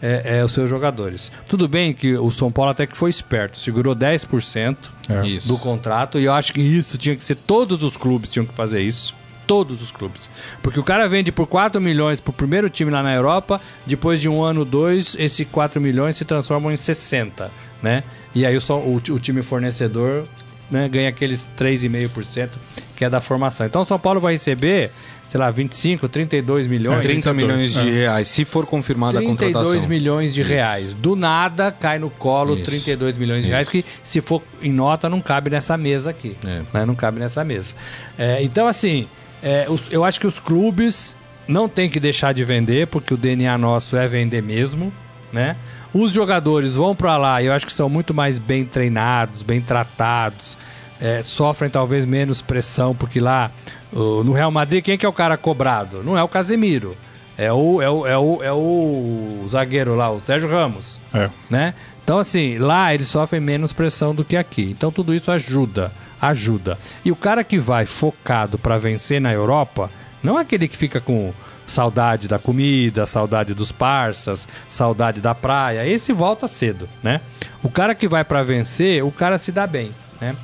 é, 0.00 0.38
é, 0.38 0.44
os 0.44 0.52
seus 0.52 0.70
jogadores. 0.70 1.32
Tudo 1.48 1.68
bem 1.68 1.92
que 1.92 2.16
o 2.16 2.30
São 2.30 2.50
Paulo 2.50 2.70
até 2.70 2.86
que 2.86 2.96
foi 2.96 3.10
esperto, 3.10 3.58
segurou 3.58 3.94
10% 3.94 4.76
é. 5.08 5.46
do 5.46 5.58
contrato 5.58 6.18
e 6.18 6.24
eu 6.24 6.32
acho 6.32 6.52
que 6.52 6.60
isso 6.60 6.96
tinha 6.96 7.16
que 7.16 7.24
ser 7.24 7.34
todos 7.34 7.82
os 7.82 7.96
clubes 7.96 8.32
tinham 8.32 8.46
que 8.46 8.54
fazer 8.54 8.80
isso. 8.80 9.14
Todos 9.46 9.80
os 9.80 9.90
clubes. 9.90 10.28
Porque 10.62 10.78
o 10.78 10.84
cara 10.84 11.08
vende 11.08 11.32
por 11.32 11.46
4 11.46 11.80
milhões 11.80 12.20
pro 12.20 12.34
primeiro 12.34 12.68
time 12.68 12.90
lá 12.90 13.02
na 13.02 13.14
Europa, 13.14 13.58
depois 13.86 14.20
de 14.20 14.28
um 14.28 14.42
ano, 14.42 14.62
dois, 14.62 15.16
esses 15.18 15.46
4 15.50 15.80
milhões 15.80 16.18
se 16.18 16.24
transformam 16.26 16.70
em 16.70 16.76
60, 16.76 17.50
né? 17.82 18.04
E 18.34 18.44
aí 18.44 18.54
o, 18.54 18.60
o, 18.70 18.96
o 18.96 19.18
time 19.18 19.40
fornecedor 19.40 20.26
né, 20.70 20.86
ganha 20.86 21.08
aqueles 21.08 21.48
3,5% 21.58 22.50
que 22.98 23.04
é 23.04 23.10
da 23.10 23.20
formação. 23.20 23.64
Então 23.64 23.82
o 23.82 23.84
São 23.84 23.96
Paulo 23.96 24.18
vai 24.18 24.32
receber, 24.32 24.90
sei 25.28 25.38
lá, 25.38 25.52
25, 25.52 26.08
32 26.08 26.66
milhões. 26.66 26.98
É, 26.98 27.02
30 27.02 27.32
milhões 27.32 27.72
de 27.72 27.88
é. 27.88 27.92
reais, 27.92 28.26
se 28.26 28.44
for 28.44 28.66
confirmada 28.66 29.20
a 29.20 29.22
contratação. 29.22 29.70
32 29.70 29.86
milhões 29.86 30.34
de 30.34 30.42
reais. 30.42 30.94
Do 30.94 31.14
nada 31.14 31.70
cai 31.70 32.00
no 32.00 32.10
colo 32.10 32.56
Isso. 32.56 32.64
32 32.64 33.16
milhões 33.16 33.44
de 33.44 33.50
reais, 33.50 33.68
que 33.68 33.84
se 34.02 34.20
for 34.20 34.42
em 34.60 34.72
nota 34.72 35.08
não 35.08 35.20
cabe 35.20 35.48
nessa 35.48 35.76
mesa 35.76 36.10
aqui. 36.10 36.36
É. 36.44 36.62
Né? 36.74 36.84
Não 36.84 36.96
cabe 36.96 37.20
nessa 37.20 37.44
mesa. 37.44 37.76
É, 38.18 38.42
então, 38.42 38.66
assim, 38.66 39.06
é, 39.44 39.66
os, 39.68 39.92
eu 39.92 40.04
acho 40.04 40.18
que 40.18 40.26
os 40.26 40.40
clubes 40.40 41.16
não 41.46 41.68
tem 41.68 41.88
que 41.88 42.00
deixar 42.00 42.34
de 42.34 42.42
vender, 42.42 42.88
porque 42.88 43.14
o 43.14 43.16
DNA 43.16 43.56
nosso 43.56 43.96
é 43.96 44.08
vender 44.08 44.42
mesmo, 44.42 44.92
né? 45.32 45.56
Os 45.94 46.12
jogadores 46.12 46.74
vão 46.74 46.96
para 46.96 47.16
lá 47.16 47.40
e 47.40 47.46
eu 47.46 47.52
acho 47.52 47.64
que 47.64 47.72
são 47.72 47.88
muito 47.88 48.12
mais 48.12 48.40
bem 48.40 48.64
treinados, 48.64 49.40
bem 49.40 49.60
tratados 49.60 50.58
é, 51.00 51.22
sofrem 51.22 51.70
talvez 51.70 52.04
menos 52.04 52.42
pressão, 52.42 52.94
porque 52.94 53.20
lá 53.20 53.50
no 53.92 54.32
Real 54.32 54.50
Madrid, 54.50 54.84
quem 54.84 54.98
que 54.98 55.06
é 55.06 55.08
o 55.08 55.12
cara 55.12 55.36
cobrado? 55.36 56.02
Não 56.02 56.16
é 56.16 56.22
o 56.22 56.28
Casemiro. 56.28 56.96
É 57.36 57.52
o, 57.52 57.80
é 57.80 57.88
o, 57.88 58.06
é 58.06 58.18
o, 58.18 58.42
é 58.42 58.52
o 58.52 59.46
zagueiro 59.48 59.94
lá, 59.94 60.10
o 60.10 60.18
Sérgio 60.18 60.50
Ramos. 60.50 60.98
É. 61.14 61.30
Né? 61.48 61.72
Então, 62.02 62.18
assim, 62.18 62.58
lá 62.58 62.92
eles 62.92 63.06
sofrem 63.06 63.40
menos 63.40 63.72
pressão 63.72 64.14
do 64.14 64.24
que 64.24 64.36
aqui. 64.36 64.74
Então, 64.76 64.90
tudo 64.90 65.14
isso 65.14 65.30
ajuda. 65.30 65.92
Ajuda. 66.20 66.76
E 67.04 67.12
o 67.12 67.16
cara 67.16 67.44
que 67.44 67.58
vai 67.58 67.86
focado 67.86 68.58
para 68.58 68.76
vencer 68.76 69.20
na 69.20 69.32
Europa, 69.32 69.88
não 70.20 70.36
é 70.36 70.42
aquele 70.42 70.66
que 70.66 70.76
fica 70.76 71.00
com 71.00 71.32
saudade 71.64 72.26
da 72.26 72.38
comida, 72.38 73.06
saudade 73.06 73.54
dos 73.54 73.70
parças, 73.70 74.48
saudade 74.68 75.20
da 75.20 75.34
praia. 75.34 75.86
Esse 75.86 76.12
volta 76.12 76.48
cedo, 76.48 76.88
né? 77.02 77.20
O 77.62 77.70
cara 77.70 77.94
que 77.94 78.08
vai 78.08 78.24
para 78.24 78.42
vencer, 78.42 79.04
o 79.04 79.12
cara 79.12 79.38
se 79.38 79.52
dá 79.52 79.66
bem, 79.66 79.92
né? 80.20 80.34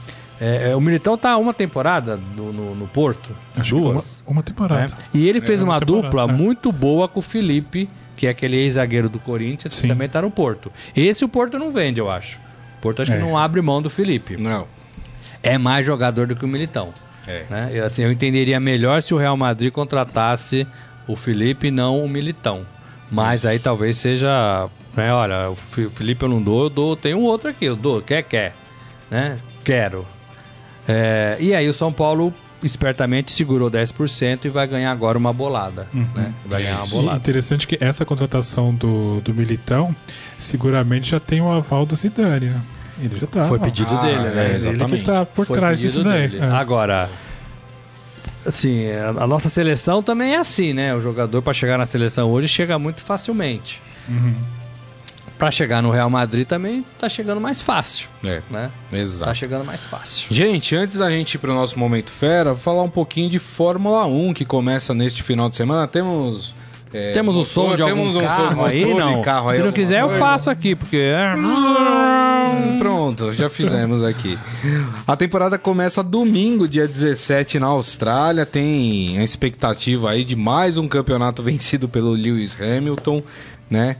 É, 0.41 0.71
é, 0.71 0.77
o 0.77 0.81
Militão 0.81 1.17
tá 1.17 1.37
uma 1.37 1.55
temporada 1.55 2.17
no, 2.17 2.53
no, 2.53 2.75
no 2.75 2.87
Porto. 2.89 3.31
Acho 3.57 3.77
duas. 3.77 4.23
Uma, 4.27 4.37
uma, 4.37 4.43
temporada. 4.43 4.93
É. 4.93 5.17
E 5.17 5.29
ele 5.29 5.41
fez 5.41 5.61
é, 5.61 5.65
uma, 5.65 5.75
uma 5.75 5.81
dupla 5.81 6.25
é. 6.25 6.27
muito 6.27 6.73
boa 6.73 7.07
com 7.09 7.21
o 7.21 7.23
Felipe, 7.23 7.89
que 8.17 8.27
é 8.27 8.31
aquele 8.31 8.57
ex-zagueiro 8.57 9.09
do 9.09 9.19
Corinthians, 9.19 9.75
Sim. 9.75 9.83
que 9.83 9.89
também 9.89 10.09
tá 10.09 10.21
no 10.21 10.31
Porto. 10.31 10.73
Esse 10.95 11.25
o 11.25 11.29
Porto 11.29 11.59
não 11.59 11.71
vende, 11.71 12.01
eu 12.01 12.11
acho. 12.11 12.39
O 12.79 12.83
Porto 12.83 13.03
acho 13.03 13.13
que 13.13 13.17
é. 13.17 13.21
não 13.21 13.39
abre 13.39 13.61
mão 13.61 13.81
do 13.81 13.89
Felipe. 13.89 14.37
Não. 14.37 14.67
É 15.43 15.57
mais 15.57 15.87
jogador 15.87 16.27
do 16.27 16.35
que 16.35 16.45
o 16.45 16.49
Militão. 16.49 16.93
É. 17.27 17.45
Né? 17.49 17.71
Eu, 17.73 17.85
assim, 17.85 18.03
eu 18.03 18.13
entenderia 18.13 18.59
melhor 18.59 19.03
se 19.03 19.15
o 19.15 19.17
Real 19.17 19.37
Madrid 19.37 19.73
contratasse 19.73 20.67
o 21.07 21.17
Felipe 21.17 21.69
e 21.69 21.71
não 21.71 22.05
o 22.05 22.09
Militão. 22.09 22.67
Mas 23.11 23.41
Isso. 23.41 23.49
aí 23.49 23.59
talvez 23.59 23.97
seja. 23.97 24.69
Né, 24.97 25.13
olha, 25.13 25.51
o 25.51 25.57
Felipe 25.57 26.23
eu 26.23 26.29
não 26.29 26.43
dou, 26.43 26.65
eu 26.65 26.71
dou, 26.71 26.97
tem 26.97 27.15
um 27.15 27.23
outro 27.23 27.51
aqui, 27.51 27.65
eu 27.65 27.77
dou, 27.77 28.01
quer, 28.01 28.23
quer. 28.23 28.55
Né? 29.11 29.39
Quero. 29.65 30.07
É, 30.87 31.37
e 31.41 31.55
aí 31.55 31.69
o 31.69 31.73
São 31.73 31.93
Paulo 31.93 32.33
espertamente 32.63 33.31
segurou 33.33 33.71
10% 33.71 34.45
e 34.45 34.49
vai 34.49 34.67
ganhar 34.67 34.91
agora 34.91 35.19
uma 35.19 35.33
bolada. 35.33 35.87
Uhum. 35.93 36.07
Né? 36.15 36.33
Vai 36.47 36.63
ganhar 36.63 36.79
uma 36.79 36.87
bolada. 36.87 37.17
E 37.17 37.21
interessante 37.21 37.67
que 37.67 37.79
essa 37.81 38.05
contratação 38.05 38.75
do, 38.75 39.21
do 39.21 39.35
Militão 39.35 39.95
seguramente 40.39 41.11
já 41.11 41.21
tem 41.21 41.41
o 41.41 41.51
aval 41.51 41.85
do 41.85 41.95
Zidane, 41.95 42.47
né? 42.47 42.63
Ele 43.01 43.19
já 43.19 43.27
tá. 43.27 43.49
Foi 43.49 43.59
pedido 43.59 43.93
ah, 43.93 44.03
dele, 44.03 44.23
né? 44.23 44.53
É, 44.53 44.57
exatamente. 44.57 44.93
Ele 44.93 45.01
que 45.01 45.07
tá 45.07 45.27
por 45.27 45.47
Foi 45.47 45.57
trás 45.57 45.81
disso 45.81 46.03
daí. 46.05 46.37
É. 46.39 46.45
Agora, 46.45 47.11
assim, 48.47 48.89
a, 48.93 49.09
a, 49.09 49.27
nossa 49.27 49.49
seleção 49.49 50.01
também 50.01 50.35
é 50.35 50.39
assim, 50.39 50.73
né? 50.73 50.95
O 50.95 51.01
jogador 51.01 51.43
para 51.43 51.53
chegar 51.53 51.77
na 51.77 51.87
seleção 51.87 52.31
hoje 52.31 52.47
chega 52.47 52.79
muito 52.79 53.01
facilmente. 53.01 53.83
Uhum 54.09 54.35
para 55.45 55.51
chegar 55.51 55.83
no 55.83 55.91
Real 55.91 56.09
Madrid 56.09 56.47
também 56.47 56.83
tá 56.99 57.07
chegando 57.07 57.39
mais 57.39 57.61
fácil. 57.61 58.09
É, 58.25 58.41
né? 58.51 58.71
Exato. 58.91 59.29
Tá 59.29 59.35
chegando 59.35 59.63
mais 59.63 59.85
fácil. 59.85 60.27
Gente, 60.31 60.75
antes 60.75 60.97
da 60.97 61.11
gente 61.11 61.35
ir 61.35 61.39
pro 61.39 61.53
nosso 61.53 61.79
momento 61.79 62.11
fera, 62.11 62.55
vou 62.55 62.63
falar 62.63 62.83
um 62.83 62.89
pouquinho 62.89 63.29
de 63.29 63.39
Fórmula 63.39 64.07
1 64.07 64.33
que 64.33 64.47
começa 64.47 64.95
neste 64.95 65.23
final 65.23 65.51
de 65.51 65.57
semana. 65.57 65.87
Temos 65.87 66.55
é, 66.95 67.13
temos 67.13 67.37
o 67.37 67.43
som 67.43 67.75
de 67.75 67.83
algum 67.83 68.09
um 68.09 68.21
carro 68.23 68.65
aí, 68.65 68.95
não? 68.95 69.21
Carro 69.21 69.49
aí, 69.51 69.57
Se 69.57 69.63
não 69.65 69.73
quiser, 69.73 70.01
eu 70.01 70.11
faço 70.11 70.49
aqui, 70.49 70.77
porque... 70.77 70.97
É- 70.97 71.35
Pronto, 72.79 73.33
já 73.33 73.49
fizemos 73.49 74.03
aqui. 74.05 74.39
A 75.07 75.17
temporada 75.17 75.59
começa 75.59 76.05
domingo, 76.05 76.69
dia 76.69 76.87
17, 76.87 77.59
na 77.59 77.67
Austrália. 77.67 78.47
Tem 78.47 79.19
a 79.19 79.25
expectativa 79.25 80.11
aí 80.11 80.25
de 80.25 80.37
mais 80.37 80.79
um 80.79 80.87
campeonato 80.87 81.43
vencido 81.45 81.89
pelo 81.89 82.13
Lewis 82.13 82.57
Hamilton 82.61 83.23
né? 83.71 83.97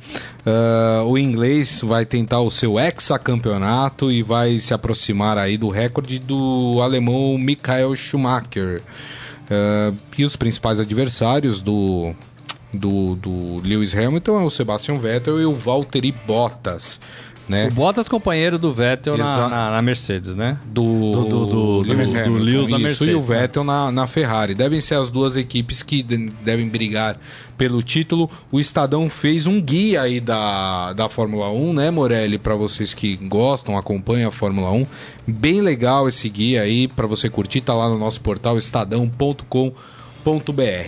Uh, 0.47 1.09
o 1.09 1.19
inglês 1.19 1.81
vai 1.83 2.05
tentar 2.05 2.41
o 2.41 2.51
seu 2.51 2.79
hexacampeonato 2.79 4.11
e 4.11 4.23
vai 4.23 4.59
se 4.59 4.75
aproximar 4.75 5.39
aí 5.39 5.57
do 5.57 5.69
recorde 5.69 6.19
do 6.19 6.81
alemão 6.83 7.39
Michael 7.39 7.95
Schumacher. 7.97 8.83
Uh, 9.45 9.97
e 10.17 10.25
os 10.25 10.37
principais 10.37 10.81
adversários 10.81 11.61
do, 11.61 12.15
do, 12.73 13.15
do 13.17 13.57
Lewis 13.63 13.95
Hamilton 13.95 14.41
é 14.41 14.45
o 14.45 14.51
Sebastian 14.51 14.97
Vettel 14.97 15.41
e 15.41 15.45
o 15.45 15.55
Valtteri 15.55 16.13
Bottas 16.27 16.99
né? 17.49 17.69
O 17.69 17.71
Bottas 17.71 18.09
companheiro 18.09 18.59
do 18.59 18.73
Vettel 18.73 19.17
na, 19.19 19.49
na, 19.49 19.71
na, 19.71 19.83
Mercedes, 19.83 20.35
né? 20.35 20.59
Do, 20.65 20.83
do, 20.83 21.25
do, 21.25 21.47
do, 21.47 21.81
Lewis, 21.81 22.13
do, 22.13 22.25
do 22.25 22.33
Lewis 22.39 22.71
na 22.71 22.79
Mercedes. 22.79 23.13
e 23.13 23.17
o 23.17 23.23
Vettel 23.23 23.65
na, 23.65 23.93
na 23.93 24.07
Ferrari. 24.07 24.55
Devem 24.55 24.81
ser 24.81 24.95
as 24.97 25.11
duas 25.11 25.37
equipes 25.37 25.83
que 25.83 26.03
devem 26.03 26.69
brigar 26.69 27.19
pelo 27.59 27.83
título. 27.83 28.31
O 28.51 28.59
Estadão 28.59 29.11
fez 29.11 29.47
um 29.47 29.61
guia 29.61 30.03
aí 30.03 30.21
da, 30.21 30.93
da 30.93 31.09
Fórmula 31.09 31.51
1, 31.51 31.73
né, 31.73 31.91
Morelli? 31.91 32.39
Para 32.39 32.55
vocês 32.55 32.95
que 32.95 33.17
gostam, 33.17 33.77
acompanham 33.77 34.29
a 34.29 34.33
Fórmula 34.33 34.71
1. 34.71 34.87
Bem 35.27 35.61
legal 35.61 36.09
esse 36.09 36.29
guia 36.29 36.63
aí 36.63 36.89
para 36.89 37.07
você 37.07 37.29
curtir. 37.29 37.61
Tá 37.61 37.75
lá 37.75 37.89
no 37.89 37.99
nosso 37.99 38.21
portal 38.21 38.57
estadão.com.br 38.57 39.94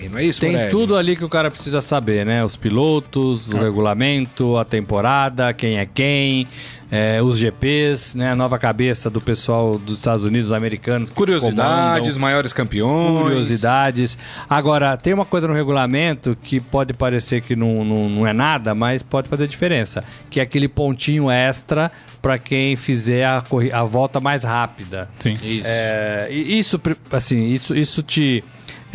não 0.09 0.18
é 0.18 0.25
isso, 0.25 0.40
Tem 0.40 0.53
Morelli? 0.53 0.70
tudo 0.70 0.96
ali 0.96 1.14
que 1.14 1.25
o 1.25 1.29
cara 1.29 1.51
precisa 1.51 1.83
saber, 1.83 2.25
né? 2.25 2.42
Os 2.42 2.57
pilotos, 2.57 3.51
o 3.53 3.59
regulamento, 3.59 4.56
a 4.56 4.65
temporada, 4.65 5.52
quem 5.52 5.79
é 5.79 5.85
quem, 5.85 6.48
é, 6.90 7.21
os 7.23 7.37
GPs, 7.37 8.17
né? 8.17 8.31
A 8.31 8.37
nova 8.37 8.58
cabeça 8.58 9.11
do 9.11 9.21
pessoal 9.21 9.79
dos 9.79 9.98
Estados 9.98 10.25
Unidos, 10.25 10.52
americanos. 10.52 11.11
Curiosidades, 11.11 12.00
comandam, 12.00 12.21
maiores 12.21 12.52
campeões. 12.52 13.23
Curiosidades. 13.23 14.19
Agora, 14.48 14.96
tem 14.96 15.13
uma 15.13 15.25
coisa 15.25 15.46
no 15.46 15.54
regulamento 15.54 16.37
que 16.42 16.58
pode 16.58 16.94
parecer 16.94 17.42
que 17.42 17.54
não, 17.54 17.85
não, 17.85 18.08
não 18.08 18.27
é 18.27 18.33
nada, 18.33 18.75
mas 18.75 19.02
pode 19.02 19.29
fazer 19.29 19.46
diferença. 19.46 20.02
Que 20.31 20.40
é 20.40 20.42
aquele 20.42 20.69
pontinho 20.69 21.31
extra 21.31 21.92
para 22.23 22.38
quem 22.38 22.75
fizer 22.75 23.25
a, 23.25 23.44
a 23.73 23.85
volta 23.85 24.19
mais 24.19 24.44
rápida. 24.44 25.08
Sim. 25.19 25.35
Isso. 25.42 25.67
É, 25.67 26.29
isso, 26.31 26.81
assim, 27.13 27.48
isso, 27.48 27.75
isso 27.75 28.02
te 28.02 28.42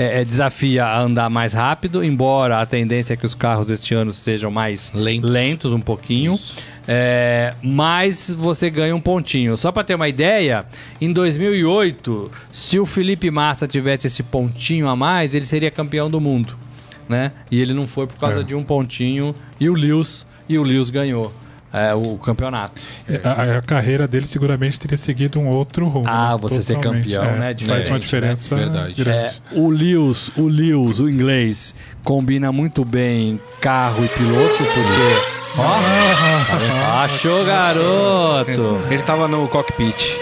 é, 0.01 0.21
é, 0.21 0.25
desafia 0.25 0.83
a 0.83 0.99
andar 0.99 1.29
mais 1.29 1.53
rápido, 1.53 2.03
embora 2.03 2.59
a 2.59 2.65
tendência 2.65 3.13
é 3.13 3.17
que 3.17 3.25
os 3.25 3.35
carros 3.35 3.69
este 3.69 3.93
ano 3.93 4.11
sejam 4.11 4.49
mais 4.49 4.91
lentos, 4.95 5.29
lentos 5.29 5.73
um 5.73 5.79
pouquinho. 5.79 6.39
É, 6.87 7.53
mas 7.61 8.33
você 8.35 8.71
ganha 8.71 8.95
um 8.95 8.99
pontinho. 8.99 9.55
Só 9.55 9.71
para 9.71 9.83
ter 9.83 9.93
uma 9.93 10.09
ideia, 10.09 10.65
em 10.99 11.13
2008, 11.13 12.31
se 12.51 12.79
o 12.79 12.85
Felipe 12.85 13.29
Massa 13.29 13.67
tivesse 13.67 14.07
esse 14.07 14.23
pontinho 14.23 14.87
a 14.89 14.95
mais, 14.95 15.35
ele 15.35 15.45
seria 15.45 15.69
campeão 15.69 16.09
do 16.09 16.19
mundo, 16.19 16.55
né? 17.07 17.31
E 17.51 17.61
ele 17.61 17.73
não 17.73 17.85
foi 17.85 18.07
por 18.07 18.17
causa 18.17 18.39
é. 18.39 18.43
de 18.43 18.55
um 18.55 18.63
pontinho 18.63 19.35
e 19.59 19.69
o 19.69 19.75
Lewis 19.75 20.25
e 20.49 20.57
o 20.57 20.63
Lewis 20.63 20.89
ganhou 20.89 21.31
é, 21.73 21.93
o 21.95 22.17
campeonato. 22.17 22.81
É, 23.07 23.21
a, 23.23 23.57
a, 23.57 23.61
carreira 23.61 24.07
dele 24.07 24.25
seguramente 24.25 24.79
teria 24.79 24.97
seguido 24.97 25.39
um 25.39 25.47
outro 25.47 25.87
rumo. 25.87 26.05
Ah, 26.07 26.35
você 26.35 26.61
ser 26.61 26.79
campeão, 26.79 27.23
é, 27.23 27.37
né? 27.37 27.55
Faz 27.65 27.87
uma 27.87 27.99
diferença 27.99 28.55
né? 28.55 28.63
Verdade. 28.63 29.09
É, 29.09 29.33
o 29.53 29.69
Lewis, 29.69 30.31
o 30.37 30.47
Lewis, 30.47 30.99
o 30.99 31.09
inglês, 31.09 31.73
combina 32.03 32.51
muito 32.51 32.83
bem 32.83 33.39
carro 33.59 34.03
e 34.03 34.07
piloto, 34.09 34.57
porque... 34.57 35.41
Ó, 35.57 35.63
oh, 35.63 37.03
achou 37.03 37.43
garoto! 37.45 38.77
Ele 38.89 39.03
tava 39.03 39.27
no 39.27 39.47
cockpit. 39.49 40.17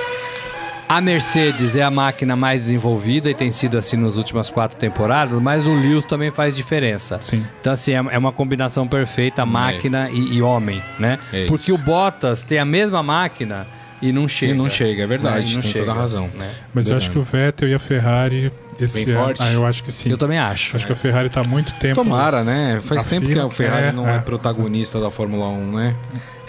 A 0.89 0.99
Mercedes 0.99 1.75
é 1.75 1.83
a 1.83 1.91
máquina 1.91 2.35
mais 2.35 2.63
desenvolvida 2.63 3.29
e 3.29 3.35
tem 3.35 3.51
sido 3.51 3.77
assim 3.77 3.95
nas 3.95 4.17
últimas 4.17 4.49
quatro 4.49 4.75
temporadas, 4.75 5.39
mas 5.39 5.67
o 5.67 5.71
Lewis 5.71 6.03
também 6.03 6.31
faz 6.31 6.55
diferença. 6.55 7.19
Sim. 7.21 7.45
Então, 7.61 7.73
assim, 7.73 7.93
é, 7.93 7.97
é 7.97 8.17
uma 8.17 8.31
combinação 8.31 8.87
perfeita, 8.87 9.45
máquina 9.45 10.09
é. 10.09 10.13
e, 10.13 10.37
e, 10.37 10.41
homem, 10.41 10.81
né? 10.97 11.19
É 11.31 11.45
Porque 11.45 11.71
o 11.71 11.77
Bottas 11.77 12.43
tem 12.43 12.57
a 12.57 12.65
mesma 12.65 13.03
máquina 13.03 13.67
e 14.01 14.11
não 14.11 14.27
chega. 14.27 14.51
E 14.51 14.57
não 14.57 14.67
chega, 14.67 15.03
é 15.03 15.05
verdade, 15.05 15.53
não 15.53 15.61
tem 15.61 15.71
chega, 15.71 15.85
toda 15.85 15.95
a 15.95 16.01
razão. 16.01 16.23
Né? 16.23 16.49
Mas 16.73 16.87
verdade. 16.87 16.89
eu 16.89 16.97
acho 16.97 17.11
que 17.11 17.19
o 17.19 17.21
Vettel 17.21 17.69
e 17.69 17.73
a 17.75 17.79
Ferrari 17.79 18.51
esse 18.83 19.05
Bem 19.05 19.13
ano, 19.13 19.23
forte? 19.23 19.41
Ah, 19.41 19.51
eu 19.51 19.65
acho 19.65 19.83
que 19.83 19.91
sim. 19.91 20.09
Eu 20.09 20.17
também 20.17 20.37
acho. 20.37 20.75
Acho 20.75 20.85
é. 20.85 20.87
que 20.87 20.93
a 20.93 20.95
Ferrari 20.95 21.27
está 21.27 21.41
há 21.41 21.43
muito 21.43 21.73
tempo. 21.75 21.95
Tomara, 21.95 22.43
né? 22.43 22.79
Faz 22.83 23.05
tempo 23.05 23.27
que 23.27 23.39
a 23.39 23.49
Ferrari 23.49 23.87
é, 23.87 23.91
não 23.91 24.07
é, 24.07 24.17
é 24.17 24.19
protagonista 24.19 24.99
da 24.99 25.11
Fórmula 25.11 25.47
1, 25.47 25.71
né? 25.75 25.95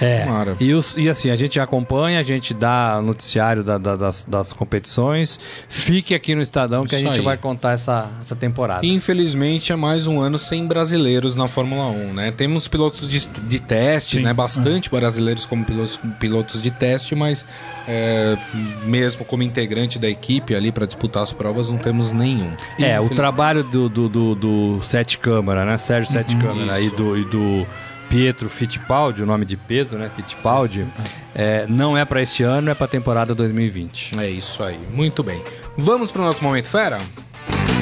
É. 0.00 0.26
E, 0.58 0.72
os, 0.72 0.96
e, 0.96 1.10
assim, 1.10 1.28
a 1.28 1.36
gente 1.36 1.60
acompanha, 1.60 2.18
a 2.18 2.22
gente 2.22 2.54
dá 2.54 3.02
noticiário 3.02 3.62
da, 3.62 3.76
da, 3.76 3.96
das, 3.96 4.24
das, 4.24 4.52
competições. 4.52 5.38
Fique 5.68 6.14
aqui 6.14 6.34
no 6.34 6.40
Estadão 6.40 6.86
que 6.86 6.94
Isso 6.96 7.04
a 7.04 7.08
gente 7.08 7.18
aí. 7.18 7.24
vai 7.24 7.36
contar 7.36 7.72
essa, 7.72 8.10
essa 8.22 8.34
temporada. 8.34 8.86
infelizmente 8.86 9.72
é 9.72 9.76
mais 9.76 10.06
um 10.06 10.18
ano 10.18 10.38
sem 10.38 10.66
brasileiros 10.66 11.34
na 11.34 11.48
Fórmula 11.48 11.90
1, 11.90 12.14
né? 12.14 12.30
Temos 12.30 12.66
pilotos 12.66 13.08
de, 13.10 13.26
de 13.26 13.60
teste, 13.60 14.16
Sim. 14.16 14.22
né? 14.22 14.32
Bastante 14.32 14.90
uhum. 14.90 14.98
brasileiros 14.98 15.44
como 15.44 15.66
pilotos, 15.66 16.00
pilotos 16.18 16.62
de 16.62 16.70
teste, 16.70 17.14
mas 17.14 17.46
é, 17.86 18.38
mesmo 18.86 19.26
como 19.26 19.42
integrante 19.42 19.98
da 19.98 20.08
equipe 20.08 20.54
ali 20.54 20.72
para 20.72 20.86
disputar 20.86 21.22
as 21.22 21.32
provas, 21.32 21.68
não 21.68 21.76
temos 21.76 22.10
nenhum. 22.20 22.52
É, 22.78 23.00
o 23.00 23.08
trabalho 23.08 23.64
do, 23.64 23.88
do, 23.88 24.08
do, 24.08 24.34
do 24.34 24.82
Sete 24.82 25.18
Câmara, 25.18 25.64
né? 25.64 25.76
Sérgio 25.76 26.12
Sete 26.12 26.34
uhum, 26.34 26.40
Câmara 26.40 26.80
e 26.80 26.90
do, 26.90 27.16
e 27.16 27.24
do 27.24 27.66
Pietro 28.08 28.50
Fittipaldi, 28.50 29.22
o 29.22 29.26
nome 29.26 29.44
de 29.44 29.56
peso, 29.56 29.96
né? 29.96 30.10
Fittipaldi, 30.14 30.86
é, 31.34 31.64
não 31.68 31.96
é 31.96 32.04
para 32.04 32.20
este 32.20 32.42
ano, 32.42 32.70
é 32.70 32.74
para 32.74 32.86
a 32.86 32.88
temporada 32.88 33.34
2020. 33.34 34.18
É 34.18 34.28
isso 34.28 34.62
aí, 34.62 34.78
muito 34.92 35.22
bem. 35.22 35.42
Vamos 35.76 36.10
para 36.10 36.22
o 36.22 36.24
nosso 36.24 36.42
Momento 36.42 36.66
Fera? 36.66 37.00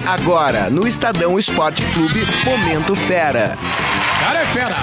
Agora, 0.07 0.71
no 0.71 0.87
Estadão 0.87 1.39
Esporte 1.39 1.83
Clube, 1.93 2.21
Momento 2.45 2.95
Fera. 2.95 3.57
Cara 4.21 4.41
é 4.41 4.45
fera! 4.47 4.77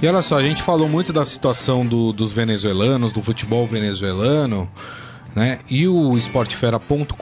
E 0.00 0.06
olha 0.06 0.22
só, 0.22 0.38
a 0.38 0.42
gente 0.42 0.62
falou 0.62 0.88
muito 0.88 1.12
da 1.12 1.24
situação 1.24 1.86
do, 1.86 2.12
dos 2.12 2.32
venezuelanos, 2.32 3.12
do 3.12 3.22
futebol 3.22 3.66
venezuelano, 3.66 4.68
né? 5.34 5.58
E 5.68 5.86
o 5.88 6.16
esportefera.com.br 6.16 7.14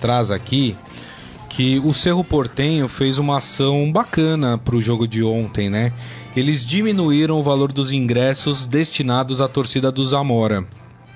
traz 0.00 0.30
aqui 0.30 0.76
que 1.48 1.78
o 1.84 1.92
Cerro 1.92 2.24
Portenho 2.24 2.88
fez 2.88 3.18
uma 3.18 3.38
ação 3.38 3.92
bacana 3.92 4.56
para 4.56 4.74
o 4.74 4.80
jogo 4.80 5.06
de 5.06 5.22
ontem, 5.22 5.68
né? 5.68 5.92
Eles 6.34 6.64
diminuíram 6.64 7.38
o 7.38 7.42
valor 7.42 7.72
dos 7.72 7.92
ingressos 7.92 8.66
destinados 8.66 9.40
à 9.40 9.48
torcida 9.48 9.92
do 9.92 10.02
Zamora, 10.02 10.64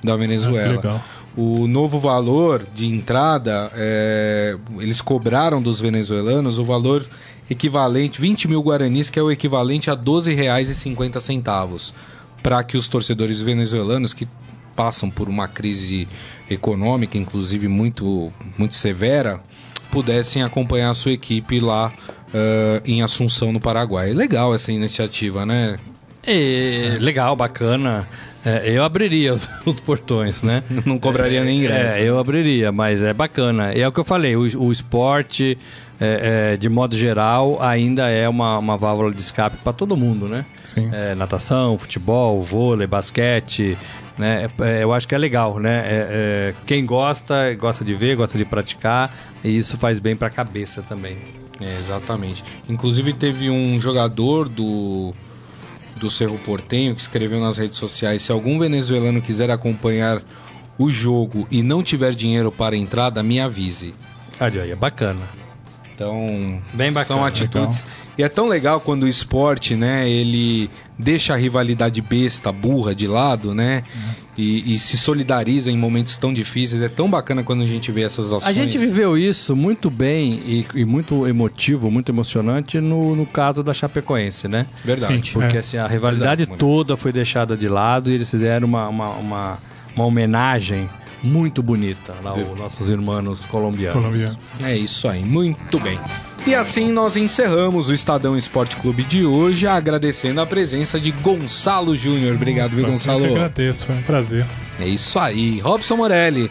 da 0.04 0.14
Venezuela. 0.14 0.80
Ah, 0.84 1.00
o 1.36 1.66
novo 1.66 1.98
valor 1.98 2.62
de 2.74 2.86
entrada, 2.86 3.70
é, 3.74 4.56
eles 4.78 5.00
cobraram 5.00 5.60
dos 5.60 5.80
venezuelanos 5.80 6.58
o 6.58 6.64
valor 6.64 7.06
equivalente, 7.48 8.20
20 8.20 8.48
mil 8.48 8.60
guaranis, 8.60 9.08
que 9.08 9.18
é 9.18 9.22
o 9.22 9.30
equivalente 9.30 9.90
a 9.90 9.94
R$ 9.94 10.00
12,50, 10.00 11.92
para 12.42 12.62
que 12.62 12.76
os 12.76 12.88
torcedores 12.88 13.40
venezuelanos 13.40 14.12
que 14.12 14.26
passam 14.76 15.10
por 15.10 15.28
uma 15.28 15.48
crise 15.48 16.06
econômica, 16.48 17.16
inclusive 17.16 17.66
muito, 17.66 18.30
muito 18.58 18.74
severa, 18.74 19.40
pudessem 19.90 20.42
acompanhar 20.42 20.90
a 20.90 20.94
sua 20.94 21.12
equipe 21.12 21.58
lá 21.58 21.92
uh, 22.28 22.82
em 22.84 23.02
Assunção, 23.02 23.52
no 23.52 23.58
Paraguai. 23.58 24.12
Legal 24.12 24.54
essa 24.54 24.70
iniciativa, 24.70 25.46
né? 25.46 25.78
É, 26.22 26.96
legal, 27.00 27.34
bacana. 27.34 28.06
É, 28.44 28.70
eu 28.70 28.84
abriria 28.84 29.32
os, 29.34 29.48
os, 29.64 29.80
portões, 29.80 30.42
né? 30.42 30.62
Não 30.84 30.98
cobraria 30.98 31.42
nem 31.42 31.58
ingresso. 31.60 31.96
É, 31.96 32.02
eu 32.02 32.18
abriria, 32.18 32.70
mas 32.70 33.02
é 33.02 33.12
bacana. 33.12 33.72
É 33.72 33.86
o 33.88 33.92
que 33.92 33.98
eu 33.98 34.04
falei, 34.04 34.36
o, 34.36 34.40
o 34.40 34.70
esporte, 34.70 35.56
é, 36.00 36.52
é, 36.52 36.56
de 36.56 36.68
modo 36.68 36.96
geral, 36.96 37.62
ainda 37.62 38.08
é 38.10 38.28
uma, 38.28 38.58
uma 38.58 38.76
válvula 38.76 39.12
de 39.12 39.20
escape 39.20 39.56
para 39.58 39.72
todo 39.72 39.96
mundo, 39.96 40.28
né? 40.28 40.44
Sim. 40.62 40.90
É, 40.92 41.14
natação, 41.14 41.78
futebol, 41.78 42.42
vôlei, 42.42 42.86
basquete, 42.86 43.76
né? 44.18 44.48
É, 44.60 44.82
eu 44.82 44.92
acho 44.92 45.08
que 45.08 45.14
é 45.14 45.18
legal, 45.18 45.58
né? 45.58 45.78
É, 45.86 46.06
é, 46.10 46.54
quem 46.66 46.84
gosta, 46.84 47.54
gosta 47.54 47.84
de 47.84 47.94
ver, 47.94 48.16
gosta 48.16 48.36
de 48.36 48.44
praticar, 48.44 49.14
e 49.42 49.56
isso 49.56 49.76
faz 49.76 49.98
bem 49.98 50.14
para 50.14 50.28
a 50.28 50.30
cabeça 50.30 50.82
também. 50.82 51.16
É, 51.60 51.78
exatamente. 51.78 52.44
Inclusive 52.68 53.12
teve 53.14 53.48
um 53.48 53.80
jogador 53.80 54.48
do 54.48 55.14
do 55.96 56.10
Cerro 56.10 56.38
Portenho 56.38 56.94
que 56.94 57.00
escreveu 57.00 57.40
nas 57.40 57.56
redes 57.56 57.78
sociais: 57.78 58.20
se 58.20 58.30
algum 58.30 58.58
venezuelano 58.58 59.22
quiser 59.22 59.50
acompanhar 59.50 60.22
o 60.78 60.90
jogo 60.90 61.46
e 61.50 61.62
não 61.62 61.82
tiver 61.82 62.14
dinheiro 62.14 62.52
para 62.52 62.76
entrada, 62.76 63.22
me 63.22 63.40
avise. 63.40 63.94
Olha 64.38 64.60
é 64.60 64.74
bacana. 64.74 65.45
Então, 65.96 66.60
Bem 66.74 66.92
bacana, 66.92 67.04
são 67.06 67.24
atitudes. 67.24 67.78
Legal. 67.78 67.96
E 68.18 68.22
é 68.22 68.28
tão 68.28 68.46
legal 68.46 68.80
quando 68.80 69.04
o 69.04 69.08
esporte, 69.08 69.74
né, 69.74 70.08
ele 70.08 70.70
deixa 70.98 71.32
a 71.32 71.36
rivalidade 71.36 72.02
besta, 72.02 72.52
burra 72.52 72.94
de 72.94 73.06
lado, 73.06 73.54
né? 73.54 73.82
Uhum. 73.94 74.26
E, 74.36 74.74
e, 74.74 74.78
se 74.78 74.98
solidariza 74.98 75.70
em 75.70 75.78
momentos 75.78 76.18
tão 76.18 76.30
difíceis. 76.34 76.82
É 76.82 76.88
tão 76.90 77.08
bacana 77.08 77.42
quando 77.42 77.62
a 77.62 77.66
gente 77.66 77.90
vê 77.90 78.02
essas 78.02 78.26
ações. 78.26 78.46
A 78.46 78.52
gente 78.52 78.76
viveu 78.76 79.16
isso 79.16 79.56
muito 79.56 79.90
bem 79.90 80.34
e, 80.44 80.66
e 80.74 80.84
muito 80.84 81.26
emotivo, 81.26 81.90
muito 81.90 82.10
emocionante 82.10 82.78
no, 82.78 83.16
no 83.16 83.24
caso 83.24 83.62
da 83.62 83.72
Chapecoense, 83.72 84.46
né? 84.46 84.66
Verdade. 84.84 85.26
Sim, 85.26 85.32
porque 85.32 85.56
é. 85.56 85.60
assim, 85.60 85.78
a 85.78 85.86
rivalidade 85.86 86.44
Verdade, 86.44 86.58
toda 86.58 86.98
foi 86.98 87.12
deixada 87.12 87.56
de 87.56 87.66
lado 87.66 88.10
e 88.10 88.14
eles 88.14 88.30
fizeram 88.30 88.68
uma, 88.68 88.88
uma, 88.88 89.08
uma, 89.12 89.58
uma 89.94 90.04
homenagem 90.04 90.86
muito 91.22 91.62
bonita 91.62 92.14
lá, 92.22 92.32
os 92.32 92.58
nossos 92.58 92.90
irmãos 92.90 93.44
colombianos. 93.46 94.00
colombianos. 94.00 94.54
É 94.62 94.76
isso 94.76 95.08
aí, 95.08 95.24
muito 95.24 95.78
bem. 95.80 95.98
E 96.46 96.54
assim 96.54 96.92
nós 96.92 97.16
encerramos 97.16 97.88
o 97.88 97.94
Estadão 97.94 98.36
Esporte 98.36 98.76
Clube 98.76 99.02
de 99.02 99.24
hoje, 99.24 99.66
agradecendo 99.66 100.40
a 100.40 100.46
presença 100.46 101.00
de 101.00 101.10
Gonçalo 101.10 101.96
Júnior. 101.96 102.36
Obrigado, 102.36 102.76
viu, 102.76 102.86
Gonçalo? 102.86 103.24
Eu 103.24 103.28
que 103.28 103.34
agradeço, 103.34 103.86
foi 103.86 103.96
um 103.96 104.02
prazer. 104.02 104.46
É 104.78 104.86
isso 104.86 105.18
aí. 105.18 105.58
Robson 105.60 105.96
Morelli. 105.96 106.50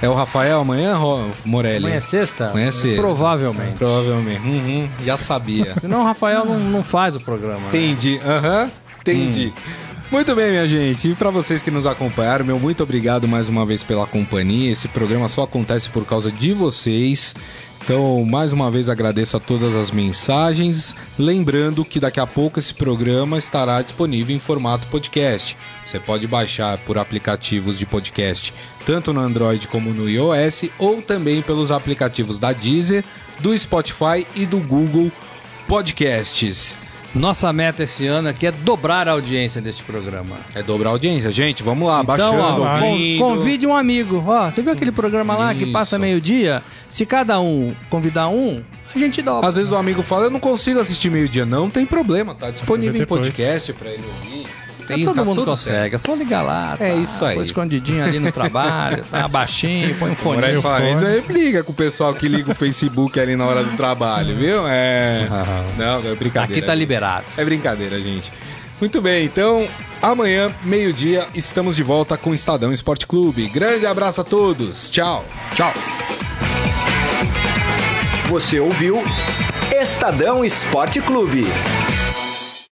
É 0.00 0.08
o 0.08 0.14
Rafael 0.14 0.60
amanhã, 0.60 0.96
Morelli? 1.44 1.78
Amanhã 1.78 1.96
é 1.96 2.00
sexta? 2.00 2.50
Amanhã 2.50 2.68
é 2.68 2.70
sexta. 2.70 3.02
Provavelmente. 3.02 3.76
Provavelmente. 3.76 4.46
Uhum, 4.46 4.88
já 5.04 5.16
sabia. 5.16 5.74
Senão 5.80 6.02
o 6.02 6.04
Rafael 6.04 6.44
não, 6.44 6.58
não 6.58 6.84
faz 6.84 7.16
o 7.16 7.20
programa. 7.20 7.60
Né? 7.60 7.68
Entendi. 7.68 8.20
Aham, 8.24 8.40
né? 8.40 8.62
uhum, 8.64 8.70
entendi. 9.00 9.52
Hum. 9.56 9.87
Muito 10.10 10.34
bem, 10.34 10.50
minha 10.50 10.66
gente. 10.66 11.10
E 11.10 11.14
para 11.14 11.30
vocês 11.30 11.60
que 11.60 11.70
nos 11.70 11.86
acompanharam, 11.86 12.42
meu 12.42 12.58
muito 12.58 12.82
obrigado 12.82 13.28
mais 13.28 13.46
uma 13.46 13.66
vez 13.66 13.82
pela 13.82 14.06
companhia. 14.06 14.72
Esse 14.72 14.88
programa 14.88 15.28
só 15.28 15.42
acontece 15.42 15.90
por 15.90 16.06
causa 16.06 16.32
de 16.32 16.54
vocês. 16.54 17.34
Então, 17.84 18.24
mais 18.24 18.50
uma 18.50 18.70
vez 18.70 18.88
agradeço 18.88 19.36
a 19.36 19.40
todas 19.40 19.74
as 19.74 19.90
mensagens. 19.90 20.96
Lembrando 21.18 21.84
que 21.84 22.00
daqui 22.00 22.18
a 22.20 22.26
pouco 22.26 22.58
esse 22.58 22.72
programa 22.72 23.36
estará 23.36 23.82
disponível 23.82 24.34
em 24.34 24.38
formato 24.38 24.86
podcast. 24.86 25.54
Você 25.84 26.00
pode 26.00 26.26
baixar 26.26 26.78
por 26.78 26.96
aplicativos 26.96 27.78
de 27.78 27.84
podcast, 27.84 28.54
tanto 28.86 29.12
no 29.12 29.20
Android 29.20 29.68
como 29.68 29.92
no 29.92 30.08
iOS, 30.08 30.70
ou 30.78 31.02
também 31.02 31.42
pelos 31.42 31.70
aplicativos 31.70 32.38
da 32.38 32.54
Deezer, 32.54 33.04
do 33.40 33.56
Spotify 33.58 34.26
e 34.34 34.46
do 34.46 34.58
Google 34.58 35.12
Podcasts. 35.66 36.87
Nossa 37.14 37.52
meta 37.52 37.82
esse 37.82 38.06
ano 38.06 38.28
aqui 38.28 38.46
é 38.46 38.52
dobrar 38.52 39.08
a 39.08 39.12
audiência 39.12 39.60
desse 39.60 39.82
programa. 39.82 40.36
É 40.54 40.62
dobrar 40.62 40.90
a 40.90 40.92
audiência, 40.92 41.32
gente. 41.32 41.62
Vamos 41.62 41.88
lá, 41.88 42.02
então, 42.02 42.04
baixando, 42.04 42.62
ó, 42.62 42.74
ouvindo. 42.84 43.18
Convide 43.18 43.66
um 43.66 43.74
amigo. 43.74 44.22
Ó, 44.26 44.50
você 44.50 44.62
viu 44.62 44.72
aquele 44.72 44.92
programa 44.92 45.36
lá 45.36 45.52
Isso. 45.52 45.64
que 45.64 45.72
passa 45.72 45.98
meio-dia? 45.98 46.62
Se 46.90 47.06
cada 47.06 47.40
um 47.40 47.74
convidar 47.88 48.28
um, 48.28 48.62
a 48.94 48.98
gente 48.98 49.22
dobra. 49.22 49.48
Às 49.48 49.56
vezes 49.56 49.72
o 49.72 49.76
amigo 49.76 50.02
fala, 50.02 50.24
eu 50.24 50.30
não 50.30 50.40
consigo 50.40 50.80
assistir 50.80 51.10
meio-dia. 51.10 51.44
Não 51.46 51.70
tem 51.70 51.86
problema, 51.86 52.34
tá 52.34 52.50
disponível 52.50 53.02
em 53.02 53.06
podcast 53.06 53.72
para 53.72 53.90
ele 53.90 54.04
ouvir. 54.04 54.67
Tem, 54.88 55.04
todo 55.04 55.14
tá 55.14 55.24
mundo 55.24 55.44
consegue, 55.44 55.76
certo. 55.76 55.94
é 55.94 55.98
só 55.98 56.14
ligar 56.14 56.42
lá. 56.42 56.74
É 56.74 56.76
tá, 56.76 56.84
é 56.86 56.96
isso 56.96 57.24
aí. 57.24 57.34
Põe 57.36 57.44
escondidinho 57.44 58.02
ali 58.02 58.18
no 58.18 58.32
trabalho, 58.32 59.04
tá 59.10 59.28
baixinho, 59.28 59.94
põe 59.96 60.12
um 60.12 60.14
fone. 60.14 60.44
Aí 60.44 60.60
fala, 60.62 60.90
isso 60.90 61.04
aí 61.04 61.22
liga 61.28 61.62
com 61.62 61.72
o 61.72 61.74
pessoal 61.74 62.14
que 62.14 62.26
liga 62.26 62.52
o 62.52 62.54
Facebook 62.54 63.20
ali 63.20 63.36
na 63.36 63.44
hora 63.44 63.62
do 63.62 63.76
trabalho, 63.76 64.34
viu? 64.34 64.66
É. 64.66 65.28
Não, 65.76 65.98
é 65.98 66.14
brincadeira. 66.14 66.58
Aqui 66.58 66.62
tá 66.62 66.74
liberado. 66.74 67.26
É 67.36 67.44
brincadeira, 67.44 68.00
gente. 68.00 68.32
Muito 68.80 69.02
bem, 69.02 69.24
então 69.24 69.68
amanhã, 70.00 70.54
meio-dia, 70.62 71.26
estamos 71.34 71.76
de 71.76 71.82
volta 71.82 72.16
com 72.16 72.30
o 72.30 72.34
Estadão 72.34 72.72
Esporte 72.72 73.06
Clube. 73.06 73.48
Grande 73.48 73.86
abraço 73.86 74.20
a 74.20 74.24
todos. 74.24 74.88
Tchau. 74.88 75.24
Tchau. 75.54 75.72
Você 78.28 78.60
ouviu 78.60 79.02
Estadão 79.72 80.44
Esporte 80.44 81.00
Clube. 81.00 81.46